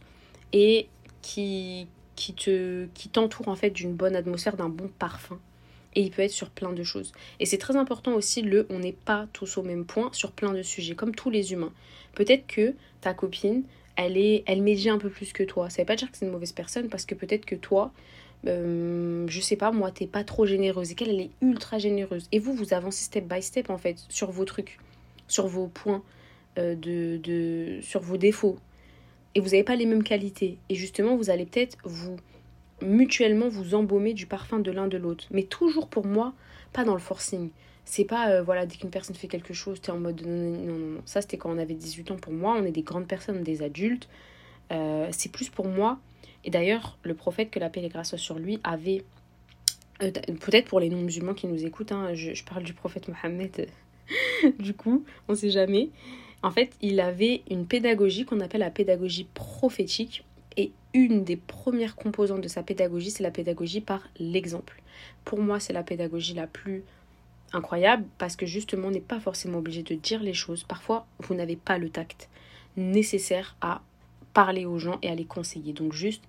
et 0.51 0.89
qui, 1.21 1.87
qui 2.15 2.33
te 2.33 2.87
qui 2.95 3.09
t'entoure 3.09 3.47
en 3.49 3.55
fait 3.55 3.69
d'une 3.69 3.93
bonne 3.93 4.15
atmosphère, 4.15 4.57
d'un 4.57 4.69
bon 4.69 4.89
parfum 4.97 5.39
et 5.97 6.01
il 6.01 6.11
peut 6.11 6.21
être 6.21 6.31
sur 6.31 6.51
plein 6.51 6.73
de 6.73 6.83
choses. 6.83 7.11
Et 7.39 7.47
c'est 7.47 7.57
très 7.57 7.75
important 7.75 8.13
aussi 8.13 8.43
le 8.43 8.67
on 8.69 8.77
n'est 8.77 8.93
pas 8.93 9.27
tous 9.33 9.57
au 9.57 9.63
même 9.63 9.83
point 9.83 10.09
sur 10.13 10.31
plein 10.31 10.53
de 10.53 10.61
sujets, 10.61 10.93
comme 10.93 11.15
tous 11.15 11.31
les 11.31 11.53
humains. 11.53 11.73
Peut-être 12.13 12.45
que 12.45 12.75
ta 13.01 13.15
copine, 13.15 13.63
elle 13.95 14.15
est 14.15 14.43
elle 14.45 14.61
médit 14.61 14.89
un 14.89 14.99
peu 14.99 15.09
plus 15.09 15.33
que 15.33 15.41
toi. 15.41 15.71
Ça 15.71 15.81
veut 15.81 15.87
pas 15.87 15.95
dire 15.95 16.11
que 16.11 16.17
c'est 16.17 16.25
une 16.27 16.31
mauvaise 16.31 16.51
personne 16.51 16.87
parce 16.87 17.05
que 17.05 17.15
peut-être 17.15 17.45
que 17.45 17.55
toi, 17.55 17.91
euh, 18.45 19.25
je 19.27 19.41
sais 19.41 19.55
pas, 19.55 19.71
moi, 19.71 19.89
t'es 19.89 20.05
pas 20.05 20.23
trop 20.23 20.45
généreuse 20.45 20.91
et 20.91 20.93
qu'elle, 20.93 21.09
elle 21.09 21.19
est 21.19 21.31
ultra 21.41 21.79
généreuse. 21.79 22.27
Et 22.31 22.37
vous, 22.37 22.53
vous 22.53 22.75
avancez 22.75 23.03
step 23.03 23.27
by 23.27 23.41
step 23.41 23.71
en 23.71 23.79
fait 23.79 23.97
sur 24.07 24.29
vos 24.29 24.45
trucs, 24.45 24.77
sur 25.27 25.47
vos 25.47 25.65
points, 25.65 26.03
euh, 26.59 26.75
de, 26.75 27.17
de, 27.17 27.79
sur 27.81 28.01
vos 28.01 28.17
défauts. 28.17 28.59
Et 29.33 29.39
vous 29.39 29.49
n'avez 29.49 29.63
pas 29.63 29.75
les 29.75 29.87
mêmes 29.87 30.03
qualités. 30.03 30.59
Et 30.69 30.75
justement, 30.75 31.15
vous 31.15 31.31
allez 31.31 31.47
peut-être 31.47 31.75
vous 31.83 32.17
mutuellement 32.81 33.49
vous 33.49 33.75
embaumer 33.75 34.13
du 34.13 34.25
parfum 34.25 34.59
de 34.59 34.71
l'un 34.71 34.87
de 34.87 34.97
l'autre. 34.97 35.25
Mais 35.31 35.43
toujours 35.43 35.87
pour 35.87 36.05
moi, 36.05 36.33
pas 36.73 36.83
dans 36.83 36.93
le 36.93 36.99
forcing. 36.99 37.49
C'est 37.85 38.03
pas, 38.03 38.29
euh, 38.29 38.43
voilà, 38.43 38.65
dès 38.65 38.75
qu'une 38.75 38.89
personne 38.89 39.15
fait 39.15 39.27
quelque 39.27 39.53
chose, 39.53 39.79
t'es 39.79 39.91
en 39.91 39.99
mode 39.99 40.21
non, 40.25 40.51
non, 40.51 40.77
non. 40.77 41.01
Ça, 41.05 41.21
c'était 41.21 41.37
quand 41.37 41.49
on 41.49 41.57
avait 41.57 41.73
18 41.73 42.11
ans 42.11 42.17
pour 42.17 42.33
moi. 42.33 42.55
On 42.59 42.65
est 42.65 42.71
des 42.71 42.81
grandes 42.81 43.07
personnes, 43.07 43.43
des 43.43 43.63
adultes. 43.63 44.09
Euh, 44.71 45.07
c'est 45.11 45.31
plus 45.31 45.49
pour 45.49 45.67
moi. 45.67 45.97
Et 46.43 46.49
d'ailleurs, 46.49 46.97
le 47.03 47.13
prophète, 47.13 47.49
que 47.49 47.59
la 47.59 47.69
paix 47.69 47.81
et 47.83 47.89
grâce 47.89 48.15
sur 48.17 48.37
lui, 48.39 48.59
avait. 48.63 49.03
Euh, 50.03 50.11
peut-être 50.11 50.65
pour 50.65 50.79
les 50.79 50.89
non-musulmans 50.89 51.33
qui 51.33 51.47
nous 51.47 51.65
écoutent, 51.65 51.91
hein, 51.91 52.13
je, 52.13 52.33
je, 52.33 52.43
parle 52.43 52.63
du 52.63 52.73
prophète 52.73 53.07
Mohammed, 53.07 53.67
du 54.59 54.73
coup, 54.73 55.05
on 55.27 55.33
sait 55.33 55.49
jamais. 55.49 55.89
En 56.43 56.51
fait, 56.51 56.71
il 56.81 56.99
avait 56.99 57.41
une 57.49 57.65
pédagogie 57.65 58.25
qu'on 58.25 58.41
appelle 58.41 58.61
la 58.61 58.69
pédagogie 58.69 59.27
prophétique 59.33 60.23
et 60.57 60.71
une 60.93 61.23
des 61.23 61.37
premières 61.37 61.95
composantes 61.95 62.41
de 62.41 62.47
sa 62.47 62.63
pédagogie, 62.63 63.11
c'est 63.11 63.23
la 63.23 63.31
pédagogie 63.31 63.81
par 63.81 64.01
l'exemple. 64.19 64.81
Pour 65.23 65.39
moi, 65.39 65.59
c'est 65.59 65.73
la 65.73 65.83
pédagogie 65.83 66.33
la 66.33 66.47
plus 66.47 66.83
incroyable 67.53 68.05
parce 68.17 68.35
que 68.35 68.45
justement, 68.45 68.87
on 68.87 68.91
n'est 68.91 68.99
pas 68.99 69.19
forcément 69.19 69.59
obligé 69.59 69.83
de 69.83 69.95
dire 69.95 70.21
les 70.21 70.33
choses. 70.33 70.63
Parfois, 70.63 71.05
vous 71.19 71.35
n'avez 71.35 71.55
pas 71.55 71.77
le 71.77 71.89
tact 71.89 72.29
nécessaire 72.75 73.55
à 73.61 73.81
parler 74.33 74.65
aux 74.65 74.79
gens 74.79 74.99
et 75.01 75.09
à 75.09 75.15
les 75.15 75.25
conseiller. 75.25 75.73
Donc 75.73 75.93
juste 75.93 76.23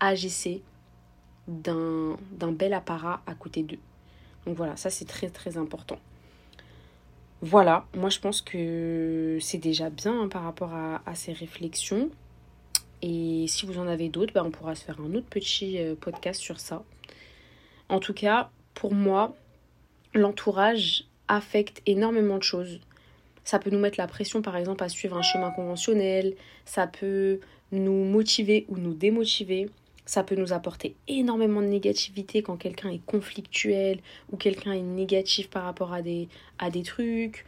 agissez 0.00 0.62
d'un 1.46 2.16
bel 2.52 2.72
apparat 2.72 3.22
à 3.26 3.34
côté 3.34 3.62
d'eux. 3.62 3.78
Donc 4.46 4.56
voilà, 4.56 4.76
ça 4.76 4.90
c'est 4.90 5.04
très 5.06 5.28
très 5.28 5.56
important. 5.56 5.98
Voilà, 7.42 7.86
moi 7.94 8.08
je 8.08 8.18
pense 8.20 8.40
que 8.40 9.38
c'est 9.40 9.58
déjà 9.58 9.90
bien 9.90 10.22
hein, 10.22 10.28
par 10.28 10.44
rapport 10.44 10.72
à, 10.72 11.02
à 11.06 11.14
ces 11.14 11.32
réflexions. 11.32 12.10
Et 13.06 13.44
si 13.48 13.66
vous 13.66 13.78
en 13.78 13.86
avez 13.86 14.08
d'autres, 14.08 14.32
bah, 14.32 14.42
on 14.46 14.50
pourra 14.50 14.74
se 14.74 14.82
faire 14.82 14.98
un 14.98 15.12
autre 15.12 15.26
petit 15.26 15.78
euh, 15.78 15.94
podcast 15.94 16.40
sur 16.40 16.58
ça. 16.58 16.82
En 17.90 18.00
tout 18.00 18.14
cas, 18.14 18.50
pour 18.72 18.94
moi, 18.94 19.36
l'entourage 20.14 21.04
affecte 21.28 21.82
énormément 21.84 22.38
de 22.38 22.42
choses. 22.42 22.80
Ça 23.44 23.58
peut 23.58 23.68
nous 23.68 23.78
mettre 23.78 24.00
la 24.00 24.06
pression, 24.06 24.40
par 24.40 24.56
exemple, 24.56 24.82
à 24.82 24.88
suivre 24.88 25.18
un 25.18 25.22
chemin 25.22 25.50
conventionnel. 25.50 26.34
Ça 26.64 26.86
peut 26.86 27.40
nous 27.72 28.04
motiver 28.04 28.64
ou 28.68 28.78
nous 28.78 28.94
démotiver. 28.94 29.68
Ça 30.06 30.24
peut 30.24 30.34
nous 30.34 30.54
apporter 30.54 30.96
énormément 31.06 31.60
de 31.60 31.66
négativité 31.66 32.42
quand 32.42 32.56
quelqu'un 32.56 32.88
est 32.88 33.04
conflictuel 33.04 34.00
ou 34.32 34.38
quelqu'un 34.38 34.72
est 34.72 34.80
négatif 34.80 35.50
par 35.50 35.64
rapport 35.64 35.92
à 35.92 36.00
des, 36.00 36.28
à 36.58 36.70
des 36.70 36.82
trucs. 36.82 37.44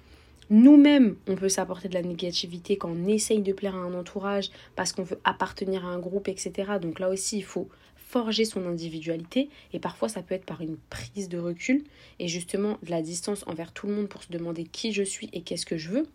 Nous-mêmes, 0.48 1.16
on 1.26 1.34
peut 1.34 1.48
s'apporter 1.48 1.88
de 1.88 1.94
la 1.94 2.02
négativité 2.02 2.76
quand 2.76 2.90
on 2.90 3.08
essaye 3.08 3.40
de 3.40 3.52
plaire 3.52 3.74
à 3.74 3.78
un 3.80 3.94
entourage 3.94 4.50
parce 4.76 4.92
qu'on 4.92 5.02
veut 5.02 5.18
appartenir 5.24 5.84
à 5.84 5.88
un 5.88 5.98
groupe, 5.98 6.28
etc. 6.28 6.52
Donc 6.80 7.00
là 7.00 7.08
aussi, 7.08 7.38
il 7.38 7.44
faut 7.44 7.68
forger 7.96 8.44
son 8.44 8.64
individualité 8.66 9.50
et 9.72 9.80
parfois 9.80 10.08
ça 10.08 10.22
peut 10.22 10.36
être 10.36 10.44
par 10.44 10.60
une 10.60 10.76
prise 10.90 11.28
de 11.28 11.38
recul 11.38 11.82
et 12.20 12.28
justement 12.28 12.78
de 12.84 12.90
la 12.90 13.02
distance 13.02 13.44
envers 13.48 13.72
tout 13.72 13.88
le 13.88 13.94
monde 13.94 14.08
pour 14.08 14.22
se 14.22 14.30
demander 14.30 14.64
qui 14.64 14.92
je 14.92 15.02
suis 15.02 15.28
et 15.32 15.42
qu'est-ce 15.42 15.66
que 15.66 15.76
je 15.76 15.90
veux. 15.90 16.08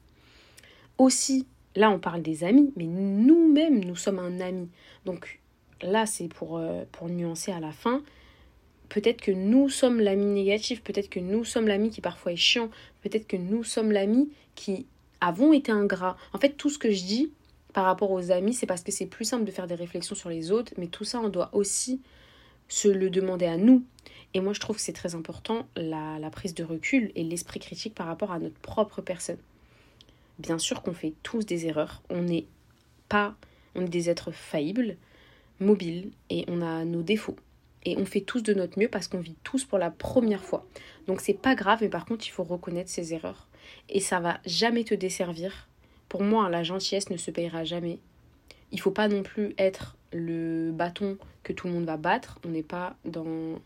Aussi, 0.98 1.46
là 1.76 1.92
on 1.92 2.00
parle 2.00 2.22
des 2.22 2.46
amis, 2.46 2.72
mais 2.78 2.86
nous-mêmes, 2.86 3.84
nous 3.84 3.98
sommes 3.98 4.20
un 4.20 4.40
ami. 4.40 4.70
Donc 5.06 5.42
là, 5.82 6.06
c'est 6.06 6.28
pour, 6.28 6.58
euh, 6.58 6.84
pour 6.92 7.10
nuancer 7.10 7.52
à 7.52 7.60
la 7.60 7.72
fin 7.72 8.02
peut-être 8.92 9.22
que 9.22 9.32
nous 9.32 9.70
sommes 9.70 10.02
l'ami 10.02 10.26
négatif, 10.26 10.84
peut-être 10.84 11.10
que 11.10 11.22
nous 11.22 11.46
sommes 11.46 11.66
l'ami 11.66 11.92
qui 11.92 12.02
parfois 12.02 12.34
est 12.34 12.38
chiant, 12.38 12.70
peut-être 13.02 13.26
que 13.26 13.38
nous 13.38 13.64
sommes 13.64 13.94
l'ami 13.94 14.30
qui 14.54 14.86
avons 15.22 15.54
été 15.54 15.72
ingrats. 15.72 16.18
En 16.34 16.40
fait, 16.40 16.58
tout 16.58 16.70
ce 16.70 16.78
que 16.78 16.92
je 16.92 17.06
dis 17.06 17.32
par 17.72 17.86
rapport 17.86 18.12
aux 18.12 18.32
amis, 18.32 18.54
c'est 18.54 18.66
parce 18.66 18.84
que 18.84 18.92
c'est 18.92 19.06
plus 19.06 19.24
simple 19.24 19.46
de 19.46 19.52
faire 19.52 19.66
des 19.66 19.76
réflexions 19.76 20.14
sur 20.14 20.30
les 20.30 20.52
autres, 20.52 20.74
mais 20.78 20.88
tout 20.88 21.06
ça, 21.06 21.22
on 21.22 21.30
doit 21.30 21.50
aussi 21.54 22.02
se 22.68 22.90
le 22.90 23.10
demander 23.10 23.46
à 23.46 23.56
nous. 23.56 23.86
Et 24.34 24.42
moi, 24.42 24.52
je 24.52 24.60
trouve 24.60 24.76
que 24.76 24.82
c'est 24.82 24.92
très 24.92 25.16
important 25.16 25.66
la, 25.78 26.30
prise 26.30 26.54
de 26.54 26.66
recul 26.66 27.14
et 27.16 27.24
l'esprit 27.24 27.62
critique 27.62 27.96
par 27.96 28.08
rapport 28.08 28.34
à 28.34 28.40
notre 28.40 28.60
propre 28.60 29.02
personne. 29.02 29.40
Bien 30.38 30.58
sûr 30.58 30.82
qu'on 30.82 30.94
fait 30.94 31.14
tous 31.24 31.46
des 31.46 31.66
erreurs. 31.66 32.02
On 32.10 32.24
n'est 32.24 32.46
pas, 33.08 33.36
on 33.76 33.86
est 33.86 33.90
des 33.90 34.10
êtres 34.10 34.32
faillibles, 34.32 34.98
mobiles, 35.62 36.12
et 36.30 36.44
on 36.50 36.62
a 36.62 36.84
nos 36.84 37.04
défauts. 37.04 37.38
Et 37.84 37.98
on 37.98 38.06
fait 38.06 38.22
tous 38.22 38.44
de 38.44 38.54
notre 38.54 38.80
mieux 38.80 38.88
parce 38.88 39.08
qu'on 39.08 39.20
vit 39.20 39.36
tous 39.44 39.66
pour 39.66 39.78
la 39.78 39.90
première 39.90 40.44
fois. 40.44 40.66
Donc 41.08 41.22
c'est 41.22 41.34
pas 41.34 41.56
grave, 41.56 41.80
mais 41.82 41.90
par 41.90 42.06
contre, 42.06 42.28
il 42.28 42.32
faut 42.32 42.44
reconnaître 42.44 42.90
ses 42.90 43.14
erreurs. 43.14 43.48
Et 43.90 44.00
ça 44.00 44.20
va 44.20 44.40
jamais 44.46 44.84
te 44.84 44.94
desservir. 44.94 45.68
Pour 46.10 46.24
moi, 46.24 46.50
la 46.50 46.64
gentillesse 46.64 47.10
ne 47.10 47.18
se 47.18 47.32
payera 47.32 47.64
jamais. 47.64 48.00
Il 48.72 48.80
faut 48.80 48.92
pas 48.92 49.08
non 49.08 49.24
plus 49.24 49.54
être 49.58 49.98
le 50.14 50.72
bâton 50.72 51.18
que 51.44 51.54
tout 51.54 51.68
le 51.68 51.74
monde 51.74 51.86
va 51.86 51.98
battre. 51.98 52.40
On 52.46 52.50
n'est 52.50 52.64
pas 52.64 52.96
dans 53.06 53.60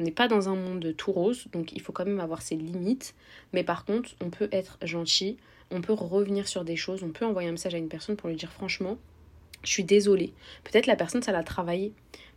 on 0.00 0.02
n'est 0.02 0.10
pas 0.10 0.26
dans 0.26 0.48
un 0.48 0.56
monde 0.56 0.92
tout 0.96 1.12
rose, 1.12 1.46
donc 1.52 1.72
il 1.72 1.80
faut 1.80 1.92
quand 1.92 2.04
même 2.04 2.18
avoir 2.18 2.42
ses 2.42 2.56
limites. 2.56 3.14
Mais 3.52 3.62
par 3.62 3.84
contre, 3.84 4.10
on 4.20 4.28
peut 4.28 4.48
être 4.50 4.76
gentil, 4.82 5.36
on 5.70 5.80
peut 5.80 5.92
revenir 5.92 6.48
sur 6.48 6.64
des 6.64 6.76
choses, 6.76 7.04
on 7.04 7.10
peut 7.10 7.24
envoyer 7.24 7.48
un 7.48 7.52
message 7.52 7.74
à 7.74 7.78
une 7.78 7.88
personne 7.88 8.16
pour 8.16 8.28
lui 8.28 8.36
dire 8.36 8.52
franchement, 8.52 8.98
je 9.62 9.70
suis 9.70 9.84
désolée. 9.84 10.32
Peut-être 10.64 10.86
la 10.86 10.96
personne, 10.96 11.22
ça 11.22 11.32
l'a 11.32 11.42
travaillé. 11.44 11.92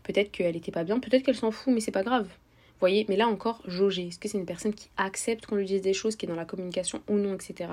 Peut-être 0.08 0.32
qu'elle 0.32 0.55
n'était 0.55 0.72
pas 0.72 0.84
bien, 0.84 0.99
peut-être 0.99 1.24
qu'elle 1.24 1.36
s'en 1.36 1.51
fout, 1.51 1.74
mais 1.74 1.82
c'est 1.82 1.91
pas 1.91 2.03
grave. 2.03 2.26
Vous 2.26 2.82
voyez, 2.82 3.05
mais 3.10 3.18
là 3.18 3.28
encore, 3.28 3.62
jauger. 3.66 4.08
Est-ce 4.08 4.20
que 4.20 4.28
c'est 4.28 4.38
une 4.38 4.45
personne 4.45 4.74
qui 4.74 4.89
accepte 4.97 5.45
qu'on 5.45 5.55
lui 5.55 5.66
dise 5.66 5.82
des 5.82 5.93
choses, 5.93 6.16
qui 6.16 6.26
est 6.26 6.30
dans 6.30 6.36
la 6.36 6.45
communication 6.45 7.01
ou 7.10 7.16
non, 7.16 7.34
etc. 7.34 7.70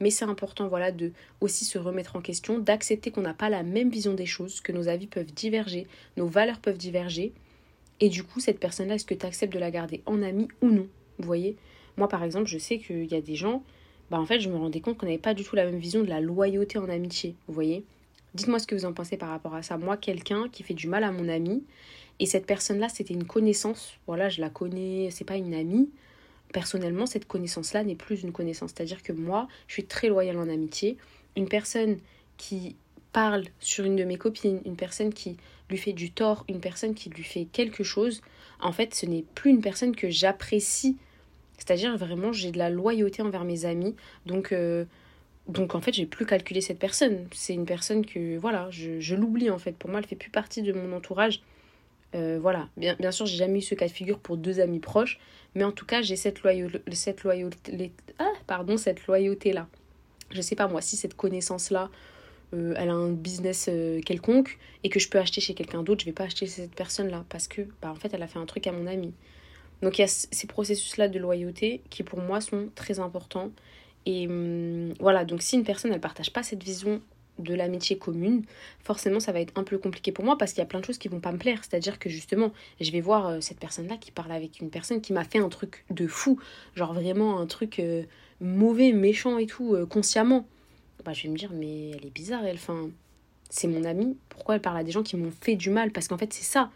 Mais 0.00 0.10
c'est 0.10 0.24
important, 0.24 0.68
voilà, 0.68 0.92
de 0.92 1.12
aussi 1.40 1.64
se 1.64 1.78
remettre 1.78 2.16
en 2.16 2.20
question, 2.20 2.58
d'accepter 2.58 3.10
qu'on 3.10 3.22
n'a 3.22 3.34
pas 3.34 3.48
la 3.48 3.62
même 3.62 3.90
vision 3.90 4.12
des 4.12 4.26
choses, 4.26 4.60
que 4.60 4.72
nos 4.72 4.88
avis 4.88 5.06
peuvent 5.06 5.32
diverger, 5.32 5.86
nos 6.16 6.26
valeurs 6.26 6.58
peuvent 6.58 6.78
diverger. 6.78 7.32
Et 8.00 8.08
du 8.08 8.24
coup, 8.24 8.40
cette 8.40 8.60
personne-là, 8.60 8.96
est-ce 8.96 9.04
que 9.04 9.14
tu 9.14 9.26
acceptes 9.26 9.52
de 9.52 9.58
la 9.58 9.70
garder 9.70 10.02
en 10.06 10.22
ami 10.22 10.48
ou 10.62 10.68
non 10.68 10.88
voyez 11.18 11.56
Moi, 11.96 12.08
par 12.08 12.24
exemple, 12.24 12.46
je 12.46 12.58
sais 12.58 12.78
qu'il 12.78 13.10
y 13.10 13.14
a 13.14 13.20
des 13.20 13.36
gens, 13.36 13.62
bah 14.10 14.18
en 14.18 14.26
fait, 14.26 14.40
je 14.40 14.48
me 14.48 14.56
rendais 14.56 14.80
compte 14.80 14.98
qu'on 14.98 15.06
n'avait 15.06 15.18
pas 15.18 15.34
du 15.34 15.44
tout 15.44 15.56
la 15.56 15.64
même 15.64 15.78
vision 15.78 16.02
de 16.02 16.08
la 16.08 16.20
loyauté 16.20 16.78
en 16.78 16.88
amitié. 16.88 17.34
Vous 17.46 17.54
voyez 17.54 17.84
Dites-moi 18.34 18.58
ce 18.58 18.66
que 18.66 18.74
vous 18.74 18.84
en 18.84 18.92
pensez 18.92 19.16
par 19.16 19.28
rapport 19.28 19.54
à 19.54 19.62
ça. 19.62 19.76
Moi, 19.76 19.96
quelqu'un 19.96 20.48
qui 20.50 20.62
fait 20.62 20.74
du 20.74 20.86
mal 20.86 21.04
à 21.04 21.10
mon 21.10 21.28
ami, 21.28 21.64
et 22.20 22.26
cette 22.26 22.46
personne-là, 22.46 22.88
c'était 22.88 23.14
une 23.14 23.24
connaissance. 23.24 23.94
Voilà, 24.06 24.28
je 24.28 24.40
la 24.40 24.50
connais, 24.50 25.08
c'est 25.10 25.24
pas 25.24 25.36
une 25.36 25.54
amie. 25.54 25.90
Personnellement, 26.52 27.06
cette 27.06 27.26
connaissance-là 27.26 27.82
n'est 27.82 27.94
plus 27.94 28.22
une 28.22 28.32
connaissance. 28.32 28.72
C'est-à-dire 28.74 29.02
que 29.02 29.12
moi, 29.12 29.48
je 29.68 29.74
suis 29.74 29.86
très 29.86 30.08
loyale 30.08 30.36
en 30.36 30.48
amitié. 30.48 30.98
Une 31.36 31.48
personne 31.48 31.98
qui 32.36 32.76
parle 33.12 33.44
sur 33.58 33.84
une 33.84 33.96
de 33.96 34.04
mes 34.04 34.18
copines, 34.18 34.60
une 34.66 34.76
personne 34.76 35.12
qui 35.14 35.38
lui 35.70 35.78
fait 35.78 35.94
du 35.94 36.10
tort, 36.10 36.44
une 36.48 36.60
personne 36.60 36.94
qui 36.94 37.08
lui 37.08 37.24
fait 37.24 37.46
quelque 37.46 37.84
chose, 37.84 38.20
en 38.60 38.72
fait, 38.72 38.94
ce 38.94 39.06
n'est 39.06 39.24
plus 39.34 39.50
une 39.50 39.62
personne 39.62 39.96
que 39.96 40.10
j'apprécie. 40.10 40.98
C'est-à-dire 41.56 41.96
vraiment, 41.96 42.32
j'ai 42.32 42.52
de 42.52 42.58
la 42.58 42.68
loyauté 42.68 43.22
envers 43.22 43.44
mes 43.44 43.64
amis. 43.64 43.96
Donc, 44.26 44.52
euh, 44.52 44.84
donc 45.52 45.74
en 45.74 45.80
fait, 45.80 45.92
j'ai 45.92 46.06
plus 46.06 46.26
calculé 46.26 46.60
cette 46.60 46.78
personne. 46.78 47.26
C'est 47.32 47.54
une 47.54 47.66
personne 47.66 48.04
que, 48.04 48.36
voilà, 48.38 48.68
je, 48.70 49.00
je 49.00 49.14
l'oublie 49.14 49.50
en 49.50 49.58
fait. 49.58 49.72
Pour 49.72 49.90
moi, 49.90 50.00
elle 50.00 50.06
fait 50.06 50.16
plus 50.16 50.30
partie 50.30 50.62
de 50.62 50.72
mon 50.72 50.94
entourage. 50.96 51.42
Euh, 52.14 52.38
voilà, 52.40 52.68
bien, 52.76 52.96
bien 52.98 53.12
sûr, 53.12 53.26
j'ai 53.26 53.36
jamais 53.36 53.58
eu 53.58 53.62
ce 53.62 53.74
cas 53.74 53.86
de 53.86 53.92
figure 53.92 54.18
pour 54.18 54.36
deux 54.36 54.58
amis 54.58 54.80
proches, 54.80 55.20
mais 55.54 55.62
en 55.62 55.72
tout 55.72 55.86
cas, 55.86 56.02
j'ai 56.02 56.16
cette, 56.16 56.40
cette 56.92 57.22
loyauté, 57.22 57.92
ah, 58.18 58.32
pardon, 58.46 58.76
cette 58.76 59.06
loyauté-là. 59.06 59.68
Je 60.30 60.40
sais 60.40 60.56
pas 60.56 60.66
moi, 60.66 60.80
si 60.80 60.96
cette 60.96 61.14
connaissance-là, 61.14 61.88
euh, 62.52 62.74
elle 62.76 62.88
a 62.88 62.94
un 62.94 63.10
business 63.10 63.66
euh, 63.68 64.00
quelconque 64.00 64.58
et 64.82 64.88
que 64.88 64.98
je 64.98 65.08
peux 65.08 65.18
acheter 65.18 65.40
chez 65.40 65.54
quelqu'un 65.54 65.82
d'autre, 65.84 66.00
je 66.00 66.06
vais 66.06 66.12
pas 66.12 66.24
acheter 66.24 66.46
chez 66.46 66.62
cette 66.62 66.74
personne-là 66.74 67.24
parce 67.28 67.46
que, 67.46 67.62
bah, 67.80 67.90
en 67.92 67.94
fait, 67.94 68.12
elle 68.12 68.22
a 68.22 68.26
fait 68.26 68.40
un 68.40 68.46
truc 68.46 68.66
à 68.66 68.72
mon 68.72 68.86
ami. 68.86 69.12
Donc 69.82 69.98
il 69.98 70.02
y 70.02 70.04
a 70.04 70.08
ces 70.08 70.46
processus-là 70.46 71.08
de 71.08 71.18
loyauté 71.18 71.80
qui 71.90 72.02
pour 72.02 72.20
moi 72.20 72.40
sont 72.40 72.68
très 72.74 73.00
importants. 73.00 73.50
Et 74.06 74.26
hum, 74.26 74.92
voilà, 75.00 75.24
donc 75.24 75.42
si 75.42 75.56
une 75.56 75.64
personne, 75.64 75.92
elle 75.92 76.00
partage 76.00 76.32
pas 76.32 76.42
cette 76.42 76.62
vision 76.62 77.00
de 77.38 77.54
l'amitié 77.54 77.96
commune, 77.98 78.44
forcément 78.80 79.18
ça 79.20 79.32
va 79.32 79.40
être 79.40 79.58
un 79.58 79.64
peu 79.64 79.78
compliqué 79.78 80.12
pour 80.12 80.24
moi 80.24 80.36
parce 80.36 80.52
qu'il 80.52 80.60
y 80.60 80.62
a 80.62 80.66
plein 80.66 80.80
de 80.80 80.84
choses 80.84 80.98
qui 80.98 81.08
vont 81.08 81.20
pas 81.20 81.32
me 81.32 81.38
plaire. 81.38 81.60
C'est-à-dire 81.62 81.98
que 81.98 82.08
justement, 82.10 82.52
je 82.80 82.90
vais 82.92 83.00
voir 83.00 83.26
euh, 83.26 83.40
cette 83.40 83.58
personne-là 83.58 83.96
qui 83.96 84.10
parle 84.10 84.32
avec 84.32 84.60
une 84.60 84.70
personne 84.70 85.00
qui 85.00 85.12
m'a 85.12 85.24
fait 85.24 85.38
un 85.38 85.48
truc 85.48 85.84
de 85.90 86.06
fou, 86.06 86.38
genre 86.74 86.92
vraiment 86.92 87.40
un 87.40 87.46
truc 87.46 87.78
euh, 87.78 88.04
mauvais, 88.40 88.92
méchant 88.92 89.38
et 89.38 89.46
tout, 89.46 89.74
euh, 89.74 89.86
consciemment. 89.86 90.46
Bah, 91.04 91.12
je 91.14 91.22
vais 91.22 91.28
me 91.30 91.36
dire, 91.36 91.50
mais 91.52 91.90
elle 91.90 92.06
est 92.06 92.14
bizarre, 92.14 92.44
elle. 92.44 92.56
Enfin, 92.56 92.90
c'est 93.48 93.68
mon 93.68 93.84
amie, 93.84 94.16
pourquoi 94.28 94.56
elle 94.56 94.60
parle 94.60 94.76
à 94.76 94.84
des 94.84 94.92
gens 94.92 95.02
qui 95.02 95.16
m'ont 95.16 95.32
fait 95.40 95.56
du 95.56 95.70
mal? 95.70 95.90
Parce 95.92 96.08
qu'en 96.08 96.18
fait, 96.18 96.32
c'est 96.32 96.44
ça. 96.44 96.70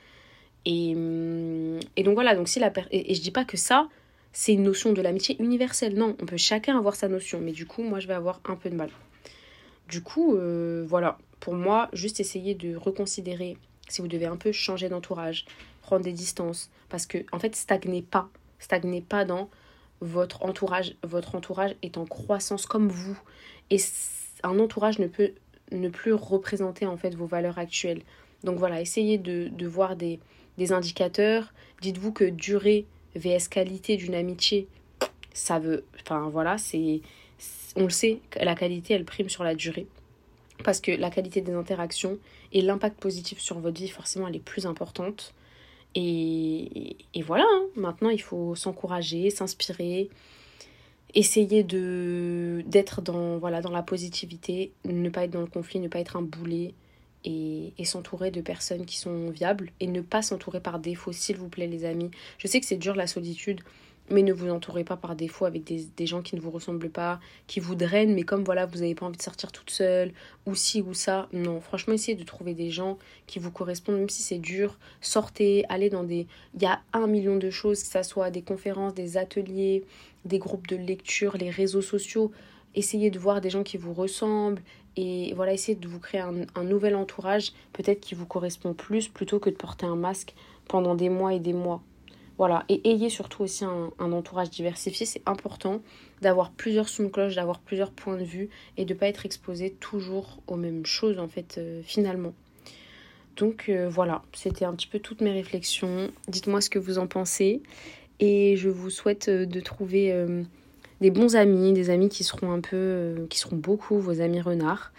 Et, 0.64 0.94
hum, 0.94 1.78
et 1.96 2.02
donc 2.02 2.14
voilà, 2.14 2.34
donc 2.34 2.48
si 2.48 2.58
la 2.58 2.72
et, 2.90 3.12
et 3.12 3.14
je 3.14 3.20
dis 3.20 3.30
pas 3.30 3.44
que 3.44 3.56
ça, 3.56 3.88
c'est 4.34 4.52
une 4.52 4.64
notion 4.64 4.92
de 4.92 5.00
l'amitié 5.00 5.40
universelle. 5.40 5.94
Non, 5.94 6.16
on 6.20 6.26
peut 6.26 6.36
chacun 6.36 6.76
avoir 6.76 6.96
sa 6.96 7.08
notion, 7.08 7.40
mais 7.40 7.52
du 7.52 7.66
coup, 7.66 7.82
moi, 7.82 8.00
je 8.00 8.08
vais 8.08 8.14
avoir 8.14 8.40
un 8.46 8.56
peu 8.56 8.68
de 8.68 8.74
mal. 8.74 8.90
Du 9.88 10.02
coup, 10.02 10.34
euh, 10.34 10.84
voilà, 10.86 11.18
pour 11.38 11.54
moi, 11.54 11.88
juste 11.92 12.18
essayer 12.18 12.54
de 12.54 12.74
reconsidérer 12.74 13.56
si 13.88 14.02
vous 14.02 14.08
devez 14.08 14.26
un 14.26 14.36
peu 14.36 14.50
changer 14.50 14.88
d'entourage, 14.88 15.46
prendre 15.82 16.02
des 16.04 16.12
distances, 16.12 16.70
parce 16.88 17.06
que 17.06 17.18
en 17.30 17.38
fait, 17.38 17.54
stagnez 17.54 18.02
pas, 18.02 18.28
stagnez 18.58 19.02
pas 19.02 19.24
dans 19.24 19.50
votre 20.00 20.44
entourage. 20.44 20.96
Votre 21.04 21.36
entourage 21.36 21.76
est 21.82 21.96
en 21.96 22.04
croissance 22.04 22.66
comme 22.66 22.88
vous, 22.88 23.18
et 23.70 23.76
un 24.42 24.58
entourage 24.58 24.98
ne 24.98 25.06
peut 25.06 25.32
ne 25.70 25.88
plus 25.88 26.12
représenter 26.12 26.86
en 26.86 26.96
fait 26.96 27.14
vos 27.14 27.26
valeurs 27.26 27.58
actuelles. 27.58 28.02
Donc 28.42 28.58
voilà, 28.58 28.80
essayez 28.80 29.16
de, 29.16 29.48
de 29.48 29.66
voir 29.66 29.94
des, 29.94 30.18
des 30.58 30.72
indicateurs. 30.72 31.52
Dites-vous 31.82 32.12
que 32.12 32.24
durée 32.24 32.86
vs 33.14 33.48
qualité 33.48 33.96
d'une 33.96 34.14
amitié, 34.14 34.68
ça 35.32 35.58
veut, 35.58 35.84
enfin 36.00 36.28
voilà, 36.28 36.58
c'est 36.58 37.00
on 37.76 37.84
le 37.84 37.90
sait, 37.90 38.20
la 38.40 38.54
qualité, 38.54 38.94
elle 38.94 39.04
prime 39.04 39.28
sur 39.28 39.44
la 39.44 39.54
durée. 39.54 39.86
Parce 40.62 40.80
que 40.80 40.92
la 40.92 41.10
qualité 41.10 41.40
des 41.40 41.52
interactions 41.52 42.18
et 42.52 42.62
l'impact 42.62 42.98
positif 43.00 43.40
sur 43.40 43.58
votre 43.58 43.80
vie, 43.80 43.88
forcément, 43.88 44.28
elle 44.28 44.36
est 44.36 44.38
plus 44.38 44.66
importante. 44.66 45.34
Et, 45.96 46.96
et 47.14 47.22
voilà, 47.22 47.44
hein. 47.48 47.66
maintenant, 47.76 48.10
il 48.10 48.20
faut 48.20 48.54
s'encourager, 48.54 49.30
s'inspirer, 49.30 50.10
essayer 51.14 51.62
de 51.62 52.62
d'être 52.66 53.02
dans, 53.02 53.38
voilà, 53.38 53.60
dans 53.60 53.70
la 53.70 53.82
positivité, 53.82 54.72
ne 54.84 55.08
pas 55.08 55.24
être 55.24 55.30
dans 55.30 55.40
le 55.40 55.46
conflit, 55.46 55.80
ne 55.80 55.88
pas 55.88 56.00
être 56.00 56.16
un 56.16 56.22
boulet 56.22 56.74
et, 57.24 57.72
s'entourer 57.84 58.30
de 58.30 58.40
personnes 58.40 58.86
qui 58.86 58.98
sont 58.98 59.30
viables 59.30 59.70
et 59.80 59.86
ne 59.86 60.00
pas 60.00 60.22
s'entourer 60.22 60.60
par 60.60 60.78
défaut, 60.78 61.12
s'il 61.12 61.36
vous 61.36 61.48
plaît, 61.48 61.66
les 61.66 61.84
amis. 61.84 62.10
Je 62.38 62.46
sais 62.46 62.60
que 62.60 62.66
c'est 62.66 62.76
dur 62.76 62.94
la 62.94 63.06
solitude, 63.06 63.60
mais 64.10 64.22
ne 64.22 64.32
vous 64.32 64.50
entourez 64.50 64.84
pas 64.84 64.96
par 64.96 65.16
défaut 65.16 65.44
avec 65.46 65.64
des, 65.64 65.86
des, 65.96 66.06
gens 66.06 66.20
qui 66.20 66.36
ne 66.36 66.40
vous 66.40 66.50
ressemblent 66.50 66.90
pas, 66.90 67.20
qui 67.46 67.60
vous 67.60 67.74
drainent, 67.74 68.14
mais 68.14 68.22
comme 68.22 68.44
voilà, 68.44 68.66
vous 68.66 68.78
n'avez 68.78 68.94
pas 68.94 69.06
envie 69.06 69.16
de 69.16 69.22
sortir 69.22 69.52
toute 69.52 69.70
seule, 69.70 70.12
ou 70.46 70.54
ci 70.54 70.82
ou 70.82 70.92
ça. 70.92 71.28
Non, 71.32 71.60
franchement, 71.60 71.94
essayez 71.94 72.16
de 72.16 72.24
trouver 72.24 72.54
des 72.54 72.70
gens 72.70 72.98
qui 73.26 73.38
vous 73.38 73.50
correspondent, 73.50 73.96
même 73.96 74.10
si 74.10 74.22
c'est 74.22 74.38
dur. 74.38 74.78
Sortez, 75.00 75.64
allez 75.68 75.90
dans 75.90 76.04
des. 76.04 76.26
Il 76.54 76.62
y 76.62 76.66
a 76.66 76.80
un 76.92 77.06
million 77.06 77.36
de 77.36 77.50
choses, 77.50 77.82
que 77.82 77.88
ce 77.88 78.02
soit 78.02 78.30
des 78.30 78.42
conférences, 78.42 78.94
des 78.94 79.16
ateliers, 79.16 79.84
des 80.24 80.38
groupes 80.38 80.66
de 80.66 80.76
lecture, 80.76 81.36
les 81.36 81.50
réseaux 81.50 81.82
sociaux. 81.82 82.30
Essayez 82.74 83.10
de 83.10 83.18
voir 83.18 83.40
des 83.40 83.50
gens 83.50 83.62
qui 83.62 83.76
vous 83.76 83.92
ressemblent 83.92 84.62
et 84.96 85.32
voilà, 85.34 85.52
essayez 85.52 85.76
de 85.76 85.88
vous 85.88 85.98
créer 85.98 86.20
un, 86.20 86.64
nouvel 86.64 86.94
entourage, 86.94 87.52
peut-être 87.72 88.00
qui 88.00 88.14
vous 88.14 88.26
correspond 88.26 88.74
plus, 88.74 89.08
plutôt 89.08 89.38
que 89.38 89.50
de 89.50 89.56
porter 89.56 89.86
un 89.86 89.96
masque 89.96 90.34
pendant 90.68 90.94
des 90.94 91.08
mois 91.08 91.34
et 91.34 91.40
des 91.40 91.52
mois. 91.52 91.82
Voilà, 92.36 92.64
et 92.68 92.80
ayez 92.88 93.10
surtout 93.10 93.42
aussi 93.44 93.64
un, 93.64 93.90
entourage 93.98 94.50
diversifié. 94.50 95.06
C'est 95.06 95.22
important 95.26 95.82
d'avoir 96.20 96.50
plusieurs 96.50 96.88
cloche, 97.12 97.36
d'avoir 97.36 97.60
plusieurs 97.60 97.90
points 97.90 98.16
de 98.16 98.24
vue 98.24 98.50
et 98.76 98.84
de 98.84 98.92
ne 98.92 98.98
pas 98.98 99.06
être 99.06 99.24
exposé 99.24 99.70
toujours 99.70 100.40
aux 100.46 100.56
mêmes 100.56 100.86
choses 100.86 101.18
en 101.18 101.28
fait 101.28 101.56
euh, 101.58 101.80
finalement. 101.84 102.34
Donc 103.36 103.68
euh, 103.68 103.88
voilà, 103.88 104.22
c'était 104.32 104.64
un 104.64 104.72
petit 104.74 104.86
peu 104.86 104.98
toutes 104.98 105.20
mes 105.20 105.32
réflexions. 105.32 106.10
Dites-moi 106.28 106.60
ce 106.60 106.70
que 106.70 106.78
vous 106.78 106.98
en 106.98 107.06
pensez 107.06 107.62
et 108.20 108.56
je 108.56 108.68
vous 108.68 108.90
souhaite 108.90 109.28
euh, 109.28 109.46
de 109.46 109.60
trouver 109.60 110.12
des 111.04 111.10
bons 111.10 111.36
amis, 111.36 111.74
des 111.74 111.90
amis 111.90 112.08
qui 112.08 112.24
seront 112.24 112.50
un 112.50 112.62
peu, 112.62 113.26
qui 113.28 113.38
seront 113.38 113.56
beaucoup 113.56 113.98
vos 113.98 114.22
amis 114.22 114.40
renards 114.40 114.90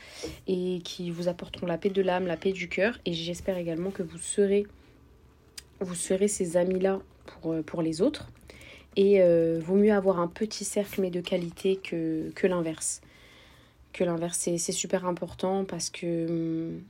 et 0.46 0.80
qui 0.84 1.10
vous 1.10 1.30
apporteront 1.30 1.66
la 1.66 1.80
paix 1.80 1.90
de 1.90 2.04
l'âme, 2.04 2.28
la 2.28 2.38
paix 2.38 2.52
du 2.52 2.70
cœur. 2.70 3.00
Et 3.06 3.14
j'espère 3.14 3.58
également 3.58 3.90
que 3.90 4.04
vous 4.04 4.20
serez, 4.20 4.68
vous 5.80 5.96
serez 5.96 6.28
ces 6.28 6.58
amis-là 6.58 7.00
pour, 7.26 7.54
euh, 7.54 7.64
pour 7.64 7.82
les 7.82 8.04
autres. 8.04 8.30
Et 8.96 9.20
euh, 9.20 9.60
vaut 9.60 9.74
mieux 9.74 9.94
avoir 9.94 10.20
un 10.20 10.28
petit 10.28 10.64
cercle 10.64 11.02
mais 11.02 11.10
de 11.10 11.22
qualité 11.22 11.78
que, 11.78 12.30
que 12.36 12.46
l'inverse. 12.46 13.02
Que 13.92 14.04
l'inverse, 14.04 14.38
c'est, 14.38 14.72
super 14.72 15.08
important 15.08 15.66
parce 15.66 15.90
que 15.90 16.28
hum, 16.30 16.82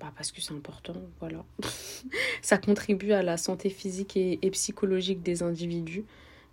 bah 0.00 0.12
parce 0.16 0.32
que 0.32 0.40
c'est 0.40 0.54
important, 0.54 0.96
voilà. 1.20 1.44
ça 2.40 2.56
contribue 2.56 3.12
à 3.12 3.22
la 3.22 3.36
santé 3.36 3.68
physique 3.68 4.16
et 4.16 4.50
psychologique 4.50 5.22
des 5.22 5.42
individus. 5.42 6.06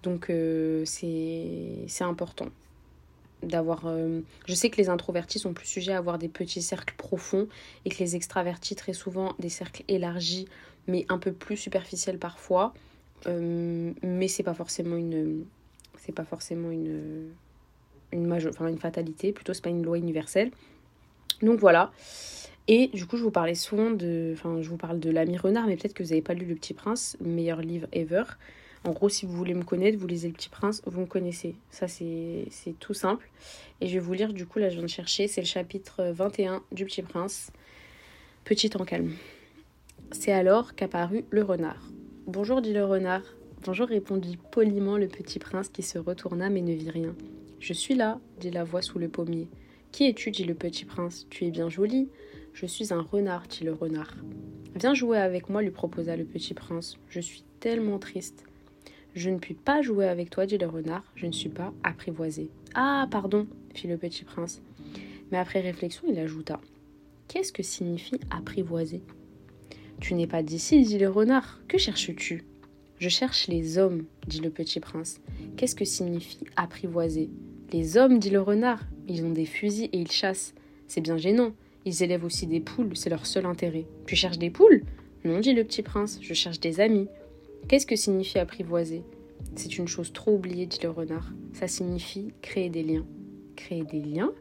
Donc 0.04 0.30
euh, 0.30 0.84
c'est, 0.86 2.04
important 2.04 2.50
d'avoir... 3.42 3.88
Euh, 3.88 4.22
je 4.46 4.54
sais 4.54 4.70
que 4.70 4.78
les 4.78 4.90
introvertis 4.90 5.40
sont 5.40 5.54
plus 5.54 5.68
sujets 5.68 5.94
à 5.94 5.98
avoir 5.98 6.18
des 6.18 6.30
petits 6.30 6.62
cercles 6.62 6.94
profonds 6.98 7.48
et 7.86 7.90
que 7.90 7.98
les 8.00 8.16
extravertis 8.16 8.76
très 8.76 8.94
souvent 8.94 9.34
des 9.40 9.50
cercles 9.50 9.84
élargis 9.88 10.48
mais 10.88 11.06
un 11.10 11.18
peu 11.18 11.32
plus 11.32 11.58
superficiels 11.58 12.20
parfois. 12.20 12.74
Euh, 13.26 13.94
mais 14.02 14.28
c'est 14.28 14.44
pas 14.44 14.54
forcément 14.54 14.98
une 14.98 15.46
c'est 15.98 16.12
pas 16.12 16.26
forcément 16.26 16.72
une 16.72 17.30
une, 18.12 18.32
enfin, 18.32 18.68
une 18.68 18.78
fatalité, 18.78 19.32
plutôt 19.32 19.54
c'est 19.54 19.64
pas 19.64 19.70
une 19.70 19.84
loi 19.84 19.98
universelle. 19.98 20.52
Donc 21.42 21.60
voilà. 21.60 21.92
Et 22.68 22.88
du 22.88 23.06
coup, 23.06 23.18
je 23.18 23.24
vous 23.24 23.32
parlais 23.32 23.56
souvent 23.56 23.92
de. 23.92 24.32
Enfin, 24.34 24.62
je 24.62 24.70
vous 24.70 24.78
parle 24.78 25.00
de 25.00 25.10
l'ami 25.10 25.38
renard, 25.38 25.68
mais 25.68 25.76
peut-être 25.76 25.94
que 25.94 26.04
vous 26.04 26.10
n'avez 26.10 26.22
pas 26.22 26.34
lu 26.34 26.46
Le 26.46 26.56
Petit 26.56 26.74
Prince, 26.74 27.18
meilleur 27.22 27.62
livre 27.62 27.88
ever. 27.92 28.24
En 28.86 28.92
gros, 28.92 29.08
si 29.08 29.26
vous 29.26 29.34
voulez 29.34 29.54
me 29.54 29.64
connaître, 29.64 29.98
vous 29.98 30.08
lisez 30.08 30.28
Le 30.28 30.34
Petit 30.34 30.50
Prince, 30.50 30.82
vous 30.86 31.02
me 31.02 31.06
connaissez. 31.06 31.56
Ça, 31.70 31.88
c'est 31.88 32.50
tout 32.80 32.94
simple. 32.94 33.30
Et 33.80 33.88
je 33.88 33.94
vais 33.94 34.00
vous 34.00 34.14
lire, 34.14 34.34
du 34.34 34.46
coup, 34.46 34.60
là, 34.60 34.70
je 34.70 34.76
viens 34.76 34.84
de 34.84 34.90
chercher. 34.90 35.28
C'est 35.28 35.42
le 35.42 35.48
chapitre 35.48 36.04
21 36.04 36.62
du 36.72 36.86
Petit 36.86 37.02
Prince. 37.02 37.52
Petit 38.44 38.70
en 38.76 38.84
calme. 38.84 39.14
C'est 40.12 40.34
alors 40.34 40.76
qu'apparut 40.76 41.24
le 41.30 41.44
renard. 41.44 41.90
Bonjour, 42.28 42.62
dit 42.62 42.74
le 42.74 42.84
renard. 42.84 43.24
Bonjour, 43.66 43.88
répondit 43.88 44.38
poliment 44.52 44.98
le 44.98 45.08
petit 45.08 45.40
prince 45.40 45.70
qui 45.70 45.84
se 45.84 45.98
retourna 45.98 46.50
mais 46.50 46.62
ne 46.62 46.74
vit 46.74 46.90
rien. 46.90 47.16
Je 47.62 47.72
suis 47.72 47.96
là, 47.96 48.20
dit 48.42 48.52
la 48.52 48.66
voix 48.66 48.82
sous 48.82 49.00
le 49.00 49.08
pommier. 49.08 49.48
Qui 49.94 50.08
es-tu 50.08 50.32
dit 50.32 50.44
le 50.44 50.54
petit 50.54 50.84
prince? 50.84 51.28
Tu 51.30 51.46
es 51.46 51.52
bien 51.52 51.70
joli. 51.70 52.10
Je 52.54 52.66
suis 52.66 52.94
un 52.94 53.02
renard, 53.02 53.48
dit 53.48 53.64
le 53.64 53.72
renard. 53.74 54.14
Viens 54.76 54.94
jouer 54.94 55.18
avec 55.18 55.50
moi, 55.50 55.62
lui 55.62 55.72
proposa 55.72 56.18
le 56.18 56.26
petit 56.26 56.54
prince. 56.54 56.98
Je 57.08 57.22
suis 57.22 57.44
tellement 57.62 58.00
triste. 58.00 58.44
Je 59.14 59.30
ne 59.30 59.38
puis 59.38 59.54
pas 59.54 59.82
jouer 59.82 60.08
avec 60.08 60.30
toi, 60.30 60.46
dit 60.46 60.58
le 60.58 60.68
renard. 60.68 61.04
Je 61.16 61.28
ne 61.28 61.32
suis 61.32 61.50
pas 61.50 61.74
apprivoisé. 61.84 62.50
Ah, 62.74 63.08
pardon, 63.12 63.48
fit 63.74 63.88
le 63.88 63.98
petit 63.98 64.24
prince. 64.24 64.62
Mais 65.32 65.38
après 65.38 65.62
réflexion, 65.62 66.04
il 66.08 66.18
ajouta. 66.20 66.60
Qu'est-ce 67.28 67.54
que 67.54 67.64
signifie 67.64 68.20
apprivoiser 68.30 69.02
Tu 70.00 70.14
n'es 70.16 70.28
pas 70.28 70.44
d'ici, 70.44 70.82
dit 70.82 70.98
le 70.98 71.10
renard. 71.10 71.60
Que 71.68 71.78
cherches-tu? 71.78 72.44
Je 73.00 73.10
cherche 73.10 73.48
les 73.48 73.78
hommes, 73.78 74.06
dit 74.28 74.40
le 74.40 74.50
petit 74.50 74.80
prince. 74.80 75.20
Qu'est-ce 75.58 75.76
que 75.76 75.86
signifie 75.86 76.46
apprivoiser 76.56 77.30
Les 77.72 77.98
hommes, 77.98 78.20
dit 78.20 78.30
le 78.30 78.42
renard. 78.42 78.82
Ils 79.08 79.26
ont 79.26 79.32
des 79.32 79.46
fusils 79.46 79.90
et 79.92 79.98
ils 80.00 80.12
chassent. 80.12 80.54
C'est 80.88 81.02
bien 81.02 81.18
gênant. 81.18 81.54
Ils 81.86 82.02
élèvent 82.02 82.24
aussi 82.24 82.48
des 82.48 82.62
poules, 82.62 82.96
c'est 82.96 83.10
leur 83.10 83.26
seul 83.26 83.46
intérêt. 83.46 83.86
Tu 84.08 84.16
cherches 84.16 84.38
des 84.38 84.50
poules? 84.50 84.84
Non, 85.26 85.40
dit 85.40 85.54
le 85.54 85.64
petit 85.64 85.84
prince, 85.84 86.20
je 86.22 86.34
cherche 86.34 86.60
des 86.60 86.80
amis. 86.80 87.08
Qu'est-ce 87.68 87.86
que 87.86 87.96
signifie 87.96 88.40
apprivoiser? 88.40 89.04
C'est 89.56 89.78
une 89.78 89.88
chose 89.88 90.12
trop 90.12 90.36
oubliée, 90.36 90.66
dit 90.66 90.80
le 90.84 90.90
renard. 90.90 91.32
Ça 91.54 91.68
signifie 91.68 92.34
créer 92.42 92.70
des 92.70 92.84
liens. 92.84 93.06
Créer 93.56 93.84
des 93.84 94.02
liens? 94.02 94.32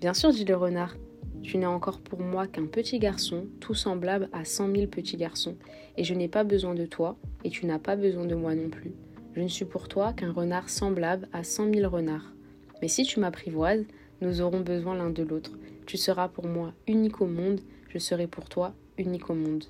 Bien 0.00 0.14
sûr, 0.14 0.30
dit 0.32 0.44
le 0.44 0.56
renard. 0.56 0.96
Tu 1.42 1.58
n'es 1.58 1.66
encore 1.66 2.00
pour 2.00 2.20
moi 2.20 2.46
qu'un 2.46 2.66
petit 2.66 2.98
garçon, 2.98 3.46
tout 3.60 3.74
semblable 3.74 4.28
à 4.32 4.44
cent 4.44 4.68
mille 4.68 4.88
petits 4.88 5.16
garçons, 5.16 5.56
et 5.96 6.04
je 6.04 6.14
n'ai 6.14 6.28
pas 6.28 6.44
besoin 6.44 6.74
de 6.74 6.86
toi, 6.86 7.16
et 7.44 7.50
tu 7.50 7.66
n'as 7.66 7.78
pas 7.78 7.96
besoin 7.96 8.24
de 8.24 8.34
moi 8.34 8.54
non 8.54 8.68
plus. 8.68 8.92
Je 9.34 9.40
ne 9.40 9.48
suis 9.48 9.64
pour 9.64 9.88
toi 9.88 10.12
qu'un 10.12 10.32
renard 10.32 10.68
semblable 10.68 11.28
à 11.32 11.44
cent 11.44 11.66
mille 11.66 11.86
renards. 11.86 12.32
Mais 12.82 12.88
si 12.88 13.04
tu 13.04 13.20
m'apprivoises, 13.20 13.84
nous 14.22 14.40
aurons 14.40 14.60
besoin 14.60 14.96
l'un 14.96 15.10
de 15.10 15.22
l'autre. 15.22 15.52
Tu 15.86 15.96
seras 15.96 16.28
pour 16.28 16.46
moi 16.46 16.72
unique 16.86 17.20
au 17.20 17.26
monde, 17.26 17.60
je 17.88 17.98
serai 17.98 18.26
pour 18.26 18.48
toi 18.48 18.74
unique 18.98 19.30
au 19.30 19.34
monde. 19.34 19.64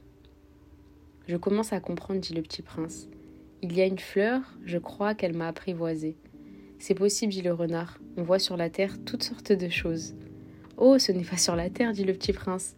Je 1.31 1.37
commence 1.37 1.73
à 1.73 1.79
comprendre, 1.79 2.19
dit 2.19 2.35
le 2.35 2.43
petit 2.43 2.61
prince. 2.61 3.09
Il 3.63 3.73
y 3.77 3.81
a 3.81 3.87
une 3.87 4.01
fleur, 4.01 4.41
je 4.65 4.79
crois 4.79 5.15
qu'elle 5.15 5.37
m'a 5.37 5.47
apprivoisé. 5.47 6.17
C'est 6.81 6.97
possible, 6.97 7.33
dit 7.33 7.41
le 7.41 7.53
renard. 7.53 8.01
On 8.17 8.25
voit 8.25 8.41
sur 8.41 8.57
la 8.57 8.69
terre 8.69 8.97
toutes 9.05 9.23
sortes 9.23 9.53
de 9.53 9.69
choses. 9.69 10.17
Oh, 10.77 10.99
ce 10.99 11.13
n'est 11.13 11.23
pas 11.23 11.37
sur 11.37 11.55
la 11.55 11.71
terre, 11.71 11.93
dit 11.93 12.03
le 12.03 12.15
petit 12.15 12.33
prince. 12.33 12.75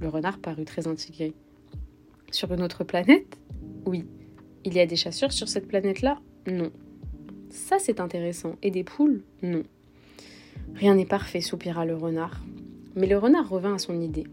Le 0.00 0.08
renard 0.08 0.38
parut 0.38 0.64
très 0.64 0.86
intrigué. 0.86 1.34
Sur 2.30 2.52
une 2.52 2.62
autre 2.62 2.84
planète? 2.84 3.36
Oui. 3.84 4.04
Il 4.64 4.74
y 4.74 4.78
a 4.78 4.86
des 4.86 4.94
chasseurs 4.94 5.32
sur 5.32 5.48
cette 5.48 5.66
planète-là? 5.66 6.20
Non. 6.46 6.70
Ça, 7.50 7.80
c'est 7.80 7.98
intéressant. 7.98 8.54
Et 8.62 8.70
des 8.70 8.84
poules? 8.84 9.24
Non. 9.42 9.64
Rien 10.76 10.94
n'est 10.94 11.04
parfait, 11.04 11.40
soupira 11.40 11.84
le 11.84 11.96
renard. 11.96 12.44
Mais 12.94 13.08
le 13.08 13.18
renard 13.18 13.48
revint 13.48 13.74
à 13.74 13.78
son 13.78 14.00
idée. 14.00 14.28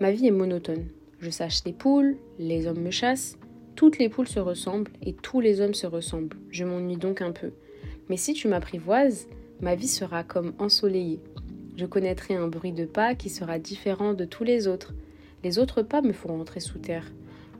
Ma 0.00 0.10
vie 0.10 0.26
est 0.26 0.32
monotone. 0.32 0.88
Je 1.20 1.28
sache 1.28 1.62
des 1.64 1.74
poules, 1.74 2.16
les 2.38 2.66
hommes 2.66 2.80
me 2.80 2.90
chassent, 2.90 3.38
toutes 3.76 3.98
les 3.98 4.08
poules 4.08 4.28
se 4.28 4.40
ressemblent 4.40 4.90
et 5.02 5.12
tous 5.12 5.40
les 5.40 5.60
hommes 5.60 5.74
se 5.74 5.86
ressemblent. 5.86 6.36
Je 6.50 6.64
m'ennuie 6.64 6.96
donc 6.96 7.20
un 7.20 7.32
peu. 7.32 7.50
Mais 8.08 8.16
si 8.16 8.32
tu 8.32 8.48
m'apprivoises, 8.48 9.28
ma 9.60 9.74
vie 9.74 9.88
sera 9.88 10.24
comme 10.24 10.54
ensoleillée. 10.58 11.20
Je 11.76 11.84
connaîtrai 11.84 12.34
un 12.34 12.48
bruit 12.48 12.72
de 12.72 12.86
pas 12.86 13.14
qui 13.14 13.28
sera 13.28 13.58
différent 13.58 14.14
de 14.14 14.24
tous 14.24 14.44
les 14.44 14.66
autres. 14.66 14.94
Les 15.44 15.58
autres 15.58 15.82
pas 15.82 16.00
me 16.00 16.12
feront 16.12 16.40
entrer 16.40 16.60
sous 16.60 16.78
terre. 16.78 17.12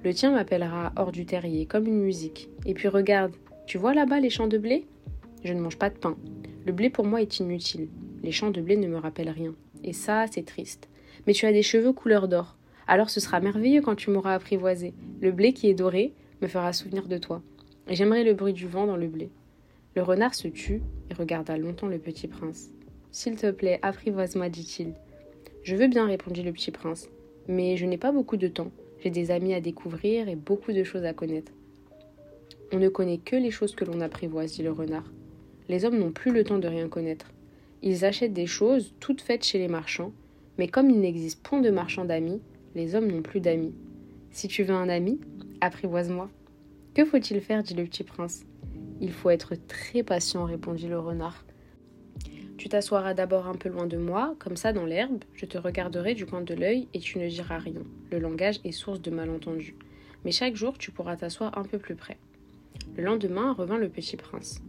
Le 0.03 0.15
tien 0.15 0.33
m'appellera 0.33 0.93
hors 0.97 1.13
du 1.13 1.27
terrier, 1.27 1.67
comme 1.67 1.87
une 1.87 2.01
musique. 2.01 2.49
Et 2.65 2.73
puis 2.73 2.89
regarde, 2.89 3.33
tu 3.67 3.77
vois 3.77 3.93
là-bas 3.93 4.21
les 4.21 4.31
champs 4.31 4.49
de 4.49 4.59
blé? 4.59 4.87
Je 5.45 5.53
ne 5.53 5.61
mange 5.61 5.79
pas 5.79 5.91
de 5.91 5.99
pain. 5.99 6.17
Le 6.65 6.73
blé 6.73 6.89
pour 6.89 7.05
moi 7.05 7.21
est 7.21 7.39
inutile. 7.41 7.89
Les 8.23 8.33
champs 8.33 8.51
de 8.51 8.63
blé 8.63 8.77
ne 8.77 8.89
me 8.89 8.97
rappellent 8.97 9.29
rien. 9.31 9.55
Et 9.85 9.93
ça, 9.93 10.25
c'est 10.31 10.47
triste. 10.47 10.89
Mais 11.27 11.35
tu 11.35 11.45
as 11.45 11.53
des 11.53 11.63
cheveux 11.63 11.93
couleur 11.93 12.27
d'or. 12.27 12.57
Alors 12.91 13.09
ce 13.09 13.21
sera 13.21 13.39
merveilleux 13.39 13.83
quand 13.83 13.95
tu 13.95 14.11
m'auras 14.11 14.35
apprivoisé. 14.35 14.95
Le 15.21 15.31
blé 15.31 15.53
qui 15.53 15.69
est 15.69 15.75
doré 15.75 16.13
me 16.43 16.49
fera 16.49 16.73
souvenir 16.73 17.07
de 17.07 17.19
toi. 17.19 17.41
Et 17.87 17.95
j'aimerais 17.95 18.25
le 18.25 18.35
bruit 18.35 18.53
du 18.53 18.67
vent 18.67 18.85
dans 18.85 18.97
le 18.97 19.07
blé. 19.07 19.31
Le 19.95 20.03
renard 20.03 20.35
se 20.35 20.49
tut 20.49 20.83
et 21.09 21.15
regarda 21.15 21.57
longtemps 21.57 21.87
le 21.87 22.01
petit 22.01 22.27
prince. 22.27 22.73
S'il 23.13 23.37
te 23.37 23.49
plaît, 23.53 23.79
apprivoise-moi, 23.83 24.49
dit-il. 24.49 24.95
Je 25.63 25.77
veux 25.77 25.87
bien, 25.87 26.09
répondit 26.09 26.43
le 26.43 26.51
petit 26.51 26.73
prince, 26.73 27.09
mais 27.47 27.77
je 27.77 27.87
n'ai 27.87 27.97
pas 27.97 28.11
beaucoup 28.11 28.37
de 28.37 28.49
temps. 28.49 28.73
J'ai 29.05 29.11
des 29.11 29.31
amis 29.31 29.55
à 29.55 29.61
découvrir 29.61 30.29
et 30.29 30.35
beaucoup 30.35 30.73
de 30.73 30.83
choses 30.83 31.05
à 31.05 31.13
connaître. 31.13 31.53
On 32.73 32.79
ne 32.79 32.89
connaît 32.89 33.19
que 33.19 33.37
les 33.37 33.53
choses 33.53 33.77
que 33.77 33.85
l'on 33.85 34.01
apprivoise, 34.01 34.55
dit 34.55 34.65
le 34.65 34.73
renard. 34.73 35.09
Les 35.69 35.85
hommes 35.85 35.99
n'ont 36.01 36.11
plus 36.11 36.33
le 36.33 36.43
temps 36.43 36.59
de 36.59 36.67
rien 36.67 36.89
connaître. 36.89 37.31
Ils 37.85 38.05
achètent 38.05 38.33
des 38.33 38.49
choses 38.49 38.95
toutes 38.99 39.21
faites 39.21 39.45
chez 39.45 39.61
les 39.61 39.69
marchands, 39.69 40.11
mais 40.59 40.67
comme 40.67 40.91
il 40.91 40.99
n'existe 40.99 41.41
point 41.41 41.61
de 41.61 41.71
marchands 41.71 42.05
d'amis, 42.05 42.41
les 42.75 42.95
hommes 42.95 43.11
n'ont 43.11 43.23
plus 43.23 43.41
d'amis. 43.41 43.75
Si 44.31 44.49
tu 44.49 44.63
veux 44.63 44.75
un 44.75 44.89
ami, 44.89 45.21
apprivoise-moi. 45.61 46.31
Que 46.95 47.05
faut-il 47.05 47.41
faire 47.41 47.63
dit 47.63 47.75
le 47.75 47.85
petit 47.85 48.05
prince. 48.05 48.45
Il 49.01 49.13
faut 49.13 49.31
être 49.31 49.55
très 49.55 50.03
patient, 50.03 50.45
répondit 50.45 50.89
le 50.89 50.99
renard. 50.99 51.45
Tu 52.59 52.69
t'assoiras 52.69 53.15
d'abord 53.15 53.47
un 53.47 53.55
peu 53.55 53.71
loin 53.71 53.87
de 53.87 53.97
moi, 53.97 54.37
comme 54.39 54.57
ça 54.57 54.75
dans 54.75 54.85
l'herbe, 54.85 55.25
je 55.33 55.47
te 55.47 55.57
regarderai 55.57 56.13
du 56.15 56.27
coin 56.27 56.43
de 56.43 56.53
l'œil 56.53 56.89
et 56.93 56.99
tu 56.99 57.19
ne 57.19 57.27
diras 57.27 57.59
rien. 57.59 57.83
Le 58.11 58.19
langage 58.19 58.61
est 58.65 58.73
source 58.73 59.01
de 59.01 59.11
malentendus. 59.11 59.75
Mais 60.25 60.31
chaque 60.31 60.57
jour, 60.57 60.77
tu 60.77 60.91
pourras 60.91 61.17
t'asseoir 61.17 61.57
un 61.57 61.63
peu 61.63 61.79
plus 61.79 61.95
près. 61.95 62.19
Le 62.97 63.03
lendemain 63.03 63.53
revint 63.55 63.79
le 63.79 63.89
petit 63.89 64.19
prince. 64.19 64.61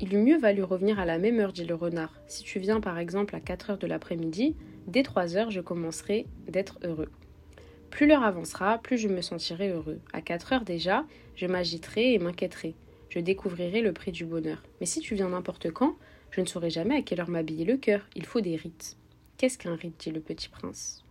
Il 0.00 0.14
eût 0.14 0.22
mieux 0.22 0.38
valu 0.38 0.62
revenir 0.62 0.98
à 0.98 1.04
la 1.04 1.18
même 1.18 1.38
heure, 1.38 1.52
dit 1.52 1.66
le 1.66 1.74
renard. 1.74 2.14
Si 2.28 2.44
tu 2.44 2.60
viens 2.60 2.80
par 2.80 2.98
exemple 2.98 3.36
à 3.36 3.40
4 3.40 3.70
heures 3.70 3.78
de 3.78 3.86
l'après-midi, 3.86 4.56
dès 4.86 5.02
3 5.02 5.36
heures, 5.36 5.50
je 5.50 5.60
commencerai 5.60 6.26
d'être 6.46 6.78
heureux. 6.82 7.10
Plus 7.90 8.06
l'heure 8.06 8.22
avancera, 8.22 8.78
plus 8.78 8.98
je 8.98 9.08
me 9.08 9.20
sentirai 9.20 9.70
heureux. 9.70 10.00
À 10.12 10.20
4 10.20 10.52
heures 10.52 10.64
déjà, 10.64 11.04
je 11.36 11.46
m'agiterai 11.46 12.14
et 12.14 12.18
m'inquiéterai. 12.18 12.74
Je 13.08 13.18
découvrirai 13.18 13.80
le 13.80 13.92
prix 13.92 14.12
du 14.12 14.24
bonheur. 14.24 14.62
Mais 14.80 14.86
si 14.86 15.00
tu 15.00 15.14
viens 15.14 15.30
n'importe 15.30 15.70
quand, 15.70 15.96
je 16.30 16.40
ne 16.40 16.46
saurai 16.46 16.70
jamais 16.70 16.96
à 16.96 17.02
quelle 17.02 17.20
heure 17.20 17.30
m'habiller 17.30 17.64
le 17.64 17.76
cœur. 17.76 18.06
Il 18.14 18.26
faut 18.26 18.40
des 18.40 18.56
rites. 18.56 18.96
Qu'est-ce 19.38 19.58
qu'un 19.58 19.76
rite 19.76 19.98
dit 19.98 20.10
le 20.10 20.20
petit 20.20 20.48
prince? 20.48 21.04